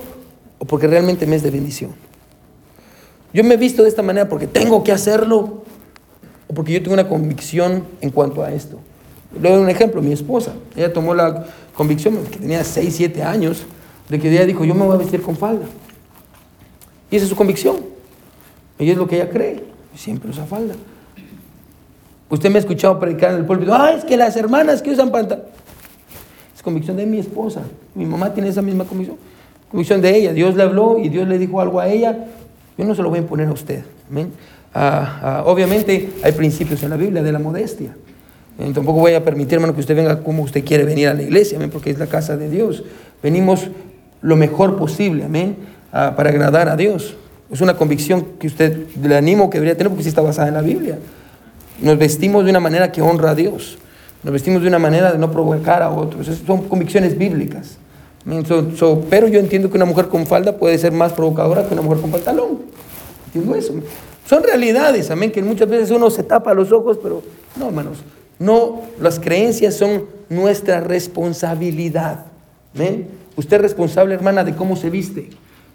o 0.60 0.66
porque 0.66 0.86
realmente 0.86 1.26
me 1.26 1.36
es 1.36 1.42
de 1.42 1.50
bendición. 1.50 1.92
Yo 3.34 3.44
me 3.44 3.56
he 3.56 3.58
visto 3.58 3.82
de 3.82 3.90
esta 3.90 4.04
manera 4.04 4.30
porque 4.30 4.46
tengo 4.46 4.84
que 4.84 4.92
hacerlo 4.92 5.64
o 6.48 6.54
porque 6.54 6.74
yo 6.74 6.84
tengo 6.84 6.94
una 6.94 7.10
convicción 7.10 7.86
en 8.02 8.12
cuanto 8.12 8.44
a 8.44 8.54
esto. 8.54 8.80
Le 9.42 9.50
doy 9.50 9.60
un 9.60 9.70
ejemplo, 9.70 10.00
mi 10.04 10.14
esposa, 10.14 10.54
ella 10.76 10.94
tomó 10.94 11.16
la 11.16 11.48
convicción, 11.74 12.24
que 12.26 12.38
tenía 12.38 12.64
6, 12.64 12.94
7 12.96 13.24
años, 13.24 13.64
de 14.10 14.20
que 14.20 14.30
ella 14.30 14.46
dijo, 14.46 14.64
yo 14.64 14.76
me 14.76 14.86
voy 14.86 14.94
a 14.94 15.00
vestir 15.00 15.24
con 15.24 15.36
falda. 15.36 15.66
Y 17.10 17.16
esa 17.16 17.24
es 17.24 17.30
su 17.30 17.36
convicción. 17.36 17.78
Ella 18.78 18.92
es 18.92 18.98
lo 19.00 19.08
que 19.08 19.16
ella 19.16 19.32
cree. 19.32 19.64
Siempre 19.96 20.30
usa 20.30 20.46
falda. 20.46 20.76
Usted 22.30 22.50
me 22.52 22.58
ha 22.58 22.60
escuchado 22.60 23.00
predicar 23.00 23.32
en 23.32 23.38
el 23.38 23.46
púlpito. 23.46 23.74
Ah, 23.74 23.94
es 23.94 24.06
que 24.06 24.18
las 24.18 24.36
hermanas 24.36 24.84
que 24.84 24.92
usan 24.92 25.12
pantalón. 25.12 25.46
Convicción 26.64 26.98
de 26.98 27.06
mi 27.06 27.20
esposa. 27.20 27.62
Mi 27.94 28.06
mamá 28.06 28.34
tiene 28.34 28.50
esa 28.50 28.62
misma 28.62 28.86
convicción. 28.86 29.18
Convicción 29.70 30.02
de 30.02 30.16
ella. 30.16 30.34
Dios 30.34 30.56
le 30.56 30.64
habló 30.64 30.98
y 30.98 31.10
Dios 31.10 31.28
le 31.28 31.38
dijo 31.38 31.60
algo 31.60 31.80
a 31.80 31.90
ella. 31.90 32.26
Yo 32.78 32.86
no 32.86 32.96
se 32.96 33.02
lo 33.04 33.10
voy 33.10 33.20
a 33.20 33.22
imponer 33.22 33.48
a 33.48 33.52
usted. 33.52 33.84
Amén. 34.10 34.32
Ah, 34.74 35.20
ah, 35.22 35.44
obviamente 35.46 36.10
hay 36.24 36.32
principios 36.32 36.82
en 36.84 36.90
la 36.90 36.96
Biblia 36.96 37.22
de 37.22 37.32
la 37.32 37.40
modestia. 37.40 37.96
Eh, 38.60 38.72
tampoco 38.74 39.00
voy 39.00 39.14
a 39.14 39.24
permitir, 39.24 39.56
hermano, 39.56 39.74
que 39.74 39.82
usted 39.82 39.96
venga 39.96 40.22
como 40.24 40.44
usted 40.44 40.64
quiere 40.64 40.84
venir 40.84 41.08
a 41.08 41.14
la 41.14 41.22
iglesia, 41.22 41.58
amén, 41.58 41.70
porque 41.70 41.90
es 41.90 42.00
la 42.00 42.08
casa 42.08 42.38
de 42.38 42.50
Dios. 42.50 42.84
Venimos 43.22 43.70
lo 44.22 44.36
mejor 44.36 44.78
posible, 44.78 45.26
amén, 45.26 45.58
ah, 45.92 46.14
para 46.16 46.30
agradar 46.30 46.70
a 46.70 46.76
Dios. 46.76 47.16
Es 47.52 47.62
una 47.62 47.76
convicción 47.76 48.26
que 48.40 48.48
usted 48.48 48.88
le 49.02 49.16
animo 49.16 49.50
que 49.50 49.58
debería 49.58 49.78
tener 49.78 49.90
porque 49.90 50.04
sí 50.04 50.10
está 50.10 50.22
basada 50.22 50.48
en 50.48 50.56
la 50.56 50.62
Biblia. 50.62 50.98
Nos 51.82 51.98
vestimos 51.98 52.44
de 52.46 52.52
una 52.52 52.60
manera 52.60 52.92
que 52.92 53.02
honra 53.02 53.32
a 53.32 53.36
Dios. 53.36 53.78
Nos 54.24 54.32
vestimos 54.32 54.62
de 54.62 54.70
una 54.70 54.80
manera 54.80 55.12
de 55.12 55.18
no 55.18 55.32
provocar 55.32 55.84
a 55.84 55.90
otros. 55.92 56.28
Son 56.46 56.64
convicciones 56.68 57.18
bíblicas. 57.18 57.78
pero 59.10 59.28
yo 59.28 59.40
entiendo 59.40 59.70
que 59.70 59.76
una 59.76 59.86
mujer 59.86 60.08
con 60.08 60.26
falda 60.26 60.56
puede 60.58 60.78
ser 60.78 60.94
más 60.94 61.14
provocadora 61.14 61.68
que 61.68 61.74
una 61.74 61.82
mujer 61.82 62.00
con 62.00 62.12
pantalón. 62.12 62.60
Entiendo 63.26 63.56
eso. 63.56 63.74
Son 64.26 64.42
realidades, 64.42 65.12
amén, 65.12 65.32
que 65.32 65.44
muchas 65.44 65.68
veces 65.68 65.92
uno 65.92 66.10
se 66.10 66.24
tapa 66.24 66.54
los 66.54 66.72
ojos, 66.72 66.98
pero 67.04 67.22
no, 67.58 67.68
hermanos. 67.68 67.98
No, 68.40 68.84
las 69.00 69.20
creencias 69.20 69.76
son 69.76 70.06
nuestra 70.30 70.80
responsabilidad. 70.80 72.26
¿Amén? 72.74 73.08
Usted 73.36 73.58
es 73.58 73.62
responsable, 73.62 74.16
hermana, 74.16 74.44
de 74.44 74.56
cómo 74.56 74.76
se 74.76 74.90
viste. 74.90 75.30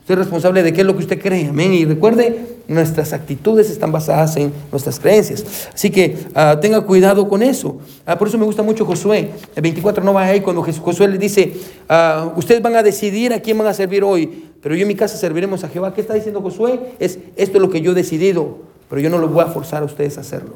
Usted 0.09 0.21
es 0.21 0.25
responsable 0.25 0.63
de 0.63 0.73
qué 0.73 0.81
es 0.81 0.87
lo 0.87 0.95
que 0.95 1.03
usted 1.03 1.21
cree. 1.21 1.49
Amén. 1.49 1.75
Y 1.75 1.85
recuerde, 1.85 2.47
nuestras 2.67 3.13
actitudes 3.13 3.69
están 3.69 3.93
basadas 3.93 4.39
en 4.39 4.55
nuestras 4.73 4.99
creencias. 4.99 5.69
Así 5.75 5.91
que 5.91 6.17
ah, 6.35 6.57
tenga 6.59 6.81
cuidado 6.81 7.29
con 7.29 7.43
eso. 7.43 7.77
Ah, 8.07 8.17
por 8.17 8.27
eso 8.27 8.39
me 8.39 8.47
gusta 8.47 8.63
mucho 8.63 8.87
Josué. 8.87 9.33
El 9.55 9.61
24 9.61 10.03
no 10.03 10.15
va 10.15 10.25
ahí 10.25 10.41
cuando 10.41 10.63
Josué 10.63 11.09
le 11.09 11.19
dice, 11.19 11.53
ah, 11.91 12.33
ustedes 12.37 12.63
van 12.63 12.75
a 12.77 12.83
decidir 12.83 13.35
a 13.35 13.41
quién 13.41 13.59
van 13.59 13.67
a 13.67 13.75
servir 13.75 14.03
hoy, 14.03 14.47
pero 14.63 14.75
yo 14.75 14.81
en 14.81 14.89
mi 14.89 14.95
casa 14.95 15.19
serviremos 15.19 15.63
a 15.65 15.69
Jehová. 15.69 15.93
¿Qué 15.93 16.01
está 16.01 16.15
diciendo 16.15 16.41
Josué? 16.41 16.95
Es 16.99 17.19
esto 17.37 17.59
es 17.59 17.61
lo 17.61 17.69
que 17.69 17.83
yo 17.83 17.93
he 17.93 17.95
decidido, 17.95 18.61
pero 18.89 19.03
yo 19.03 19.11
no 19.11 19.19
lo 19.19 19.29
voy 19.29 19.45
a 19.45 19.49
forzar 19.49 19.83
a 19.83 19.85
ustedes 19.85 20.17
a 20.17 20.23
hacerlo. 20.23 20.55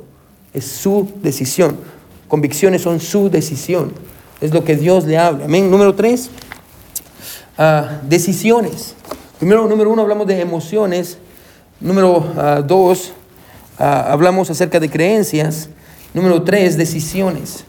Es 0.54 0.64
su 0.64 1.12
decisión. 1.20 1.76
Convicciones 2.26 2.80
son 2.80 3.00
su 3.00 3.28
decisión. 3.28 3.92
Es 4.40 4.54
lo 4.54 4.64
que 4.64 4.76
Dios 4.76 5.04
le 5.04 5.18
habla. 5.18 5.44
Amén. 5.44 5.70
Número 5.70 5.94
tres, 5.94 6.30
decisiones. 8.08 8.94
Primero, 9.42 9.66
número 9.66 9.90
uno, 9.90 10.02
hablamos 10.02 10.28
de 10.28 10.40
emociones. 10.40 11.18
Número 11.80 12.32
ah, 12.36 12.62
dos, 12.64 13.12
ah, 13.76 14.12
hablamos 14.12 14.48
acerca 14.50 14.78
de 14.78 14.88
creencias. 14.88 15.68
Número 16.14 16.44
tres, 16.44 16.76
decisiones. 16.76 17.64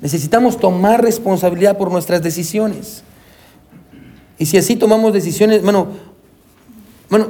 Necesitamos 0.00 0.58
tomar 0.58 1.00
responsabilidad 1.00 1.78
por 1.78 1.92
nuestras 1.92 2.24
decisiones. 2.24 3.04
Y 4.36 4.46
si 4.46 4.58
así 4.58 4.74
tomamos 4.74 5.12
decisiones, 5.12 5.62
bueno, 5.62 5.86
bueno, 7.08 7.28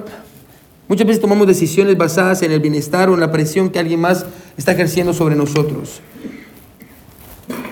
muchas 0.88 1.06
veces 1.06 1.20
tomamos 1.20 1.46
decisiones 1.46 1.98
basadas 1.98 2.40
en 2.40 2.52
el 2.52 2.60
bienestar 2.60 3.10
o 3.10 3.12
en 3.12 3.20
la 3.20 3.30
presión 3.30 3.68
que 3.68 3.78
alguien 3.78 4.00
más 4.00 4.24
está 4.56 4.72
ejerciendo 4.72 5.12
sobre 5.12 5.36
nosotros. 5.36 6.00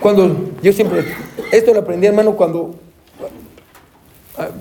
Cuando 0.01 0.51
yo 0.63 0.71
siempre, 0.75 1.07
esto 1.51 1.73
lo 1.73 1.81
aprendí 1.81 2.09
hermano 2.09 2.37
cuando 2.37 2.84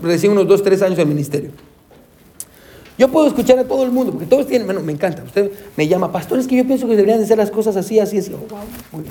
recién 0.01 0.31
unos 0.31 0.47
dos, 0.47 0.63
tres 0.63 0.81
años 0.81 0.97
en 0.99 1.07
el 1.07 1.07
ministerio. 1.07 1.51
Yo 2.97 3.07
puedo 3.07 3.27
escuchar 3.27 3.57
a 3.57 3.63
todo 3.63 3.83
el 3.83 3.91
mundo, 3.91 4.11
porque 4.11 4.27
todos 4.27 4.47
tienen, 4.47 4.67
bueno, 4.67 4.81
me 4.81 4.91
encanta. 4.91 5.23
Usted 5.23 5.51
me 5.75 5.87
llama, 5.87 6.11
pastor, 6.11 6.37
es 6.37 6.47
que 6.47 6.55
yo 6.55 6.65
pienso 6.65 6.87
que 6.87 6.95
deberían 6.95 7.17
de 7.17 7.25
hacer 7.25 7.37
las 7.37 7.49
cosas 7.49 7.75
así, 7.75 7.99
así, 7.99 8.19
así. 8.19 8.31
Oh, 8.33 9.01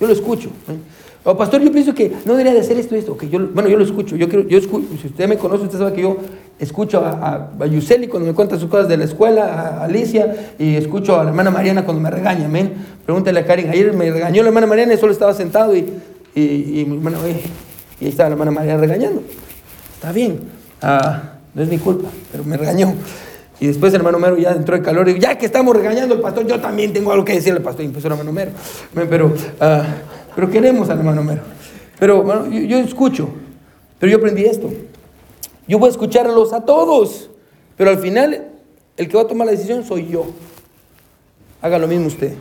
yo 0.00 0.06
lo 0.06 0.12
escucho. 0.12 0.48
¿eh? 0.68 0.76
O 1.24 1.36
pastor, 1.36 1.60
yo 1.60 1.70
pienso 1.70 1.94
que 1.94 2.12
no 2.24 2.32
debería 2.32 2.52
de 2.52 2.60
hacer 2.60 2.78
esto, 2.78 2.94
esto. 2.94 3.16
Que 3.16 3.28
yo, 3.28 3.40
bueno, 3.52 3.68
yo 3.68 3.76
lo 3.76 3.84
escucho. 3.84 4.16
Yo 4.16 4.28
quiero, 4.28 4.46
yo 4.48 4.58
escucho. 4.58 4.86
Si 5.00 5.08
usted 5.08 5.28
me 5.28 5.38
conoce, 5.38 5.64
usted 5.64 5.78
sabe 5.78 5.92
que 5.92 6.02
yo 6.02 6.16
escucho 6.58 7.00
a, 7.00 7.50
a, 7.58 7.66
Yuseli 7.66 8.06
cuando 8.08 8.28
me 8.28 8.34
cuenta 8.34 8.58
sus 8.58 8.68
cosas 8.68 8.88
de 8.88 8.96
la 8.96 9.04
escuela, 9.04 9.44
a 9.44 9.84
Alicia, 9.84 10.54
y 10.58 10.76
escucho 10.76 11.18
a 11.18 11.24
la 11.24 11.30
hermana 11.30 11.50
Mariana 11.50 11.84
cuando 11.84 12.02
me 12.02 12.10
regaña. 12.10 12.46
Amén. 12.46 12.72
Pregúntale 13.04 13.40
a 13.40 13.46
Karin. 13.46 13.70
Ayer 13.70 13.92
me 13.92 14.10
regañó 14.10 14.42
la 14.42 14.48
hermana 14.48 14.66
Mariana 14.66 14.94
y 14.94 14.98
solo 14.98 15.12
estaba 15.12 15.34
sentado 15.34 15.76
y, 15.76 15.86
y, 16.34 16.84
bueno, 16.84 17.18
eh, 17.24 17.40
y 18.00 18.04
ahí 18.04 18.10
estaba 18.10 18.28
la 18.28 18.34
hermana 18.34 18.50
Mariana 18.50 18.80
regañando. 18.80 19.22
Está 20.02 20.10
bien, 20.10 20.40
ah, 20.82 21.34
no 21.54 21.62
es 21.62 21.68
mi 21.68 21.78
culpa, 21.78 22.08
pero 22.32 22.42
me 22.42 22.56
regañó. 22.56 22.92
Y 23.60 23.68
después 23.68 23.94
el 23.94 24.00
hermano 24.00 24.18
Mero 24.18 24.36
ya 24.36 24.50
entró 24.50 24.74
en 24.74 24.82
calor 24.82 25.08
y 25.08 25.12
dijo, 25.12 25.22
ya 25.22 25.38
que 25.38 25.46
estamos 25.46 25.76
regañando 25.76 26.16
al 26.16 26.20
pastor, 26.20 26.44
yo 26.44 26.60
también 26.60 26.92
tengo 26.92 27.12
algo 27.12 27.24
que 27.24 27.34
decirle 27.34 27.58
al 27.58 27.62
pastor. 27.62 27.84
Y 27.84 27.86
empezó 27.86 28.08
el 28.08 28.14
hermano 28.14 28.32
Mero. 28.32 28.50
Pero, 28.92 29.32
ah, 29.60 29.84
pero 30.34 30.50
queremos 30.50 30.90
al 30.90 30.98
hermano 30.98 31.22
Mero. 31.22 31.42
Pero 32.00 32.50
yo, 32.50 32.60
yo, 32.62 32.78
escucho, 32.78 33.28
pero 34.00 34.10
yo 34.10 34.18
aprendí 34.18 34.44
esto. 34.44 34.72
Yo 35.68 35.78
voy 35.78 35.86
a 35.86 35.92
escucharlos 35.92 36.52
a 36.52 36.62
todos, 36.62 37.30
pero 37.76 37.90
al 37.90 37.98
final 37.98 38.48
el 38.96 39.06
que 39.08 39.16
va 39.16 39.22
a 39.22 39.28
tomar 39.28 39.46
la 39.46 39.52
decisión 39.52 39.84
soy 39.84 40.08
yo. 40.08 40.26
Haga 41.60 41.78
lo 41.78 41.86
mismo 41.86 42.08
usted. 42.08 42.34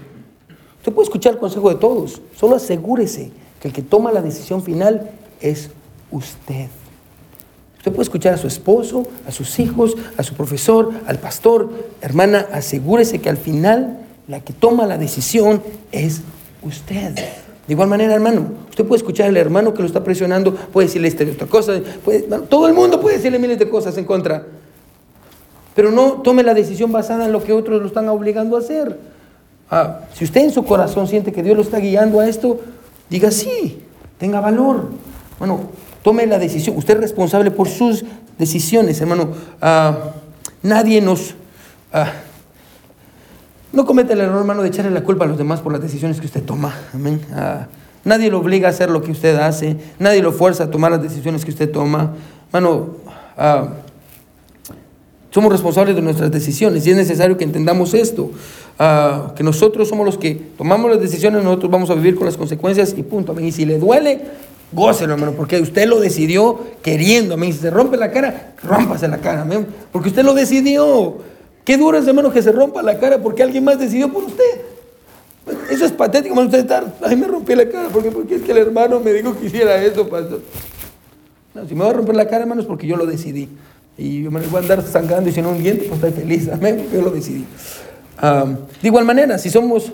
Usted 0.80 0.92
puede 0.92 1.06
escuchar 1.06 1.34
el 1.34 1.40
consejo 1.40 1.70
de 1.70 1.76
todos, 1.76 2.24
solo 2.36 2.56
asegúrese 2.56 3.32
que 3.62 3.68
el 3.68 3.74
que 3.76 3.84
toma 3.84 4.12
la 4.12 4.24
decisión 4.24 4.64
final 4.64 5.12
es 5.40 5.70
usted. 6.10 6.70
Usted 7.82 7.94
puede 7.94 8.04
escuchar 8.04 8.36
a 8.36 8.38
su 8.38 8.46
esposo, 8.46 9.08
a 9.28 9.32
sus 9.32 9.58
hijos, 9.58 9.98
a 10.16 10.22
su 10.22 10.36
profesor, 10.36 10.92
al 11.08 11.18
pastor. 11.18 11.72
Hermana, 12.00 12.46
asegúrese 12.52 13.18
que 13.18 13.28
al 13.28 13.38
final 13.38 13.98
la 14.28 14.40
que 14.42 14.54
toma 14.54 14.86
la 14.86 15.00
decisión 15.00 15.64
es 15.92 16.22
usted. 16.62 17.16
De 17.16 17.74
igual 17.74 17.88
manera, 17.90 18.14
hermano, 18.14 18.52
usted 18.70 18.86
puede 18.86 19.00
escuchar 19.00 19.30
al 19.30 19.36
hermano 19.36 19.74
que 19.74 19.82
lo 19.82 19.88
está 19.88 20.04
presionando, 20.04 20.54
puede 20.54 20.90
decirle 20.90 21.08
esta 21.08 21.24
otra 21.24 21.48
cosa, 21.48 21.82
todo 22.48 22.68
el 22.68 22.76
mundo 22.76 23.02
puede 23.02 23.18
decirle 23.18 23.40
miles 23.40 23.58
de 23.58 23.68
cosas 23.68 23.98
en 23.98 24.06
contra. 24.06 24.46
Pero 25.74 25.90
no 25.90 26.22
tome 26.22 26.44
la 26.44 26.54
decisión 26.54 26.92
basada 26.92 27.26
en 27.26 27.32
lo 27.32 27.44
que 27.44 27.52
otros 27.52 27.82
lo 27.82 27.88
están 27.88 28.08
obligando 28.10 28.58
a 28.58 28.60
hacer. 28.60 29.00
Ah, 29.72 30.02
si 30.14 30.24
usted 30.24 30.42
en 30.42 30.52
su 30.52 30.64
corazón 30.66 31.08
siente 31.08 31.32
que 31.32 31.42
Dios 31.42 31.58
lo 31.58 31.64
está 31.64 31.80
guiando 31.80 32.20
a 32.20 32.30
esto, 32.30 32.60
diga 33.10 33.32
sí, 33.32 33.82
tenga 34.20 34.40
valor. 34.40 34.84
Bueno, 35.40 35.62
Tome 36.04 36.26
la 36.26 36.40
decisión. 36.40 36.78
Usted 36.78 36.96
es 36.96 37.02
responsable 37.02 37.52
por 37.52 37.68
sus 37.68 38.04
decisiones, 38.38 39.00
hermano. 39.02 39.30
Ah, 39.62 40.14
nadie 40.64 41.02
nos... 41.02 41.36
Ah, 41.94 42.12
no 43.72 43.86
cometa 43.86 44.14
el 44.14 44.22
error, 44.22 44.40
hermano, 44.40 44.64
de 44.64 44.70
echarle 44.70 44.92
la 44.92 45.04
culpa 45.04 45.26
a 45.26 45.28
los 45.28 45.38
demás 45.38 45.62
por 45.62 45.72
las 45.72 45.82
decisiones 45.82 46.20
que 46.20 46.26
usted 46.26 46.44
toma. 46.44 46.74
Amén. 46.94 47.22
Ah, 47.34 47.68
nadie 48.04 48.30
lo 48.30 48.40
obliga 48.40 48.68
a 48.68 48.72
hacer 48.72 48.90
lo 48.90 49.02
que 49.02 49.12
usted 49.12 49.36
hace. 49.38 49.78
Nadie 50.00 50.22
lo 50.22 50.32
fuerza 50.32 50.66
a 50.66 50.72
tomar 50.72 50.92
las 50.92 51.02
decisiones 51.02 51.46
que 51.46 51.52
usted 51.52 51.72
toma. 51.72 52.14
Hermano, 52.52 52.96
somos 55.30 55.52
responsables 55.52 55.96
de 55.96 56.02
nuestras 56.02 56.32
decisiones 56.32 56.86
y 56.86 56.92
es 56.92 56.98
necesario 56.98 57.38
que 57.38 57.46
entendamos 57.46 57.94
esto. 57.94 58.32
que 59.36 59.44
nosotros 59.44 59.88
somos 59.88 60.06
los 60.06 60.18
que 60.18 60.36
tomamos 60.58 60.92
las 60.92 61.00
decisiones, 61.00 61.44
nosotros 61.44 61.72
vamos 61.72 61.90
a 61.90 61.96
vivir 61.96 62.16
con 62.16 62.26
las 62.26 62.36
consecuencias 62.36 62.94
y 62.98 63.04
punto. 63.04 63.40
Y 63.40 63.52
si 63.54 63.66
le 63.66 63.80
duele, 63.80 64.22
Gócelo, 64.72 65.14
hermano, 65.14 65.34
porque 65.34 65.60
usted 65.60 65.86
lo 65.88 66.00
decidió 66.00 66.60
queriendo. 66.82 67.34
Amén. 67.34 67.52
Si 67.52 67.60
se 67.60 67.70
rompe 67.70 67.98
la 67.98 68.12
cara, 68.12 68.54
rómpase 68.64 69.08
la 69.08 69.18
cara, 69.18 69.42
amén. 69.42 69.68
Porque 69.92 70.10
usted 70.10 70.24
lo 70.24 70.34
decidió. 70.34 71.18
Qué 71.66 71.78
duro 71.78 71.98
es, 71.98 72.08
hermano, 72.08 72.32
que 72.32 72.42
se 72.42 72.52
rompa 72.52 72.82
la 72.82 72.98
cara 72.98 73.22
porque 73.22 73.44
alguien 73.44 73.64
más 73.64 73.78
decidió 73.78 74.12
por 74.12 74.24
usted. 74.24 74.62
Eso 75.70 75.86
es 75.86 75.92
patético, 75.92 76.34
hermano. 76.34 76.48
Usted 76.48 76.60
está, 76.60 76.94
ay, 77.02 77.16
me 77.16 77.28
rompí 77.28 77.54
la 77.54 77.68
cara. 77.68 77.90
porque 77.92 78.12
Porque 78.12 78.36
es 78.36 78.42
que 78.44 78.52
el 78.52 78.60
hermano 78.60 79.00
me 79.00 79.12
dijo 79.12 79.38
que 79.38 79.48
hiciera 79.48 79.82
eso, 79.84 80.08
pastor. 80.08 80.42
No, 81.54 81.68
si 81.68 81.76
me 81.76 81.84
va 81.84 81.90
a 81.90 81.94
romper 81.94 82.16
la 82.16 82.26
cara, 82.26 82.44
hermano, 82.44 82.62
es 82.62 82.68
porque 82.68 82.88
yo 82.88 82.96
lo 82.96 83.06
decidí. 83.06 83.50
Y 83.98 84.24
yo 84.24 84.32
me 84.32 84.40
voy 84.40 84.56
a 84.56 84.60
andar 84.60 84.82
sangrando 84.84 85.30
y 85.30 85.34
si 85.34 85.42
no 85.42 85.50
un 85.50 85.62
diente, 85.62 85.86
pues 85.90 86.02
estoy 86.02 86.24
feliz. 86.24 86.50
Amén. 86.50 86.88
Yo 86.94 87.02
lo 87.02 87.12
decidí. 87.12 87.46
de 88.22 88.88
igual 88.88 89.04
manera, 89.04 89.38
si 89.38 89.50
somos 89.50 89.92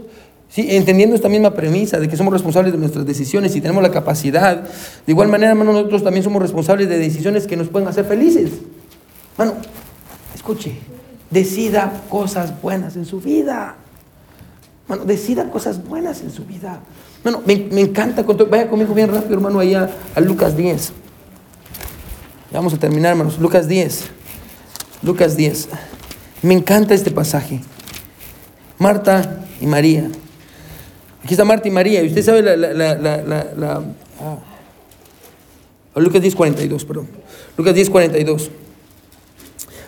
Sí, 0.49 0.65
entendiendo 0.69 1.15
esta 1.15 1.29
misma 1.29 1.53
premisa 1.53 1.99
de 1.99 2.07
que 2.07 2.15
somos 2.15 2.33
responsables 2.33 2.71
de 2.71 2.79
nuestras 2.79 3.05
decisiones 3.05 3.55
y 3.55 3.61
tenemos 3.61 3.83
la 3.83 3.91
capacidad, 3.91 4.61
de 4.61 5.11
igual 5.11 5.27
manera, 5.27 5.51
hermano, 5.51 5.73
nosotros 5.73 6.03
también 6.03 6.23
somos 6.23 6.41
responsables 6.41 6.87
de 6.87 6.97
decisiones 6.97 7.47
que 7.47 7.57
nos 7.57 7.67
pueden 7.67 7.87
hacer 7.87 8.05
felices. 8.05 8.51
Bueno, 9.35 9.53
escuche, 10.33 10.75
decida 11.29 12.01
cosas 12.09 12.61
buenas 12.61 12.95
en 12.95 13.05
su 13.05 13.19
vida. 13.19 13.75
Bueno, 14.87 15.03
decida 15.03 15.49
cosas 15.51 15.85
buenas 15.85 16.21
en 16.21 16.31
su 16.31 16.45
vida. 16.45 16.79
Bueno, 17.23 17.41
me, 17.45 17.81
encanta, 17.81 18.23
vaya 18.23 18.69
conmigo 18.69 18.93
bien 18.93 19.11
rápido, 19.11 19.33
hermano, 19.33 19.59
allá 19.59 19.89
a 20.15 20.21
Lucas 20.21 20.55
10. 20.55 20.93
Ya 22.51 22.57
vamos 22.57 22.73
a 22.73 22.77
terminar, 22.77 23.11
hermanos. 23.11 23.37
Lucas 23.37 23.67
10. 23.67 24.05
Lucas 25.03 25.35
10. 25.35 25.67
Me 26.41 26.53
encanta 26.53 26.93
este 26.93 27.11
pasaje. 27.11 27.59
Marta 28.79 29.45
y 29.59 29.65
María 29.67 30.09
Aquí 31.27 31.33
está 31.33 31.43
Marta 31.43 31.67
y 31.67 31.71
María, 31.71 32.01
y 32.01 32.07
usted 32.07 32.23
sabe 32.23 32.41
la, 32.41 32.55
la, 32.55 32.95
la, 32.95 33.83
ah. 34.21 34.37
Lucas 35.99 36.21
10, 36.21 36.33
42, 36.33 36.85
perdón. 36.85 37.07
Lucas 37.57 37.75
10, 37.75 37.89
42. 37.89 38.49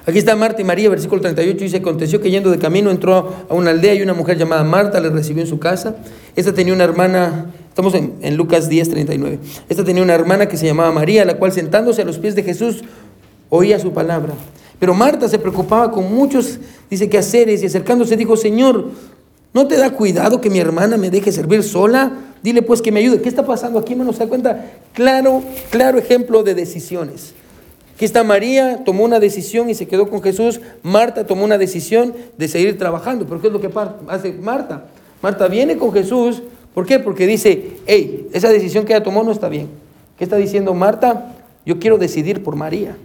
Aquí 0.06 0.18
está 0.18 0.36
Marta 0.36 0.62
y 0.62 0.66
María, 0.66 0.90
versículo 0.90 1.22
38, 1.22 1.58
dice, 1.58 1.78
aconteció 1.78 2.20
que 2.20 2.30
yendo 2.30 2.52
de 2.52 2.60
camino 2.60 2.92
entró 2.92 3.34
a 3.50 3.54
una 3.54 3.72
aldea 3.72 3.96
y 3.96 4.02
una 4.02 4.14
mujer 4.14 4.38
llamada 4.38 4.66
Marta 4.66 5.00
le 5.00 5.12
recibió 5.12 5.42
en 5.42 5.48
su 5.48 5.60
casa. 5.60 5.96
Esta 6.36 6.54
tenía 6.54 6.74
una 6.74 6.84
hermana, 6.84 7.54
estamos 7.70 7.94
en, 7.94 8.16
en 8.22 8.36
Lucas 8.36 8.68
10, 8.68 8.90
39. 8.90 9.40
Esta 9.70 9.86
tenía 9.86 10.04
una 10.04 10.16
hermana 10.16 10.50
que 10.50 10.58
se 10.58 10.66
llamaba 10.66 10.92
María, 10.92 11.24
la 11.24 11.38
cual 11.38 11.54
sentándose 11.54 12.02
a 12.02 12.06
los 12.06 12.18
pies 12.18 12.36
de 12.36 12.44
Jesús 12.44 12.84
oía 13.48 13.80
su 13.80 13.94
palabra. 13.94 14.34
Pero 14.78 14.94
Marta 14.94 15.30
se 15.30 15.40
preocupaba 15.40 15.90
con 15.90 16.14
muchos, 16.14 16.60
dice, 16.90 17.08
quehaceres 17.08 17.64
y 17.64 17.68
acercándose 17.68 18.18
dijo, 18.18 18.36
Señor, 18.36 18.90
¿no 19.54 19.68
te 19.68 19.78
da 19.78 19.92
cuidado 19.92 20.42
que 20.42 20.50
mi 20.50 20.60
hermana 20.60 20.98
me 20.98 21.10
deje 21.10 21.32
servir 21.32 21.64
sola? 21.64 22.12
Dile 22.42 22.62
pues 22.62 22.82
que 22.82 22.92
me 22.92 23.00
ayude. 23.00 23.22
¿Qué 23.22 23.30
está 23.30 23.46
pasando 23.46 23.80
aquí, 23.80 23.94
hermano? 23.94 24.14
¿Se 24.14 24.20
da 24.20 24.28
cuenta? 24.28 24.66
Claro, 24.94 25.44
claro 25.70 25.98
ejemplo 25.98 26.44
de 26.44 26.56
decisiones. 26.56 27.34
Aquí 27.96 28.06
está 28.06 28.24
María, 28.24 28.82
tomó 28.86 29.04
una 29.04 29.20
decisión 29.20 29.70
y 29.70 29.76
se 29.76 29.86
quedó 29.86 30.10
con 30.10 30.22
Jesús. 30.22 30.62
Marta 30.84 31.28
tomó 31.28 31.44
una 31.44 31.58
decisión 31.58 32.14
de 32.38 32.48
seguir 32.48 32.78
trabajando. 32.78 33.26
¿Pero 33.26 33.42
qué 33.42 33.48
es 33.48 33.54
lo 33.54 33.60
que 33.60 33.70
hace 34.08 34.32
Marta? 34.32 34.86
Marta 35.22 35.48
viene 35.50 35.78
con 35.78 35.92
Jesús. 35.92 36.42
¿Por 36.74 36.86
qué? 36.86 37.00
Porque 37.00 37.28
dice, 37.28 37.78
hey, 37.86 38.30
esa 38.32 38.50
decisión 38.50 38.86
que 38.86 38.94
ella 38.94 39.04
tomó 39.04 39.22
no 39.24 39.32
está 39.32 39.50
bien. 39.50 39.68
¿Qué 40.18 40.24
está 40.24 40.38
diciendo 40.38 40.74
Marta? 40.74 41.36
Yo 41.66 41.78
quiero 41.78 41.98
decidir 41.98 42.42
por 42.42 42.56
María. 42.56 42.96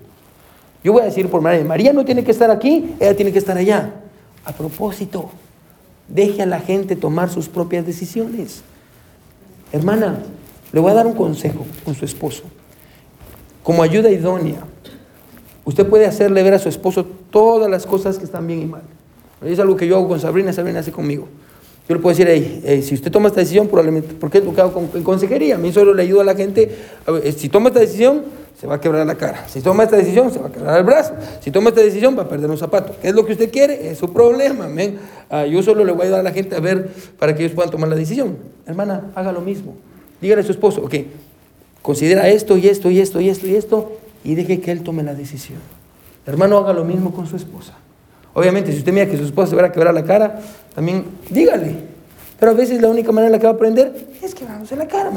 Yo 0.84 0.92
voy 0.92 1.03
a 1.03 1.07
decir 1.07 1.28
por 1.28 1.40
María. 1.40 1.64
María 1.64 1.92
no 1.92 2.05
tiene 2.05 2.22
que 2.22 2.30
estar 2.30 2.51
aquí, 2.51 2.95
ella 3.01 3.16
tiene 3.16 3.32
que 3.32 3.38
estar 3.38 3.57
allá. 3.57 3.95
A 4.45 4.53
propósito, 4.53 5.30
deje 6.09 6.43
a 6.43 6.47
la 6.47 6.61
gente 6.61 6.97
tomar 6.97 7.31
sus 7.31 7.49
propias 7.49 7.87
decisiones. 7.87 8.63
Hermana, 9.73 10.19
le 10.73 10.81
voy 10.81 10.91
a 10.91 10.95
dar 10.95 11.07
un 11.07 11.15
consejo 11.15 11.67
con 11.85 11.95
su 11.95 12.05
esposo. 12.05 12.45
Como 13.63 13.83
ayuda 13.83 14.11
idónea, 14.11 14.65
usted 15.65 15.89
puede 15.89 16.07
hacerle 16.07 16.43
ver 16.43 16.55
a 16.55 16.59
su 16.59 16.69
esposo 16.69 17.05
todas 17.31 17.71
las 17.71 17.87
cosas 17.87 18.19
que 18.19 18.25
están 18.25 18.47
bien 18.47 18.63
y 18.63 18.67
mal. 18.67 18.83
Es 19.43 19.59
algo 19.59 19.77
que 19.77 19.87
yo 19.87 19.97
hago 19.97 20.09
con 20.09 20.21
Sabrina, 20.21 20.53
Sabrina 20.53 20.81
hace 20.81 20.93
conmigo. 20.93 21.29
Yo 21.89 21.95
le 21.95 22.01
puedo 22.01 22.16
decir, 22.16 22.26
hey, 22.64 22.82
si 22.82 22.95
usted 22.95 23.12
toma 23.12 23.28
esta 23.28 23.41
decisión, 23.41 23.68
probablemente, 23.68 24.14
porque 24.18 24.39
es 24.39 24.45
lo 24.45 24.55
que 24.55 24.61
hago 24.62 24.89
en 24.95 25.03
consejería, 25.03 25.57
a 25.57 25.59
mí 25.59 25.70
solo 25.72 25.93
le 25.93 26.03
ayudo 26.03 26.22
a 26.22 26.24
la 26.24 26.35
gente, 26.35 26.74
si 27.37 27.51
toma 27.51 27.68
esta 27.68 27.80
decisión, 27.80 28.22
se 28.59 28.66
va 28.66 28.76
a 28.76 28.80
quebrar 28.80 29.07
la 29.07 29.16
cara. 29.16 29.47
Si 29.49 29.61
toma 29.61 29.82
esta 29.82 29.97
decisión, 29.97 30.32
se 30.32 30.39
va 30.39 30.49
a 30.49 30.53
quebrar 30.53 30.78
el 30.78 30.85
brazo. 30.85 31.12
Si 31.41 31.51
toma 31.51 31.68
esta 31.68 31.82
decisión, 31.82 32.16
va 32.16 32.22
a 32.22 32.28
perder 32.28 32.49
un 32.51 32.57
zapato. 32.57 32.95
¿Qué 33.03 33.09
es 33.09 33.14
lo 33.14 33.26
que 33.26 33.32
usted 33.32 33.51
quiere? 33.51 33.91
Es 33.91 33.99
su 33.99 34.12
problema. 34.12 34.64
amén. 34.66 34.99
Ah, 35.28 35.45
yo 35.45 35.62
solo 35.62 35.85
le 35.85 35.93
voy 35.93 36.03
a 36.03 36.05
ayudar 36.05 36.20
a 36.20 36.22
la 36.22 36.32
gente 36.32 36.55
a 36.55 36.61
ver 36.61 36.89
para 37.18 37.35
que 37.35 37.43
ellos 37.43 37.55
puedan 37.55 37.70
tomar 37.70 37.89
la 37.89 37.97
decisión. 37.97 38.39
Hermana, 38.66 39.11
haga 39.14 39.32
lo 39.32 39.41
mismo. 39.41 39.74
Dígale 40.20 40.41
a 40.41 40.45
su 40.45 40.53
esposo, 40.53 40.82
ok, 40.82 40.95
considera 41.82 42.28
esto 42.28 42.57
y 42.57 42.68
esto 42.68 42.91
y 42.91 43.01
esto 43.01 43.20
y 43.20 43.28
esto 43.28 43.47
y 43.47 43.57
esto 43.57 43.93
y 44.22 44.35
deje 44.35 44.61
que 44.61 44.72
él 44.72 44.82
tome 44.82 45.03
la 45.03 45.14
decisión. 45.14 45.59
Hermano, 46.24 46.59
haga 46.59 46.72
lo 46.72 46.85
mismo 46.85 47.12
con 47.12 47.26
su 47.26 47.37
esposa. 47.37 47.74
Obviamente, 48.35 48.72
si 48.72 48.78
usted 48.78 48.93
mira 48.93 49.07
que 49.07 49.16
su 49.16 49.24
esposa 49.24 49.51
se 49.51 49.57
va 49.57 49.66
a 49.66 49.72
quebrar 49.72 49.95
la 49.95 50.05
cara, 50.05 50.41
también 50.74 51.05
dígale, 51.30 51.76
pero 52.39 52.51
a 52.51 52.55
veces 52.55 52.82
la 52.82 52.89
única 52.89 53.12
manera 53.12 53.28
en 53.28 53.32
la 53.32 53.39
que 53.39 53.47
va 53.47 53.53
a 53.53 53.55
aprender 53.55 54.09
es 54.20 54.35
que 54.35 54.45
vamos 54.45 54.70
a 54.72 54.76
la 54.76 54.87
cara. 54.89 55.11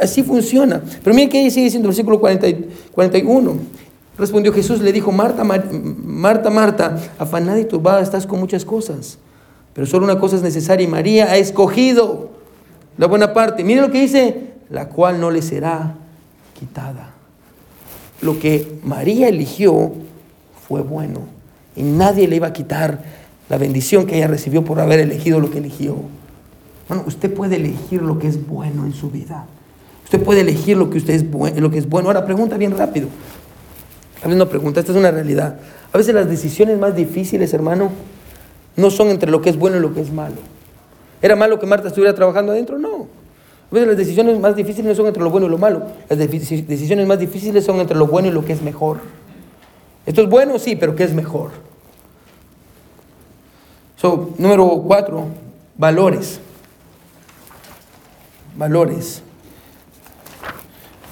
Así 0.00 0.22
funciona. 0.22 0.82
Pero 1.04 1.14
mire 1.14 1.28
que 1.28 1.50
sigue 1.50 1.64
diciendo 1.64 1.88
versículo 1.88 2.18
41. 2.18 3.58
Respondió 4.18 4.52
Jesús, 4.52 4.80
le 4.80 4.92
dijo, 4.92 5.12
Marta, 5.12 5.44
Marta, 5.44 6.50
Marta, 6.50 6.98
afanada 7.18 7.60
y 7.60 7.66
turbada 7.66 8.00
estás 8.00 8.26
con 8.26 8.40
muchas 8.40 8.64
cosas. 8.64 9.18
Pero 9.74 9.86
solo 9.86 10.04
una 10.04 10.18
cosa 10.18 10.36
es 10.36 10.42
necesaria 10.42 10.84
y 10.84 10.90
María 10.90 11.30
ha 11.30 11.36
escogido 11.36 12.30
la 12.98 13.06
buena 13.06 13.32
parte. 13.32 13.62
Mire 13.62 13.82
lo 13.82 13.90
que 13.90 14.00
dice, 14.00 14.54
la 14.70 14.88
cual 14.88 15.20
no 15.20 15.30
le 15.30 15.42
será 15.42 15.94
quitada. 16.58 17.14
Lo 18.22 18.38
que 18.38 18.80
María 18.82 19.28
eligió 19.28 19.92
fue 20.66 20.82
bueno 20.82 21.39
y 21.80 21.82
nadie 21.82 22.28
le 22.28 22.36
iba 22.36 22.48
a 22.48 22.52
quitar 22.52 23.00
la 23.48 23.56
bendición 23.56 24.06
que 24.06 24.18
ella 24.18 24.26
recibió 24.26 24.62
por 24.62 24.80
haber 24.80 25.00
elegido 25.00 25.40
lo 25.40 25.50
que 25.50 25.58
eligió. 25.58 25.96
Bueno, 26.88 27.04
usted 27.06 27.32
puede 27.32 27.56
elegir 27.56 28.02
lo 28.02 28.18
que 28.18 28.28
es 28.28 28.46
bueno 28.46 28.84
en 28.84 28.92
su 28.92 29.10
vida. 29.10 29.46
Usted 30.04 30.22
puede 30.22 30.42
elegir 30.42 30.76
lo 30.76 30.90
que, 30.90 30.98
usted 30.98 31.14
es, 31.14 31.24
lo 31.24 31.70
que 31.70 31.78
es 31.78 31.88
bueno. 31.88 32.08
Ahora, 32.08 32.26
pregunta 32.26 32.58
bien 32.58 32.76
rápido. 32.76 33.08
A 34.22 34.26
veces 34.26 34.36
no 34.36 34.48
pregunta, 34.48 34.80
esta 34.80 34.92
es 34.92 34.98
una 34.98 35.10
realidad. 35.10 35.58
A 35.90 35.96
veces 35.96 36.14
las 36.14 36.28
decisiones 36.28 36.78
más 36.78 36.94
difíciles, 36.94 37.54
hermano, 37.54 37.90
no 38.76 38.90
son 38.90 39.08
entre 39.08 39.30
lo 39.30 39.40
que 39.40 39.48
es 39.48 39.56
bueno 39.56 39.78
y 39.78 39.80
lo 39.80 39.94
que 39.94 40.02
es 40.02 40.12
malo. 40.12 40.36
¿Era 41.22 41.34
malo 41.34 41.58
que 41.58 41.66
Marta 41.66 41.88
estuviera 41.88 42.14
trabajando 42.14 42.52
adentro? 42.52 42.78
No. 42.78 43.06
A 43.70 43.74
veces 43.74 43.88
las 43.88 43.96
decisiones 43.96 44.38
más 44.38 44.54
difíciles 44.54 44.86
no 44.86 44.94
son 44.94 45.06
entre 45.06 45.22
lo 45.22 45.30
bueno 45.30 45.46
y 45.46 45.50
lo 45.50 45.58
malo. 45.58 45.86
Las 46.10 46.18
decisiones 46.18 47.06
más 47.06 47.18
difíciles 47.18 47.64
son 47.64 47.80
entre 47.80 47.96
lo 47.96 48.06
bueno 48.06 48.28
y 48.28 48.32
lo 48.32 48.44
que 48.44 48.52
es 48.52 48.60
mejor. 48.60 48.98
Esto 50.04 50.22
es 50.22 50.28
bueno, 50.28 50.58
sí, 50.58 50.76
pero 50.76 50.94
¿qué 50.94 51.04
es 51.04 51.14
mejor? 51.14 51.69
So, 54.00 54.30
número 54.38 54.66
cuatro, 54.86 55.26
valores 55.76 56.40
valores. 58.56 59.22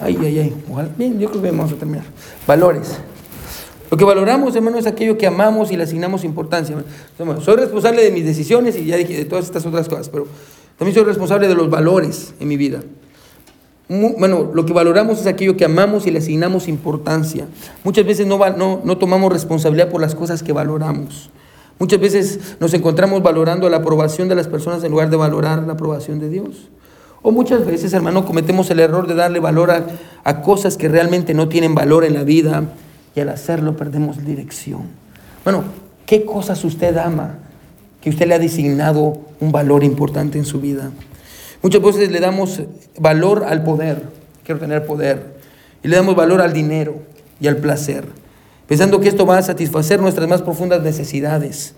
Ay, 0.01 0.17
ay, 0.21 0.39
ay. 0.39 0.55
Bien, 0.97 1.19
yo 1.19 1.31
creo 1.31 1.43
que 1.43 1.51
vamos 1.51 1.73
a 1.73 1.77
terminar. 1.77 2.05
Valores. 2.47 2.99
Lo 3.91 3.97
que 3.97 4.05
valoramos, 4.05 4.55
hermano, 4.55 4.79
es 4.79 4.87
aquello 4.87 5.17
que 5.17 5.27
amamos 5.27 5.73
y 5.73 5.77
le 5.77 5.85
asignamos 5.85 6.23
importancia. 6.25 6.77
soy 7.41 7.57
responsable 7.57 8.03
de 8.03 8.11
mis 8.11 8.25
decisiones 8.25 8.77
y 8.77 8.85
ya 8.85 8.97
dije 8.97 9.17
de 9.17 9.25
todas 9.25 9.47
estas 9.47 9.65
otras 9.65 9.89
cosas, 9.89 10.11
pero 10.11 10.27
también 10.77 10.95
soy 10.95 11.05
responsable 11.05 11.49
de 11.49 11.55
los 11.55 11.71
valores 11.71 12.35
en 12.39 12.49
mi 12.49 12.59
vida. 12.59 12.83
Bueno, 13.89 14.51
lo 14.53 14.67
que 14.67 14.75
valoramos 14.75 15.19
es 15.19 15.27
aquello 15.27 15.57
que 15.57 15.65
amamos 15.65 16.07
y 16.07 16.11
le 16.11 16.19
asignamos 16.19 16.69
importancia. 16.69 17.49
Muchas 17.83 18.05
veces 18.05 18.27
no, 18.27 18.39
no, 18.51 18.83
no 18.85 18.99
tomamos 18.99 19.33
responsabilidad 19.33 19.89
por 19.89 20.03
las 20.03 20.15
cosas 20.15 20.43
que 20.43 20.53
valoramos. 20.53 21.31
Muchas 21.79 22.01
veces 22.01 22.57
nos 22.59 22.75
encontramos 22.75 23.23
valorando 23.23 23.69
la 23.69 23.79
aprobación 23.79 24.29
de 24.29 24.35
las 24.35 24.49
personas 24.49 24.83
en 24.83 24.91
lugar 24.91 25.11
de 25.11 25.17
valorar 25.17 25.63
la 25.63 25.75
aprobación 25.75 26.19
de 26.19 26.29
Dios. 26.29 26.69
O 27.23 27.31
muchas 27.31 27.65
veces, 27.67 27.93
hermano, 27.93 28.25
cometemos 28.25 28.71
el 28.71 28.81
error 28.81 29.07
de 29.07 29.15
darle 29.15 29.41
valor 29.41 29.71
a, 29.71 30.43
cosas 30.43 30.77
que 30.77 30.89
realmente 30.89 31.35
no 31.35 31.49
tienen 31.49 31.75
valor 31.75 32.05
en 32.05 32.15
la 32.15 32.23
vida 32.23 32.65
y 33.15 33.21
al 33.21 33.29
hacerlo 33.29 33.77
perdemos 33.77 34.25
dirección. 34.25 34.83
Bueno, 35.43 35.65
¿qué 36.07 36.25
cosas 36.25 36.63
usted 36.65 36.97
ama 36.97 37.39
que 38.01 38.11
usted 38.11 38.27
le 38.27 38.35
ha 38.35 38.39
designado 38.39 39.21
un 39.41 39.53
valor 39.53 39.83
importante 39.85 40.39
en 40.39 40.45
su 40.45 40.61
vida? 40.61 40.91
Muchas 41.63 41.83
veces 41.83 42.13
le 42.13 42.21
damos 42.21 42.63
valor 42.99 43.45
al 43.49 43.65
poder, 43.65 44.03
quiero 44.45 44.61
tener 44.61 44.87
poder, 44.87 45.39
y 45.83 45.89
le 45.89 45.97
damos 45.97 46.15
valor 46.15 46.41
al 46.41 46.53
dinero 46.53 46.97
y 47.41 47.49
al 47.49 47.57
placer, 47.57 48.05
pensando 48.69 49.01
que 49.01 49.09
esto 49.09 49.27
va 49.27 49.39
a 49.39 49.43
satisfacer 49.43 50.01
nuestras 50.01 50.29
más 50.29 50.43
profundas 50.43 50.83
necesidades, 50.83 51.75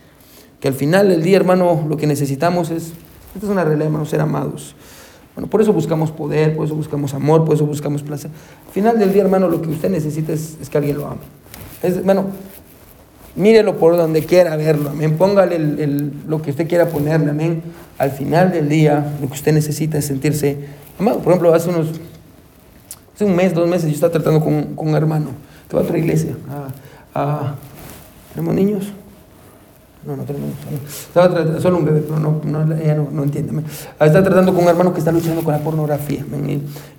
que 0.61 0.69
al 0.69 0.75
final 0.75 1.09
del 1.09 1.23
día, 1.23 1.37
hermano, 1.37 1.87
lo 1.89 1.97
que 1.97 2.07
necesitamos 2.07 2.71
es, 2.71 2.93
esta 3.35 3.47
es 3.47 3.51
una 3.51 3.65
realidad, 3.65 3.87
hermano, 3.87 4.05
ser 4.05 4.21
amados. 4.21 4.75
Bueno, 5.37 5.49
por 5.49 5.63
eso 5.63 5.73
buscamos 5.73 6.11
poder, 6.11 6.57
por 6.57 6.67
eso 6.67 6.75
buscamos 6.75 7.15
amor, 7.15 7.45
por 7.45 7.55
eso 7.55 7.65
buscamos 7.65 8.03
placer. 8.03 8.31
Al 8.67 8.73
final 8.73 8.99
del 8.99 9.13
día, 9.13 9.23
hermano, 9.23 9.49
lo 9.49 9.63
que 9.63 9.69
usted 9.69 9.89
necesita 9.89 10.33
es, 10.33 10.59
que 10.69 10.77
alguien 10.77 10.99
lo 10.99 11.07
ame. 11.07 11.21
Es, 11.83 12.05
bueno, 12.05 12.27
mírelo 13.37 13.79
por 13.79 13.97
donde 13.97 14.25
quiera 14.25 14.57
verlo, 14.57 14.91
amén. 14.91 15.17
Póngale 15.17 15.59
lo 16.27 16.43
que 16.43 16.51
usted 16.51 16.69
quiera 16.69 16.89
ponerle, 16.89 17.31
amén. 17.31 17.63
Al 17.97 18.11
final 18.11 18.51
del 18.51 18.69
día, 18.69 19.15
lo 19.21 19.29
que 19.29 19.35
usted 19.35 19.53
necesita 19.53 19.97
es 19.97 20.07
sentirse 20.07 20.59
amado. 20.99 21.21
Por 21.21 21.29
ejemplo, 21.29 21.55
hace 21.55 21.71
unos, 21.71 21.87
hace 23.15 23.25
un 23.25 23.37
mes, 23.37 23.55
dos 23.55 23.69
meses, 23.69 23.87
yo 23.89 23.95
estaba 23.95 24.13
tratando 24.13 24.41
con, 24.41 24.75
un 24.77 24.95
hermano 24.97 25.50
va 25.77 25.81
a 25.81 25.85
otra 25.85 25.99
iglesia. 25.99 26.35
¿Tenemos 28.35 28.55
niños? 28.55 28.93
No, 30.07 30.17
no 30.17 30.23
tenemos. 30.23 30.51
Tratando, 31.13 31.61
solo 31.61 31.77
un 31.77 31.85
bebé, 31.85 32.01
pero 32.01 32.19
no, 32.19 32.41
no, 32.45 32.75
ella 32.75 32.95
no, 32.95 33.09
no 33.13 33.23
entiende. 33.23 33.63
Estaba 33.93 34.23
tratando 34.23 34.55
con 34.55 34.65
un 34.65 34.71
hermano 34.71 34.95
que 34.95 34.99
está 34.99 35.13
luchando 35.13 35.43
con 35.43 35.53
la 35.53 35.61
pornografía 35.61 36.25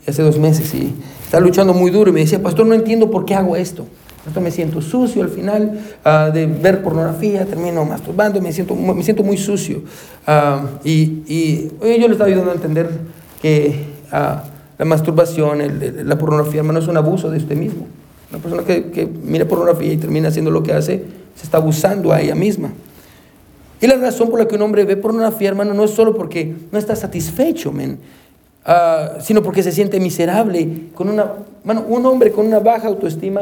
hace 0.08 0.22
dos 0.22 0.38
meses 0.38 0.72
y 0.76 0.94
está 1.24 1.40
luchando 1.40 1.74
muy 1.74 1.90
duro 1.90 2.12
y 2.12 2.14
me 2.14 2.20
decía, 2.20 2.42
pastor, 2.42 2.68
no 2.68 2.76
entiendo 2.76 3.10
por 3.10 3.26
qué 3.26 3.34
hago 3.34 3.56
esto. 3.56 3.88
Pastor, 4.24 4.44
me 4.44 4.52
siento 4.52 4.82
sucio 4.82 5.24
al 5.24 5.30
final 5.30 5.80
uh, 6.06 6.32
de 6.32 6.46
ver 6.46 6.84
pornografía, 6.84 7.44
termino 7.44 7.84
masturbando, 7.86 8.40
me 8.40 8.54
siento, 8.54 8.76
me 8.76 9.02
siento 9.02 9.24
muy 9.24 9.38
sucio. 9.38 9.82
Uh, 10.28 10.68
y, 10.88 11.24
y 11.28 11.72
yo 11.82 12.08
le 12.08 12.12
estaba 12.12 12.28
ayudando 12.28 12.52
a 12.52 12.54
entender 12.54 12.88
que 13.42 13.84
uh, 14.12 14.48
la 14.78 14.86
masturbación, 14.86 15.62
el, 15.62 16.08
la 16.08 16.20
pornografía, 16.20 16.60
hermano, 16.60 16.78
es 16.78 16.88
un 16.88 16.98
abuso 16.98 17.32
de 17.32 17.38
usted 17.38 17.58
mismo. 17.58 17.88
Una 18.32 18.42
persona 18.42 18.64
que, 18.64 18.92
que 18.92 19.06
mira 19.06 19.46
pornografía 19.46 19.94
y 19.94 19.98
termina 19.98 20.30
haciendo 20.30 20.52
lo 20.52 20.64
que 20.64 20.74
hace, 20.74 21.04
se 21.36 21.44
está 21.44 21.58
abusando 21.58 22.12
a 22.12 22.22
ella 22.22 22.36
misma. 22.36 22.72
Y 23.82 23.88
la 23.88 23.96
razón 23.96 24.30
por 24.30 24.40
la 24.40 24.48
que 24.48 24.56
un 24.56 24.62
hombre 24.62 24.86
ve 24.86 24.96
pornografía, 24.96 25.50
hermano, 25.50 25.74
no 25.74 25.84
es 25.84 25.92
solo 25.92 26.16
porque 26.16 26.54
no 26.72 26.78
está 26.78 26.96
satisfecho, 26.96 27.72
men, 27.72 27.98
uh, 28.68 29.20
sino 29.20 29.42
porque 29.42 29.64
se 29.64 29.72
siente 29.72 30.00
miserable. 30.00 30.90
Con 30.94 31.10
una, 31.10 31.34
bueno, 31.64 31.84
un 31.88 32.06
hombre 32.06 32.32
con 32.32 32.46
una 32.46 32.60
baja 32.60 32.88
autoestima. 32.88 33.42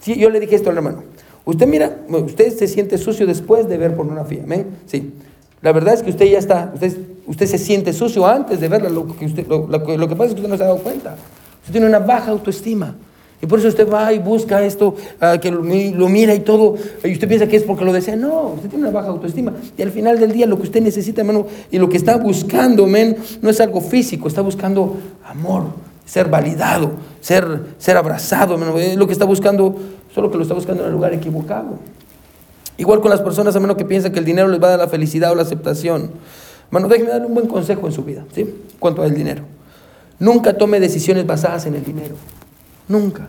Sí, 0.00 0.18
yo 0.18 0.30
le 0.30 0.40
dije 0.40 0.56
esto 0.56 0.70
al 0.70 0.76
hermano. 0.76 1.02
Usted 1.44 1.66
mira, 1.66 1.98
usted 2.08 2.56
se 2.56 2.66
siente 2.66 2.96
sucio 2.96 3.26
después 3.26 3.68
de 3.68 3.76
ver 3.76 3.94
pornografía, 3.94 4.42
men. 4.46 4.66
Sí. 4.86 5.12
La 5.60 5.72
verdad 5.72 5.94
es 5.94 6.02
que 6.02 6.10
usted 6.10 6.26
ya 6.26 6.38
está, 6.38 6.70
usted, 6.72 6.96
usted 7.26 7.46
se 7.46 7.58
siente 7.58 7.92
sucio 7.92 8.26
antes 8.26 8.60
de 8.60 8.68
verla. 8.68 8.88
Lo 8.88 9.06
que, 9.06 9.26
usted, 9.26 9.46
lo, 9.46 9.66
lo, 9.66 10.08
que 10.08 10.16
pasa 10.16 10.30
es 10.30 10.34
que 10.34 10.40
usted 10.40 10.48
no 10.48 10.56
se 10.56 10.62
ha 10.62 10.66
dado 10.66 10.78
cuenta. 10.78 11.16
Usted 11.60 11.72
tiene 11.72 11.86
una 11.86 11.98
baja 11.98 12.30
autoestima. 12.30 12.94
Y 13.40 13.46
por 13.46 13.60
eso 13.60 13.68
usted 13.68 13.88
va 13.88 14.12
y 14.12 14.18
busca 14.18 14.64
esto, 14.64 14.96
ah, 15.20 15.38
que 15.38 15.50
lo, 15.52 15.62
mi- 15.62 15.92
lo 15.92 16.08
mira 16.08 16.34
y 16.34 16.40
todo, 16.40 16.74
y 17.04 17.12
usted 17.12 17.28
piensa 17.28 17.46
que 17.46 17.56
es 17.56 17.62
porque 17.62 17.84
lo 17.84 17.92
desea. 17.92 18.16
No, 18.16 18.48
usted 18.56 18.68
tiene 18.68 18.84
una 18.88 18.92
baja 18.92 19.08
autoestima. 19.08 19.52
Y 19.76 19.82
al 19.82 19.90
final 19.92 20.18
del 20.18 20.32
día 20.32 20.46
lo 20.46 20.56
que 20.56 20.64
usted 20.64 20.82
necesita, 20.82 21.20
hermano, 21.20 21.46
y 21.70 21.78
lo 21.78 21.88
que 21.88 21.96
está 21.96 22.16
buscando, 22.16 22.86
men, 22.86 23.16
no 23.40 23.48
es 23.48 23.60
algo 23.60 23.80
físico, 23.80 24.26
está 24.26 24.40
buscando 24.40 24.96
amor, 25.24 25.66
ser 26.04 26.28
validado, 26.28 26.92
ser, 27.20 27.60
ser 27.78 27.96
abrazado, 27.96 28.54
hermano. 28.54 28.76
Es 28.78 28.96
lo 28.96 29.06
que 29.06 29.12
está 29.12 29.24
buscando, 29.24 29.76
solo 30.12 30.30
que 30.32 30.36
lo 30.36 30.42
está 30.42 30.54
buscando 30.54 30.82
en 30.82 30.88
el 30.88 30.94
lugar 30.94 31.14
equivocado. 31.14 31.78
Igual 32.76 33.00
con 33.00 33.10
las 33.10 33.20
personas, 33.20 33.54
hermano, 33.54 33.76
que 33.76 33.84
piensan 33.84 34.10
que 34.12 34.18
el 34.18 34.24
dinero 34.24 34.48
les 34.48 34.60
va 34.60 34.66
a 34.66 34.70
dar 34.70 34.78
la 34.80 34.88
felicidad 34.88 35.30
o 35.30 35.34
la 35.36 35.42
aceptación. 35.42 36.10
Hermano, 36.70 36.88
déjeme 36.88 37.10
darle 37.10 37.26
un 37.28 37.34
buen 37.34 37.46
consejo 37.46 37.86
en 37.86 37.92
su 37.92 38.02
vida, 38.02 38.24
¿sí? 38.34 38.52
Cuanto 38.80 39.02
al 39.02 39.14
dinero. 39.14 39.42
Nunca 40.18 40.54
tome 40.54 40.80
decisiones 40.80 41.24
basadas 41.26 41.66
en 41.66 41.76
el 41.76 41.84
dinero. 41.84 42.16
Nunca. 42.88 43.28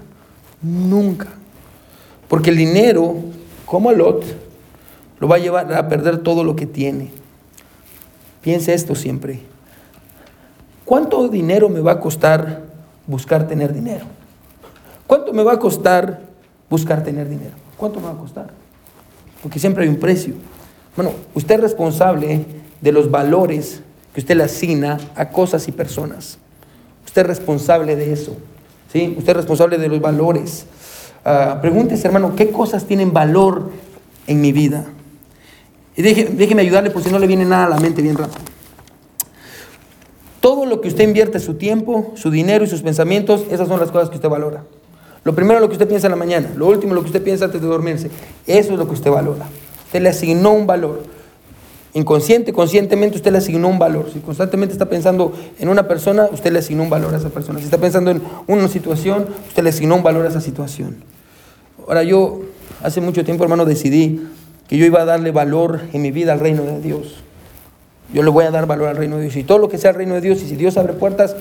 Nunca. 0.62 1.28
Porque 2.28 2.50
el 2.50 2.58
dinero, 2.58 3.16
como 3.66 3.90
a 3.90 3.94
Lot, 3.94 4.24
lo 5.20 5.28
va 5.28 5.36
a 5.36 5.40
llevar 5.40 5.74
a 5.74 5.88
perder 5.88 6.20
todo 6.20 6.44
lo 6.44 6.56
que 6.56 6.66
tiene. 6.66 7.12
Piense 8.42 8.74
esto 8.74 8.96
siempre. 8.96 9.42
¿Cuánto 10.86 11.28
dinero 11.28 11.70
me 11.70 11.82
va 11.82 11.94
a 11.94 12.00
costar 12.00 12.64
buscar 13.06 13.48
tener 13.48 13.74
dinero? 13.74 14.06
¿Cuánto 15.06 15.34
me 15.34 15.44
va 15.44 15.54
a 15.54 15.60
costar 15.60 16.22
buscar 16.70 17.04
tener 17.04 17.28
dinero? 17.28 17.56
¿Cuánto 17.78 18.00
me 18.00 18.08
va 18.08 18.14
a 18.14 18.18
costar? 18.18 18.52
Porque 19.42 19.60
siempre 19.60 19.84
hay 19.84 19.90
un 19.90 20.00
precio. 20.00 20.36
Bueno, 20.96 21.14
usted 21.34 21.56
es 21.56 21.62
responsable 21.62 22.46
de 22.82 22.92
los 22.92 23.12
valores 23.12 23.82
que 24.14 24.22
usted 24.22 24.36
le 24.36 24.44
asigna 24.44 24.98
a 25.16 25.30
cosas 25.30 25.68
y 25.68 25.72
personas. 25.72 26.38
Usted 27.06 27.22
es 27.22 27.28
responsable 27.28 27.96
de 27.96 28.14
eso. 28.14 28.38
¿Sí? 28.92 29.16
Usted 29.18 29.30
es 29.30 29.38
responsable 29.38 29.78
de 29.78 29.88
los 29.88 30.00
valores. 30.02 30.66
Ah, 31.26 31.60
pregúntese, 31.62 32.08
hermano, 32.08 32.36
¿qué 32.36 32.50
cosas 32.50 32.86
tienen 32.86 33.14
valor 33.14 33.72
en 34.28 34.42
mi 34.42 34.52
vida? 34.52 34.86
Y 35.96 36.02
déjeme 36.02 36.62
ayudarle 36.62 36.92
por 36.92 37.04
si 37.04 37.12
no 37.12 37.20
le 37.20 37.28
viene 37.28 37.46
nada 37.46 37.66
a 37.66 37.70
la 37.70 37.80
mente 37.80 38.02
bien 38.02 38.18
rápido. 38.18 38.40
Todo 40.40 40.66
lo 40.66 40.80
que 40.80 40.88
usted 40.88 41.04
invierte 41.04 41.40
su 41.40 41.56
tiempo, 41.56 42.14
su 42.16 42.32
dinero 42.32 42.64
y 42.64 42.68
sus 42.68 42.82
pensamientos, 42.82 43.46
esas 43.52 43.68
son 43.68 43.80
las 43.80 43.92
cosas 43.92 44.10
que 44.10 44.16
usted 44.16 44.30
valora. 44.30 44.64
Lo 45.26 45.36
primero 45.36 45.60
lo 45.60 45.68
que 45.68 45.74
usted 45.74 45.88
piensa 45.88 46.08
en 46.08 46.12
la 46.12 46.18
mañana, 46.18 46.50
lo 46.56 46.68
último 46.68 46.94
lo 46.94 47.02
que 47.02 47.08
usted 47.08 47.22
piensa 47.22 47.46
antes 47.46 47.62
de 47.62 47.68
dormirse, 47.68 48.10
eso 48.48 48.72
es 48.72 48.80
lo 48.80 48.88
que 48.88 48.94
usted 48.94 49.12
valora. 49.12 49.46
Usted 49.86 50.02
le 50.02 50.10
asignó 50.10 50.52
un 50.52 50.66
valor. 50.66 51.04
Inconsciente, 51.94 52.54
conscientemente 52.54 53.18
usted 53.18 53.32
le 53.32 53.40
asignó 53.40 53.68
un 53.68 53.80
valor. 53.80 54.10
Si 54.14 54.20
constantemente 54.20 54.74
está 54.74 54.86
pensando 54.86 55.34
en 55.58 55.70
una 55.70 55.88
persona, 55.88 56.28
usted 56.32 56.52
le 56.52 56.60
asignó 56.60 56.84
un 56.84 56.90
valor 56.90 57.14
a 57.14 57.18
esa 57.18 57.30
persona. 57.30 57.58
Si 57.60 57.66
está 57.66 57.80
pensando 57.80 58.12
en 58.12 58.22
una 58.48 58.68
situación, 58.68 59.26
usted 59.48 59.64
le 59.64 59.70
asignó 59.70 59.96
un 59.96 60.04
valor 60.04 60.26
a 60.26 60.30
esa 60.30 60.42
situación. 60.42 60.98
Ahora 61.88 62.04
yo 62.04 62.42
hace 62.84 63.02
mucho 63.02 63.26
tiempo, 63.26 63.44
hermano, 63.44 63.66
decidí 63.66 64.22
que 64.68 64.78
yo 64.78 64.86
iba 64.86 65.02
a 65.02 65.06
darle 65.06 65.32
valor 65.32 65.82
en 65.92 66.04
mi 66.04 66.12
vida 66.12 66.32
al 66.34 66.40
reino 66.40 66.62
de 66.62 66.80
Dios. 66.80 67.16
Yo 68.14 68.22
le 68.22 68.30
voy 68.30 68.46
a 68.46 68.52
dar 68.52 68.68
valor 68.68 68.90
al 68.90 68.98
reino 68.98 69.18
de 69.18 69.24
Dios. 69.24 69.36
Y 69.38 69.44
todo 69.44 69.58
lo 69.58 69.68
que 69.68 69.80
sea 69.80 69.90
el 69.90 69.98
reino 69.98 70.14
de 70.14 70.22
Dios, 70.22 70.42
y 70.44 70.48
si 70.48 70.56
Dios 70.56 70.78
abre 70.78 70.94
puertas, 70.94 71.36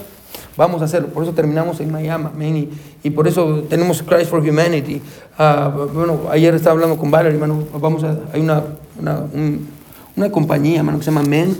vamos 0.56 0.80
a 0.80 0.86
hacerlo. 0.86 1.08
Por 1.08 1.24
eso 1.24 1.32
terminamos 1.34 1.80
en 1.80 1.92
Miami, 1.92 2.70
y, 3.02 3.10
por 3.10 3.28
eso 3.28 3.64
tenemos 3.68 4.02
Christ 4.02 4.30
for 4.30 4.40
Humanity. 4.40 5.02
Ah, 5.38 5.70
bueno, 5.92 6.20
ayer 6.30 6.54
estaba 6.54 6.72
hablando 6.72 6.96
con 6.96 7.10
Valerie, 7.10 7.34
hermano, 7.34 7.64
vamos 7.78 8.02
a, 8.04 8.18
hay 8.32 8.40
una, 8.40 8.62
una, 8.98 9.18
un- 9.32 9.77
una 10.18 10.30
compañía, 10.30 10.78
hermano, 10.78 10.98
que 10.98 11.04
se 11.04 11.10
llama 11.10 11.26
Men, 11.26 11.56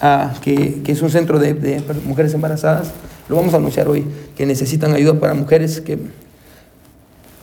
ah, 0.00 0.34
que, 0.42 0.82
que 0.82 0.92
es 0.92 1.02
un 1.02 1.10
centro 1.10 1.38
de, 1.38 1.54
de 1.54 1.82
mujeres 2.04 2.34
embarazadas. 2.34 2.92
Lo 3.28 3.36
vamos 3.36 3.54
a 3.54 3.56
anunciar 3.56 3.88
hoy, 3.88 4.06
que 4.36 4.46
necesitan 4.46 4.92
ayuda 4.94 5.18
para 5.18 5.34
mujeres 5.34 5.80
que 5.80 5.98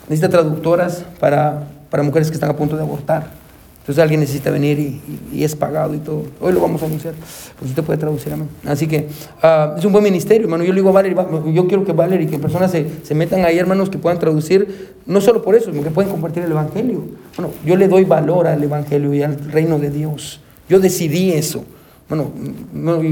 necesita 0.07 0.29
traductoras 0.29 1.03
para, 1.19 1.67
para 1.89 2.03
mujeres 2.03 2.29
que 2.29 2.35
están 2.35 2.49
a 2.49 2.55
punto 2.55 2.75
de 2.75 2.83
abortar. 2.83 3.44
Entonces 3.86 4.01
alguien 4.01 4.19
necesita 4.19 4.49
venir 4.49 4.79
y, 4.79 4.83
y- 5.31 5.38
y 5.39 5.43
es 5.43 5.55
pagado 5.55 5.93
y 5.93 5.99
todo. 5.99 6.23
Hoy 6.41 6.53
lo 6.53 6.59
vamos 6.59 6.81
a 6.81 6.88
anunciar. 6.88 7.13
Pues 7.59 7.69
usted 7.69 7.83
puede 7.83 7.99
traducir, 7.99 8.33
amén. 8.33 8.49
Así 8.65 8.88
que 8.88 9.07
ah, 9.43 9.75
es 9.77 9.86
un 9.86 9.91
buen 9.91 10.03
ministerio, 10.03 10.45
hermano. 10.47 10.63
Yo 10.63 10.73
le 10.73 10.77
digo 10.79 10.89
a 10.89 10.93
Valerie, 10.93 11.15
va- 11.15 11.27
yo 11.53 11.67
quiero 11.67 11.86
que 11.86 11.93
Valerie 11.93 12.25
que 12.27 12.39
personas 12.39 12.71
se, 12.71 12.88
se 13.03 13.13
metan 13.13 13.45
ahí, 13.45 13.59
hermanos, 13.59 13.91
que 13.91 13.99
puedan 13.99 14.17
traducir, 14.17 14.95
no 15.05 15.21
solo 15.21 15.43
por 15.43 15.53
eso, 15.53 15.71
sino 15.71 15.83
que 15.83 15.91
pueden 15.91 16.09
compartir 16.09 16.41
el 16.41 16.51
Evangelio. 16.51 17.03
Bueno, 17.38 17.53
yo 17.63 17.75
le 17.75 17.88
doy 17.88 18.05
valor 18.05 18.47
al 18.47 18.63
Evangelio 18.63 19.13
y 19.13 19.21
al 19.21 19.38
reino 19.51 19.77
de 19.77 19.91
Dios. 19.91 20.41
Yo 20.67 20.79
decidí 20.79 21.33
eso. 21.33 21.63
Bueno, 22.09 22.31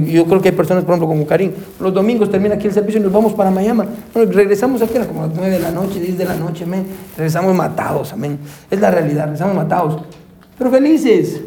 yo 0.07 0.25
creo 0.25 0.41
que 0.41 0.49
hay 0.49 0.55
personas, 0.55 0.83
por 0.85 0.93
ejemplo, 0.93 1.07
como 1.07 1.25
Karim, 1.27 1.51
los 1.79 1.93
domingos 1.93 2.29
termina 2.31 2.55
aquí 2.55 2.65
el 2.67 2.73
servicio 2.73 2.99
y 2.99 3.03
nos 3.03 3.11
vamos 3.11 3.33
para 3.33 3.49
Miami. 3.51 3.83
Bueno, 4.13 4.31
regresamos 4.31 4.81
aquí 4.81 4.97
a 4.97 5.07
como 5.07 5.27
las 5.27 5.35
9 5.35 5.51
de 5.51 5.59
la 5.59 5.71
noche, 5.71 5.99
10 5.99 6.17
de 6.17 6.25
la 6.25 6.35
noche, 6.35 6.63
amén. 6.63 6.85
Regresamos 7.15 7.55
matados, 7.55 8.11
amén. 8.13 8.39
Es 8.71 8.79
la 8.79 8.89
realidad, 8.91 9.25
regresamos 9.25 9.55
matados. 9.55 10.01
Pero 10.57 10.71
felices, 10.71 11.41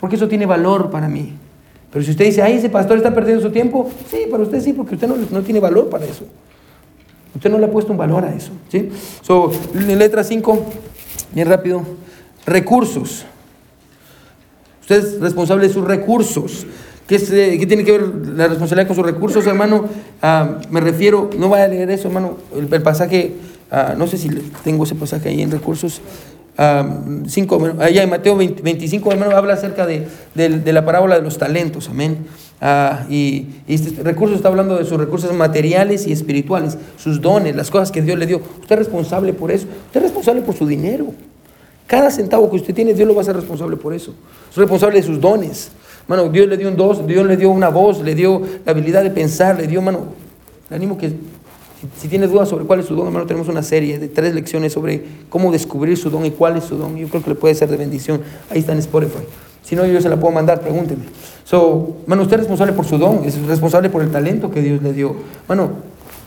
porque 0.00 0.16
eso 0.16 0.28
tiene 0.28 0.46
valor 0.46 0.90
para 0.90 1.08
mí. 1.08 1.32
Pero 1.92 2.04
si 2.04 2.10
usted 2.10 2.26
dice, 2.26 2.42
ay, 2.42 2.54
ese 2.54 2.68
pastor 2.68 2.96
está 2.96 3.14
perdiendo 3.14 3.42
su 3.42 3.50
tiempo, 3.50 3.90
sí, 4.10 4.26
para 4.30 4.42
usted 4.42 4.60
sí, 4.60 4.72
porque 4.72 4.94
usted 4.94 5.08
no, 5.08 5.16
no 5.30 5.42
tiene 5.42 5.60
valor 5.60 5.88
para 5.88 6.04
eso. 6.04 6.24
Usted 7.34 7.50
no 7.50 7.58
le 7.58 7.66
ha 7.66 7.70
puesto 7.70 7.92
un 7.92 7.98
valor 7.98 8.24
a 8.24 8.34
eso. 8.34 8.52
¿sí? 8.70 8.90
So, 9.22 9.52
letra 9.74 10.24
5, 10.24 10.66
bien 11.32 11.48
rápido. 11.48 11.82
Recursos. 12.46 13.26
Usted 14.80 14.96
es 14.96 15.20
responsable 15.20 15.68
de 15.68 15.72
sus 15.72 15.84
recursos. 15.84 16.66
¿Qué, 17.06 17.16
es, 17.16 17.30
eh, 17.30 17.56
qué 17.58 17.66
tiene 17.66 17.84
que 17.84 17.92
ver 17.92 18.02
la 18.34 18.48
responsabilidad 18.48 18.88
con 18.88 18.96
sus 18.96 19.06
recursos, 19.06 19.46
hermano? 19.46 19.86
Ah, 20.22 20.58
me 20.70 20.80
refiero, 20.80 21.30
no 21.38 21.48
vaya 21.48 21.64
a 21.64 21.68
leer 21.68 21.90
eso, 21.90 22.08
hermano. 22.08 22.38
El, 22.54 22.72
el 22.72 22.82
pasaje, 22.82 23.34
ah, 23.70 23.94
no 23.96 24.06
sé 24.06 24.16
si 24.16 24.28
tengo 24.64 24.84
ese 24.84 24.94
pasaje 24.94 25.28
ahí 25.28 25.42
en 25.42 25.50
recursos. 25.50 26.00
Ah, 26.58 27.00
cinco, 27.26 27.60
allá 27.80 28.02
en 28.02 28.08
Mateo 28.10 28.34
20 28.36 28.62
25, 28.62 29.12
hermano, 29.12 29.36
habla 29.36 29.54
acerca 29.54 29.86
de, 29.86 30.06
de- 30.34 30.48
de 30.60 30.72
la 30.72 30.84
parábola 30.86 31.16
de 31.16 31.22
los 31.22 31.36
talentos, 31.36 31.88
amén. 31.90 32.26
Ah, 32.62 33.04
y, 33.10 33.46
y 33.68 33.74
este 33.74 34.02
recurso 34.02 34.34
está 34.34 34.48
hablando 34.48 34.76
de 34.78 34.84
sus 34.86 34.96
recursos 34.98 35.30
materiales 35.34 36.06
y 36.06 36.12
espirituales, 36.12 36.78
sus 36.96 37.20
dones, 37.20 37.54
las 37.54 37.70
cosas 37.70 37.90
que 37.92 38.00
Dios 38.00 38.18
le 38.18 38.26
dio. 38.26 38.38
Usted 38.62 38.72
es 38.72 38.78
responsable 38.78 39.34
por 39.34 39.50
eso. 39.50 39.66
Usted 39.86 39.98
es 40.00 40.02
responsable 40.04 40.40
por 40.42 40.54
su 40.56 40.66
dinero. 40.66 41.08
Cada 41.86 42.10
centavo 42.10 42.48
que 42.50 42.56
usted 42.56 42.74
tiene, 42.74 42.94
Dios 42.94 43.06
lo 43.06 43.14
va 43.14 43.20
a 43.20 43.24
ser 43.24 43.36
responsable 43.36 43.76
por 43.76 43.92
eso. 43.92 44.14
Es 44.50 44.56
responsable 44.56 44.96
de 45.00 45.06
sus 45.06 45.20
dones. 45.20 45.70
Mano, 46.08 46.28
Dios 46.30 46.48
le 46.48 46.56
dio 46.56 46.68
un 46.68 46.76
dos, 46.76 47.06
Dios 47.06 47.26
le 47.26 47.36
dio 47.36 47.50
una 47.50 47.68
voz, 47.68 48.00
le 48.00 48.14
dio 48.14 48.40
la 48.64 48.72
habilidad 48.72 49.02
de 49.02 49.10
pensar, 49.10 49.56
le 49.60 49.66
dio, 49.66 49.82
mano, 49.82 50.06
le 50.70 50.76
animo 50.76 50.96
que 50.96 51.12
si, 51.80 52.02
si 52.02 52.08
tiene 52.08 52.26
dudas 52.26 52.48
sobre 52.48 52.64
cuál 52.64 52.80
es 52.80 52.86
su 52.86 52.94
don, 52.94 53.06
hermano, 53.06 53.26
tenemos 53.26 53.48
una 53.48 53.62
serie 53.62 53.98
de 53.98 54.08
tres 54.08 54.34
lecciones 54.34 54.72
sobre 54.72 55.04
cómo 55.28 55.52
descubrir 55.52 55.96
su 55.96 56.10
don 56.10 56.24
y 56.24 56.30
cuál 56.30 56.56
es 56.56 56.64
su 56.64 56.76
don. 56.76 56.96
Yo 56.96 57.08
creo 57.08 57.22
que 57.22 57.30
le 57.30 57.36
puede 57.36 57.54
ser 57.54 57.68
de 57.68 57.76
bendición. 57.76 58.20
Ahí 58.50 58.60
está 58.60 58.72
en 58.72 58.78
Spotify. 58.78 59.24
Si 59.62 59.74
no, 59.74 59.84
yo 59.84 60.00
se 60.00 60.08
la 60.08 60.18
puedo 60.18 60.32
mandar, 60.32 60.60
pregúnteme. 60.60 61.04
So, 61.44 61.96
mano, 62.06 62.22
usted 62.22 62.34
es 62.34 62.40
responsable 62.40 62.72
por 62.72 62.84
su 62.84 62.98
don, 62.98 63.24
es 63.24 63.40
responsable 63.46 63.90
por 63.90 64.02
el 64.02 64.10
talento 64.10 64.50
que 64.50 64.62
Dios 64.62 64.80
le 64.80 64.92
dio. 64.92 65.16
Mano, 65.48 65.70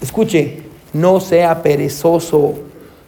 escuche, 0.01 0.63
no 0.93 1.19
sea 1.19 1.61
perezoso. 1.63 2.55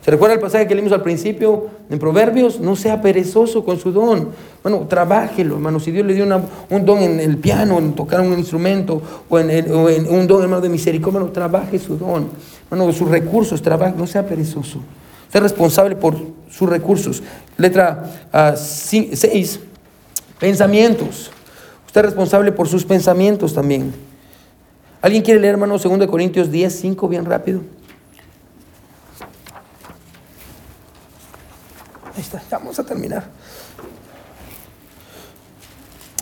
¿Se 0.03 0.09
recuerda 0.09 0.33
el 0.33 0.39
pasaje 0.41 0.67
que 0.67 0.73
leímos 0.73 0.93
al 0.93 1.03
principio 1.03 1.67
en 1.89 1.99
Proverbios? 1.99 2.59
No 2.59 2.75
sea 2.75 3.01
perezoso 3.03 3.63
con 3.63 3.79
su 3.79 3.91
don. 3.91 4.29
Bueno, 4.63 4.79
trabájelo, 4.89 5.55
hermano. 5.55 5.79
Si 5.79 5.91
Dios 5.91 6.05
le 6.07 6.15
dio 6.15 6.25
una- 6.25 6.41
un 6.71 6.85
don 6.85 6.99
en 6.99 7.19
el 7.19 7.37
piano, 7.37 7.77
en 7.77 7.93
tocar 7.93 8.19
un 8.21 8.33
instrumento, 8.37 8.99
o 9.29 9.37
en, 9.37 9.51
el- 9.51 9.71
o 9.71 9.89
en 9.89 10.07
un 10.07 10.25
don, 10.25 10.41
hermano, 10.41 10.59
de 10.61 10.69
misericordia, 10.69 11.17
hermano, 11.19 11.31
trabaje 11.33 11.77
su 11.77 11.97
don. 11.97 12.29
Hermano, 12.71 12.91
sus 12.93 13.09
recursos, 13.09 13.61
trabaje, 13.61 13.93
no 13.95 14.07
sea 14.07 14.25
perezoso. 14.25 14.79
Es 15.31 15.41
responsable 15.41 15.95
por 15.95 16.15
sus 16.49 16.67
recursos. 16.67 17.21
Letra 17.57 18.03
6, 18.57 19.59
pensamientos. 20.39 21.29
Usted 21.85 22.01
es 22.01 22.05
responsable 22.05 22.51
por 22.51 22.67
sus 22.67 22.85
pensamientos 22.85 23.53
también. 23.53 23.93
¿Alguien 25.01 25.21
quiere 25.23 25.39
leer, 25.39 25.53
hermano, 25.53 25.77
2 25.77 26.07
Corintios 26.07 26.51
10, 26.51 26.73
5, 26.73 27.07
bien 27.07 27.25
rápido? 27.25 27.61
Ahí 32.15 32.21
está, 32.21 32.41
vamos 32.51 32.77
a 32.79 32.83
terminar. 32.83 33.29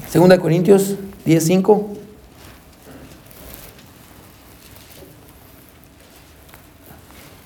Segunda 0.09 0.35
de 0.35 0.41
Corintios 0.41 0.95
10, 1.25 1.43
5. 1.45 1.89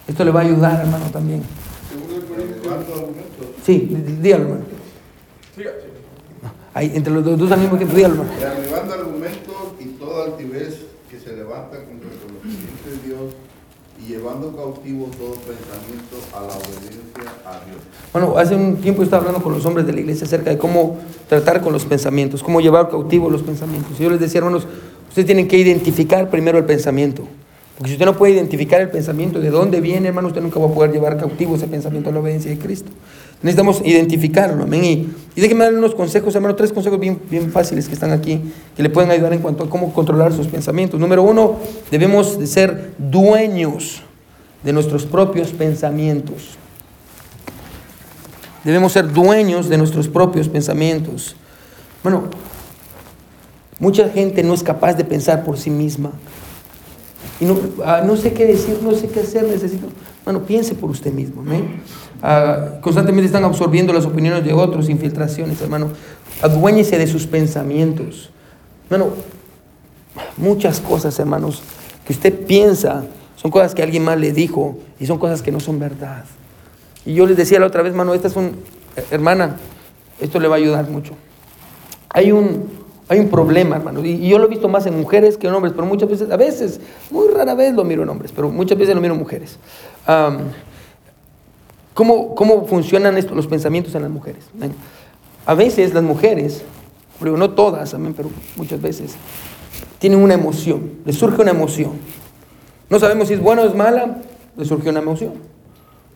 Esto 0.07 0.23
le 0.25 0.31
va 0.31 0.41
a 0.41 0.43
ayudar, 0.43 0.81
hermano, 0.81 1.05
también. 1.11 1.41
Segundo 1.89 2.13
de 2.15 2.21
Corintios. 2.27 3.47
Sí, 3.65 3.87
dí- 3.89 3.95
dí- 3.95 4.21
dígalo, 4.21 4.43
hermano. 4.45 4.65
Ahí, 6.75 6.91
entre 6.95 7.13
los 7.13 7.23
dos, 7.23 7.37
dos 7.37 7.51
al 7.51 7.59
mismo 7.59 7.77
tiempo, 7.77 7.95
dígalo, 7.95 8.15
hermano. 8.23 8.39
derribando 8.39 8.93
argumentos 8.95 9.55
y 9.79 9.85
toda 9.99 10.25
altivez 10.25 10.79
que 11.09 11.19
se 11.19 11.35
levanta 11.35 11.77
contra 11.77 12.09
el 12.09 12.17
conocimiento 12.19 12.89
de 12.89 13.07
Dios 13.07 13.33
y 14.01 14.05
llevando 14.11 14.51
cautivo 14.63 15.09
todo 15.17 15.35
pensamiento 15.35 16.15
a 16.31 16.39
la 16.41 16.53
obediencia 16.55 17.03
a 17.45 17.59
Dios. 17.65 17.81
Bueno, 18.13 18.37
hace 18.37 18.55
un 18.55 18.77
tiempo 18.77 19.03
estaba 19.03 19.19
hablando 19.21 19.43
con 19.43 19.53
los 19.53 19.65
hombres 19.65 19.85
de 19.85 19.91
la 19.91 19.99
iglesia 19.99 20.25
acerca 20.25 20.51
de 20.51 20.57
cómo 20.57 20.99
tratar 21.27 21.61
con 21.61 21.73
los 21.73 21.83
pensamientos, 21.83 22.41
cómo 22.41 22.61
llevar 22.61 22.89
cautivo 22.89 23.29
los 23.29 23.43
pensamientos. 23.43 23.99
Y 23.99 24.03
yo 24.03 24.09
les 24.09 24.21
decía, 24.21 24.39
hermanos, 24.39 24.65
ustedes 25.09 25.25
tienen 25.25 25.47
que 25.47 25.57
identificar 25.57 26.29
primero 26.29 26.57
el 26.57 26.63
pensamiento. 26.63 27.23
Porque 27.77 27.89
si 27.89 27.95
usted 27.95 28.05
no 28.05 28.15
puede 28.15 28.33
identificar 28.33 28.79
el 28.79 28.89
pensamiento 28.89 29.39
de 29.39 29.49
dónde 29.49 29.81
viene, 29.81 30.07
hermano, 30.07 30.27
usted 30.27 30.41
nunca 30.41 30.59
va 30.59 30.67
a 30.67 30.73
poder 30.73 30.91
llevar 30.91 31.17
cautivo 31.17 31.55
ese 31.55 31.67
pensamiento 31.67 32.09
a 32.09 32.13
la 32.13 32.19
obediencia 32.19 32.51
de 32.51 32.57
Cristo. 32.57 32.91
Necesitamos 33.41 33.81
identificarlo, 33.83 34.63
amén. 34.63 34.85
Y, 34.85 35.09
y 35.35 35.41
déjeme 35.41 35.65
darle 35.65 35.79
unos 35.79 35.95
consejos, 35.95 36.33
hermano, 36.35 36.55
tres 36.55 36.71
consejos 36.71 36.99
bien, 36.99 37.19
bien 37.29 37.51
fáciles 37.51 37.87
que 37.87 37.95
están 37.95 38.11
aquí, 38.11 38.39
que 38.77 38.83
le 38.83 38.89
pueden 38.89 39.11
ayudar 39.11 39.33
en 39.33 39.39
cuanto 39.39 39.65
a 39.65 39.69
cómo 39.69 39.91
controlar 39.91 40.31
sus 40.31 40.47
pensamientos. 40.47 40.99
Número 40.99 41.23
uno, 41.23 41.57
debemos 41.91 42.39
de 42.39 42.47
ser 42.47 42.93
dueños 42.97 44.02
de 44.63 44.73
nuestros 44.73 45.05
propios 45.05 45.51
pensamientos. 45.51 46.57
Debemos 48.63 48.93
ser 48.93 49.11
dueños 49.11 49.67
de 49.67 49.77
nuestros 49.77 50.07
propios 50.07 50.47
pensamientos. 50.47 51.35
Bueno, 52.01 52.23
mucha 53.79 54.09
gente 54.09 54.41
no 54.43 54.53
es 54.53 54.63
capaz 54.63 54.93
de 54.93 55.03
pensar 55.03 55.43
por 55.43 55.57
sí 55.57 55.69
misma. 55.69 56.11
Y 57.41 57.45
no, 57.45 57.59
ah, 57.83 58.03
no 58.05 58.15
sé 58.15 58.33
qué 58.33 58.45
decir, 58.45 58.79
no 58.81 58.93
sé 58.93 59.09
qué 59.09 59.19
hacer, 59.19 59.43
necesito. 59.43 59.87
Bueno, 60.23 60.43
piense 60.43 60.75
por 60.75 60.89
usted 60.89 61.11
mismo. 61.11 61.43
Ah, 62.21 62.79
constantemente 62.81 63.25
están 63.25 63.43
absorbiendo 63.43 63.91
las 63.91 64.05
opiniones 64.05 64.45
de 64.45 64.53
otros, 64.53 64.87
infiltraciones, 64.87 65.61
hermano. 65.61 65.89
Aduéñese 66.41 66.97
de 66.97 67.07
sus 67.07 67.27
pensamientos. 67.27 68.29
Bueno, 68.87 69.09
muchas 70.37 70.79
cosas, 70.79 71.19
hermanos, 71.19 71.61
que 72.05 72.13
usted 72.13 72.45
piensa 72.45 73.03
son 73.43 73.51
cosas 73.51 73.75
que 73.75 73.83
alguien 73.83 74.05
más 74.05 74.17
le 74.17 74.31
dijo 74.31 74.77
y 75.01 75.05
son 75.05 75.19
cosas 75.19 75.41
que 75.41 75.51
no 75.51 75.59
son 75.59 75.77
verdad. 75.77 76.23
Y 77.05 77.13
yo 77.13 77.27
les 77.27 77.35
decía 77.35 77.59
la 77.59 77.65
otra 77.65 77.81
vez, 77.81 77.91
hermano, 77.91 78.13
esta 78.13 78.29
es 78.29 78.37
un, 78.37 78.55
hermana, 79.11 79.57
esto 80.21 80.39
le 80.39 80.47
va 80.47 80.55
a 80.55 80.59
ayudar 80.59 80.89
mucho. 80.89 81.13
Hay 82.07 82.31
un, 82.31 82.69
hay 83.09 83.19
un 83.19 83.27
problema, 83.27 83.75
hermano, 83.75 84.03
y, 84.05 84.29
yo 84.29 84.39
lo 84.39 84.45
he 84.45 84.47
visto 84.47 84.69
más 84.69 84.85
en 84.85 84.97
mujeres 84.97 85.37
que 85.37 85.47
en 85.47 85.53
hombres, 85.53 85.73
pero 85.75 85.85
muchas 85.85 86.09
veces, 86.09 86.31
a 86.31 86.37
veces, 86.37 86.79
muy 87.11 87.27
rara 87.27 87.53
vez 87.53 87.73
lo 87.73 87.83
miro 87.83 88.03
en 88.03 88.09
hombres, 88.09 88.31
pero 88.33 88.49
muchas 88.49 88.77
veces 88.77 88.95
lo 88.95 89.01
miro 89.01 89.13
en 89.13 89.19
mujeres. 89.19 89.59
¿cómo, 91.93 92.35
¿Cómo 92.35 92.65
funcionan 92.65 93.17
estos, 93.17 93.35
los 93.35 93.47
pensamientos 93.47 93.93
en 93.95 94.03
las 94.03 94.11
mujeres? 94.11 94.45
A 95.45 95.53
veces 95.53 95.93
las 95.93 96.03
mujeres, 96.03 96.63
no 97.19 97.49
todas, 97.49 97.93
pero 98.15 98.29
muchas 98.55 98.81
veces, 98.81 99.15
tienen 99.99 100.23
una 100.23 100.33
emoción, 100.33 100.91
les 101.03 101.17
surge 101.17 101.41
una 101.41 101.51
emoción. 101.51 102.22
No 102.93 102.99
sabemos 102.99 103.27
si 103.27 103.33
es 103.33 103.39
buena 103.39 103.63
o 103.63 103.65
es 103.65 103.73
mala, 103.73 104.17
les 104.55 104.67
surge 104.67 104.87
una 104.87 104.99
emoción. 104.99 105.33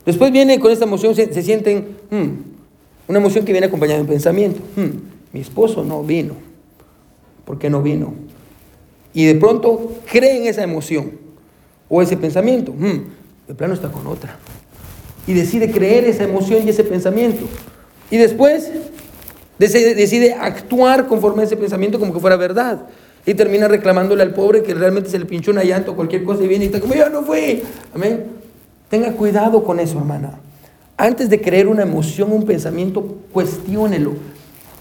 Después 0.05 0.31
viene 0.31 0.59
con 0.59 0.71
esta 0.71 0.85
emoción, 0.85 1.15
se, 1.15 1.41
sienten, 1.41 1.97
hmm, 2.11 2.27
una 3.07 3.17
emoción 3.17 3.45
que 3.45 3.51
viene 3.51 3.65
acompañada 3.65 3.97
de 3.97 4.01
un 4.03 4.07
pensamiento. 4.07 4.59
Hmm, 4.75 4.89
mi 5.33 5.39
esposo 5.39 5.83
no 5.83 6.03
vino. 6.03 6.35
¿Por 7.45 7.57
qué 7.57 7.71
no 7.71 7.81
vino? 7.81 8.13
Y 9.11 9.25
de 9.25 9.33
pronto 9.33 9.95
creen 10.11 10.45
esa 10.45 10.61
emoción 10.61 11.13
o 11.89 12.03
ese 12.03 12.15
pensamiento. 12.15 12.73
Hmm, 12.73 13.05
de 13.47 13.55
plano 13.55 13.73
está 13.73 13.91
con 13.91 14.05
otra. 14.05 14.37
Y 15.25 15.33
decide 15.33 15.71
creer 15.71 16.05
esa 16.05 16.25
emoción 16.25 16.61
y 16.63 16.69
ese 16.69 16.83
pensamiento. 16.83 17.43
Y 18.11 18.17
después 18.17 18.71
decide, 19.57 19.95
decide 19.95 20.33
actuar 20.35 21.07
conforme 21.07 21.41
a 21.41 21.45
ese 21.45 21.57
pensamiento 21.57 21.97
como 21.97 22.13
que 22.13 22.19
fuera 22.19 22.35
verdad. 22.35 22.85
Y 23.27 23.33
termina 23.33 23.67
reclamándole 23.67 24.23
al 24.23 24.33
pobre 24.33 24.63
que 24.63 24.73
realmente 24.73 25.09
se 25.09 25.19
le 25.19 25.25
pinchó 25.25 25.51
una 25.51 25.65
llanta 25.65 25.91
o 25.91 25.97
cualquier 25.97 26.23
cosa 26.23 26.45
y 26.45 26.47
viene 26.47 26.63
y 26.63 26.67
está 26.67 26.79
como, 26.79 26.95
yo 26.95 27.09
no 27.09 27.23
fui. 27.23 27.61
Amén. 27.93 28.23
Tenga 28.89 29.11
cuidado 29.11 29.65
con 29.65 29.81
eso, 29.81 29.97
hermana. 29.97 30.39
Antes 30.95 31.29
de 31.29 31.41
creer 31.41 31.67
una 31.67 31.83
emoción, 31.83 32.31
un 32.31 32.45
pensamiento, 32.45 33.17
cuestiónelo. 33.33 34.13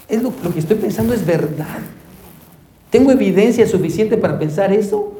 ¿Es 0.07 0.23
lo, 0.23 0.31
que 0.53 0.59
estoy 0.59 0.77
pensando 0.77 1.13
es 1.13 1.25
verdad? 1.25 1.79
¿Tengo 2.89 3.11
evidencia 3.11 3.67
suficiente 3.67 4.15
para 4.15 4.39
pensar 4.39 4.71
eso? 4.71 5.19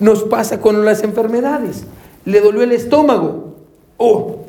Nos 0.00 0.22
pasa 0.22 0.58
con 0.58 0.86
las 0.86 1.02
enfermedades. 1.02 1.84
Le 2.24 2.40
dolió 2.40 2.62
el 2.62 2.72
estómago. 2.72 3.56
Oh, 3.98 4.46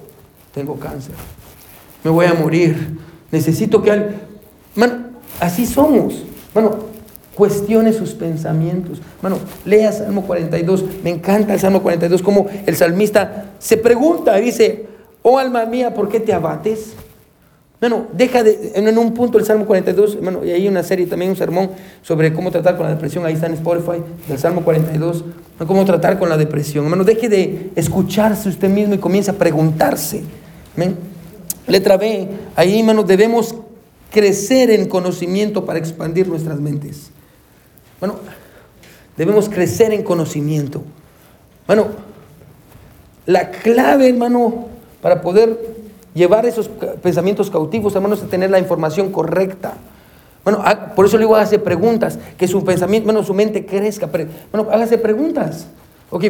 tengo 0.53 0.79
cáncer. 0.79 1.15
Me 2.01 2.11
voy 2.11 2.27
a 2.27 2.33
morir. 2.33 2.97
Necesito 3.29 3.83
que 3.83 3.91
alguien... 3.91 4.21
así 5.41 5.65
somos. 5.65 6.23
Bueno, 6.53 6.92
Cuestione 7.35 7.93
sus 7.93 8.13
pensamientos. 8.13 9.01
Bueno, 9.21 9.37
lea 9.65 9.91
Salmo 9.91 10.23
42. 10.23 10.85
Me 11.03 11.09
encanta 11.09 11.53
el 11.53 11.59
Salmo 11.59 11.81
42, 11.81 12.21
como 12.21 12.47
el 12.65 12.75
salmista 12.75 13.51
se 13.59 13.77
pregunta 13.77 14.39
y 14.39 14.45
dice, 14.45 14.85
oh 15.23 15.39
alma 15.39 15.65
mía, 15.65 15.93
¿por 15.93 16.09
qué 16.09 16.19
te 16.19 16.33
abates? 16.33 16.93
Bueno, 17.83 18.07
deja 18.13 18.43
de, 18.43 18.71
en 18.75 18.97
un 18.97 19.13
punto 19.13 19.37
el 19.37 19.43
Salmo 19.43 19.65
42, 19.65 20.21
bueno, 20.21 20.45
y 20.45 20.51
hay 20.51 20.69
una 20.69 20.83
serie 20.83 21.05
también, 21.05 21.31
un 21.31 21.35
sermón 21.35 21.71
sobre 22.01 22.31
cómo 22.31 22.49
tratar 22.49 22.77
con 22.77 22.85
la 22.85 22.93
depresión, 22.93 23.25
ahí 23.25 23.33
está 23.33 23.47
en 23.47 23.55
Spotify, 23.55 24.01
del 24.25 24.39
Salmo 24.39 24.63
42, 24.63 25.25
cómo 25.67 25.83
tratar 25.83 26.17
con 26.17 26.29
la 26.29 26.37
depresión. 26.37 26.85
Hermano, 26.85 27.03
deje 27.03 27.27
de 27.27 27.71
escucharse 27.75 28.47
usted 28.47 28.69
mismo 28.69 28.93
y 28.93 28.99
comienza 28.99 29.33
a 29.33 29.35
preguntarse. 29.35 30.23
Letra 31.67 31.97
B, 31.97 32.29
ahí, 32.55 32.79
hermano, 32.79 33.03
debemos 33.03 33.53
crecer 34.11 34.71
en 34.71 34.87
conocimiento 34.87 35.65
para 35.65 35.79
expandir 35.79 36.29
nuestras 36.29 36.61
mentes. 36.61 37.11
Bueno, 38.03 38.17
debemos 39.15 39.47
crecer 39.47 39.93
en 39.93 40.03
conocimiento. 40.03 40.81
Bueno, 41.65 41.87
la 43.25 43.49
clave, 43.49 44.09
hermano, 44.09 44.65
para 45.01 45.21
poder 45.21 45.57
llevar 46.13 46.45
esos 46.45 46.69
pensamientos 47.01 47.49
cautivos, 47.49 47.95
hermanos, 47.95 48.21
es 48.21 48.29
tener 48.29 48.49
la 48.51 48.59
información 48.59 49.09
correcta. 49.09 49.75
Bueno, 50.43 50.61
por 50.97 51.05
eso 51.05 51.17
le 51.17 51.23
digo, 51.23 51.37
hágase 51.37 51.59
preguntas, 51.59 52.19
que 52.37 52.45
su 52.45 52.65
pensamiento, 52.65 53.05
bueno, 53.05 53.23
su 53.23 53.33
mente 53.33 53.65
crezca. 53.65 54.09
Bueno, 54.51 54.69
hágase 54.69 54.97
preguntas. 54.97 55.67
Ok, 56.09 56.25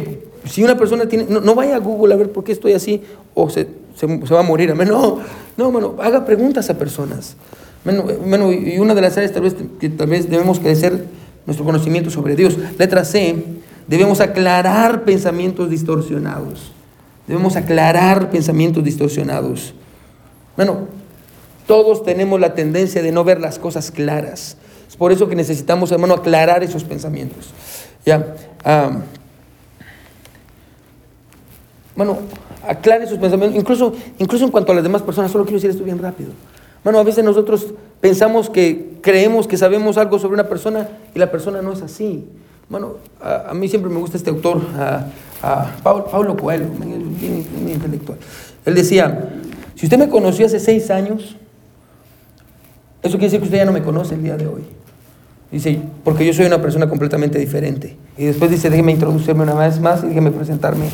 si 0.46 0.64
una 0.64 0.78
persona 0.78 1.08
tiene, 1.08 1.26
no, 1.28 1.56
vaya 1.56 1.78
a 1.78 1.80
Google 1.80 2.14
a 2.14 2.18
ver 2.18 2.32
por 2.32 2.44
qué 2.44 2.52
estoy 2.52 2.74
así 2.74 3.02
o 3.34 3.50
se, 3.50 3.68
va 4.32 4.42
a 4.42 4.44
morir. 4.44 4.76
No, 4.86 5.22
no, 5.58 5.72
bueno, 5.72 5.96
haga 6.00 6.24
preguntas 6.24 6.70
a 6.70 6.78
personas. 6.78 7.36
Bueno, 7.84 8.04
bueno, 8.28 8.54
y 8.54 8.78
una 8.78 8.94
de 8.94 9.02
las 9.02 9.18
áreas 9.18 9.34
tal 9.34 9.42
vez 9.42 9.56
que 9.80 9.90
tal 9.90 10.08
vez 10.08 10.30
debemos 10.30 10.60
crecer 10.60 11.23
nuestro 11.46 11.66
conocimiento 11.66 12.10
sobre 12.10 12.36
Dios. 12.36 12.58
Letra 12.78 13.06
C, 13.06 13.44
debemos 13.88 14.20
aclarar 14.20 15.04
pensamientos 15.04 15.70
distorsionados. 15.70 16.72
Debemos 17.28 17.56
aclarar 17.56 18.30
pensamientos 18.30 18.84
distorsionados. 18.84 19.74
Bueno, 20.56 20.88
todos 21.68 22.04
tenemos 22.04 22.40
la 22.40 22.54
tendencia 22.54 23.02
de 23.02 23.12
no 23.12 23.24
ver 23.24 23.40
las 23.40 23.60
cosas 23.60 23.92
claras. 23.92 24.58
Es 24.88 24.96
por 24.96 25.12
eso 25.12 25.28
que 25.28 25.36
necesitamos, 25.36 25.92
hermano, 25.92 26.14
aclarar 26.16 26.64
esos 26.64 26.84
pensamientos. 26.84 27.54
Ya. 28.06 28.36
bueno, 31.96 32.20
aclare 32.68 33.06
esos 33.06 33.18
pensamientos. 33.18 33.60
Incluso, 33.60 33.94
incluso 34.20 34.46
en 34.46 34.52
cuanto 34.52 34.72
a 34.72 34.76
las 34.76 34.84
demás 34.84 35.02
personas, 35.02 35.32
solo 35.32 35.46
quiero 35.46 35.58
decir 35.58 35.72
esto 35.72 35.84
bien 35.84 36.00
rápido. 36.00 36.32
Bueno, 36.84 37.00
a 37.00 37.04
veces 37.04 37.24
nosotros 37.24 37.68
pensamos 38.02 38.50
que 38.50 38.98
creemos 39.02 39.48
que 39.48 39.58
sabemos 39.58 39.98
algo 39.98 40.20
sobre 40.20 40.34
una 40.34 40.50
persona 40.50 40.90
y 41.16 41.20
la 41.20 41.32
persona 41.32 41.62
no 41.62 41.72
es 41.72 41.82
así. 41.82 42.26
Bueno, 42.70 42.96
a, 43.22 43.54
mí 43.54 43.68
siempre 43.68 43.92
me 43.92 44.00
gusta 44.00 44.18
este 44.18 44.30
autor, 44.30 44.62
a, 44.78 45.06
Pablo, 45.84 46.38
Coelho, 46.38 46.68
bien, 47.20 47.46
intelectual. 47.68 48.18
Él 48.66 48.76
decía, 48.76 49.30
si 49.76 49.86
usted 49.86 49.98
me 49.98 50.10
conoció 50.10 50.46
hace 50.46 50.60
seis 50.60 50.90
años, 50.90 51.36
eso 53.02 53.18
quiere 53.18 53.26
decir 53.26 53.40
que 53.40 53.46
usted 53.46 53.58
ya 53.58 53.66
no 53.66 53.74
me 53.74 53.84
conoce 53.84 54.16
el 54.16 54.24
día 54.24 54.38
de 54.38 54.48
hoy. 54.48 54.64
Dice, 55.52 55.80
porque 56.04 56.26
yo 56.26 56.34
soy 56.34 56.46
una 56.46 56.62
persona 56.62 56.88
completamente 56.88 57.38
diferente. 57.38 57.98
Y 58.18 58.26
después 58.26 58.50
dice, 58.50 58.70
déjeme 58.70 58.94
introducirme 58.94 59.44
una 59.44 59.54
vez 59.54 59.80
más 59.80 60.04
y 60.04 60.08
déjeme 60.08 60.32
presentarme 60.32 60.86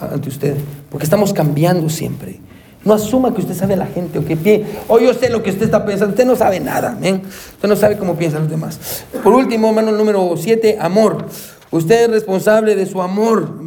ante 0.00 0.28
usted. 0.28 0.56
Porque 0.88 1.04
estamos 1.04 1.34
cambiando 1.34 1.88
siempre. 1.90 2.40
No 2.84 2.94
asuma 2.94 3.34
que 3.34 3.40
usted 3.42 3.54
sabe 3.54 3.74
a 3.74 3.76
la 3.76 3.86
gente 3.86 4.18
o 4.18 4.24
que 4.24 4.36
pie, 4.36 4.64
o 4.88 4.98
yo 4.98 5.12
sé 5.12 5.28
lo 5.28 5.42
que 5.42 5.50
usted 5.50 5.64
está 5.64 5.84
pensando. 5.84 6.12
Usted 6.12 6.24
no 6.24 6.34
sabe 6.34 6.60
nada, 6.60 6.96
¿eh? 7.02 7.20
Usted 7.54 7.68
no 7.68 7.76
sabe 7.76 7.98
cómo 7.98 8.16
piensan 8.16 8.42
los 8.42 8.50
demás. 8.50 9.04
Por 9.22 9.34
último, 9.34 9.68
hermano, 9.68 9.92
número 9.92 10.34
siete, 10.38 10.78
amor. 10.80 11.26
Usted 11.70 12.04
es 12.04 12.10
responsable 12.10 12.74
de 12.74 12.86
su 12.86 13.02
amor, 13.02 13.60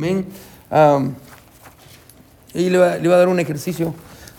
y 2.55 2.69
le 2.69 2.77
va, 2.77 2.93
a 2.93 3.17
dar 3.17 3.27
un 3.27 3.39
ejercicio 3.39 3.93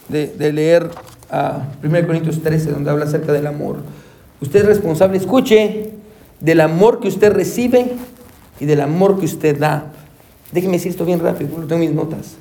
de, 0.08 0.52
leer 0.52 0.90
a 1.30 1.62
1 1.82 2.06
Corintios 2.06 2.42
13, 2.42 2.72
donde 2.72 2.90
habla 2.90 3.04
acerca 3.06 3.32
del 3.32 3.46
amor. 3.46 3.76
Usted 4.40 4.60
es 4.60 4.66
responsable, 4.66 5.16
escuche, 5.16 5.90
del 6.40 6.60
amor 6.60 7.00
que 7.00 7.08
usted 7.08 7.32
recibe 7.32 7.92
y 8.60 8.66
del 8.66 8.80
amor 8.80 9.18
que 9.18 9.26
usted 9.26 9.58
da. 9.58 9.92
Déjeme 10.52 10.74
decir 10.74 10.90
esto 10.90 11.04
bien 11.04 11.20
rápido, 11.20 11.56
tengo 11.66 11.78
mis 11.78 11.92
notas. 11.92 12.36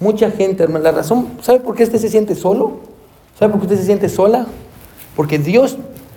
Mucha 0.00 0.30
gente, 0.30 0.62
hermano, 0.62 0.84
la 0.84 0.92
razón, 0.92 1.28
¿sabe 1.42 1.60
por 1.60 1.74
qué 1.74 1.82
usted 1.82 1.98
se 1.98 2.08
siente 2.08 2.34
solo? 2.34 2.78
¿Sabe 3.38 3.52
por 3.52 3.60
qué 3.60 3.66
usted 3.66 3.78
se 3.78 3.86
siente 3.86 4.08
sola? 4.08 4.46
Porque 5.16 5.38
Dios, 5.38 5.76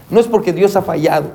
no 0.09 0.19
es 0.19 0.27
porque 0.27 0.53
Dios 0.53 0.75
ha 0.75 0.83
fallado, 0.83 1.25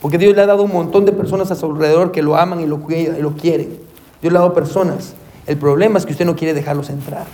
porque 0.00 0.16
Dios 0.16 0.34
le 0.34 0.42
ha 0.42 0.46
dado 0.46 0.62
un 0.62 0.72
montón 0.72 1.04
de 1.04 1.12
personas 1.12 1.50
a 1.50 1.54
su 1.54 1.66
alrededor 1.66 2.10
que 2.12 2.22
lo 2.22 2.36
aman 2.36 2.60
y 2.60 2.66
lo, 2.66 2.80
y 2.88 3.20
lo 3.20 3.32
quieren. 3.34 3.78
Dios 4.22 4.32
le 4.32 4.38
ha 4.38 4.42
dado 4.42 4.54
personas. 4.54 5.14
El 5.46 5.58
problema 5.58 5.98
es 5.98 6.06
que 6.06 6.12
usted 6.12 6.24
no 6.24 6.36
quiere 6.36 6.54
dejarlos 6.54 6.88
entrar. 6.88 7.26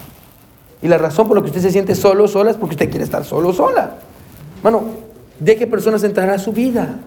Y 0.82 0.88
la 0.88 0.98
razón 0.98 1.28
por 1.28 1.36
la 1.36 1.42
que 1.42 1.48
usted 1.48 1.61
se 1.61 1.70
siente 1.70 1.94
solo, 1.94 2.26
sola, 2.28 2.50
es 2.50 2.56
porque 2.56 2.74
usted 2.74 2.90
quiere 2.90 3.04
estar 3.04 3.24
solo, 3.24 3.52
sola. 3.52 3.96
Bueno, 4.62 4.82
deje 5.38 5.66
personas 5.66 6.02
entrar 6.04 6.30
a 6.30 6.38
su 6.38 6.52
vida. 6.52 6.98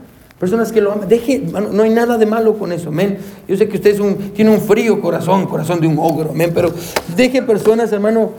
Personas 0.41 0.71
que 0.71 0.81
lo 0.81 0.91
aman. 0.91 1.07
Deje, 1.07 1.39
no 1.71 1.83
hay 1.83 1.91
nada 1.91 2.17
de 2.17 2.25
malo 2.25 2.57
con 2.57 2.71
eso, 2.71 2.89
amén. 2.89 3.19
Yo 3.47 3.55
sé 3.55 3.69
que 3.69 3.77
usted 3.77 3.91
es 3.91 3.99
un, 3.99 4.15
tiene 4.31 4.49
un 4.51 4.59
frío 4.59 4.99
corazón, 4.99 5.45
corazón 5.45 5.79
de 5.79 5.85
un 5.85 5.99
ogro, 5.99 6.31
amén. 6.31 6.51
Pero 6.53 6.73
deje 7.15 7.43
personas, 7.43 7.91
hermano, 7.93 8.31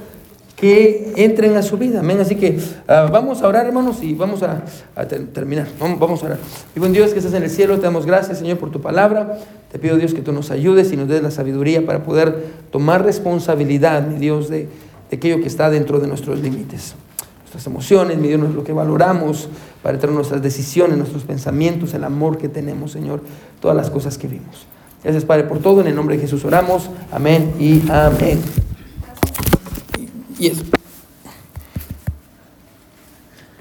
que 0.57 1.12
entren 1.16 1.57
a 1.57 1.62
su 1.62 1.78
vida, 1.78 2.00
amén. 2.00 2.18
Así 2.20 2.34
que 2.34 2.59
ah, 2.88 3.09
vamos 3.11 3.40
a 3.42 3.46
orar, 3.46 3.66
hermanos, 3.66 4.03
y 4.03 4.14
vamos 4.14 4.42
a, 4.42 4.64
a 4.96 5.07
ter- 5.07 5.28
terminar. 5.28 5.68
Vamos, 5.78 6.00
vamos 6.00 6.22
a 6.24 6.26
orar. 6.26 6.38
Y 6.74 6.80
buen 6.80 6.92
Dios 6.92 7.12
que 7.12 7.20
estás 7.20 7.34
en 7.34 7.44
el 7.44 7.50
cielo, 7.50 7.76
te 7.76 7.82
damos 7.82 8.05
gracias, 8.05 8.38
Señor, 8.38 8.59
por 8.59 8.72
tu 8.72 8.80
palabra. 8.80 9.38
Te 9.70 9.78
pido, 9.78 9.96
Dios, 9.96 10.12
que 10.12 10.22
tú 10.22 10.32
nos 10.32 10.50
ayudes 10.50 10.92
y 10.92 10.96
nos 10.96 11.07
des 11.07 11.22
la 11.22 11.30
sabiduría 11.30 11.86
para 11.86 12.03
poder 12.03 12.46
tomar 12.72 13.05
responsabilidad, 13.05 14.05
mi 14.09 14.18
Dios, 14.18 14.48
de, 14.48 14.66
de 15.09 15.16
aquello 15.16 15.40
que 15.40 15.46
está 15.46 15.70
dentro 15.70 16.00
de 16.00 16.09
nuestros 16.09 16.40
límites 16.40 16.96
nuestras 17.53 17.66
emociones, 17.66 18.16
mi 18.16 18.28
Dios, 18.28 18.40
lo 18.55 18.64
que 18.64 18.72
valoramos 18.72 19.48
para 19.82 19.98
traer 19.98 20.14
nuestras 20.14 20.40
decisiones, 20.40 20.96
nuestros 20.96 21.24
pensamientos, 21.24 21.92
el 21.92 22.05
amor 22.05 22.38
que 22.38 22.48
tenemos, 22.48 22.92
Señor, 22.92 23.20
todas 23.61 23.76
las 23.76 23.90
cosas 23.90 24.16
que 24.16 24.26
vimos. 24.26 24.66
Gracias, 25.05 25.24
Padre, 25.24 25.44
por 25.44 25.59
todo. 25.59 25.82
En 25.82 25.88
el 25.88 25.94
nombre 25.94 26.16
de 26.16 26.22
Jesús 26.22 26.44
oramos. 26.44 26.88
Amén 27.12 27.53
y 27.59 27.82
amén. 27.90 28.40
Y. 30.38 30.53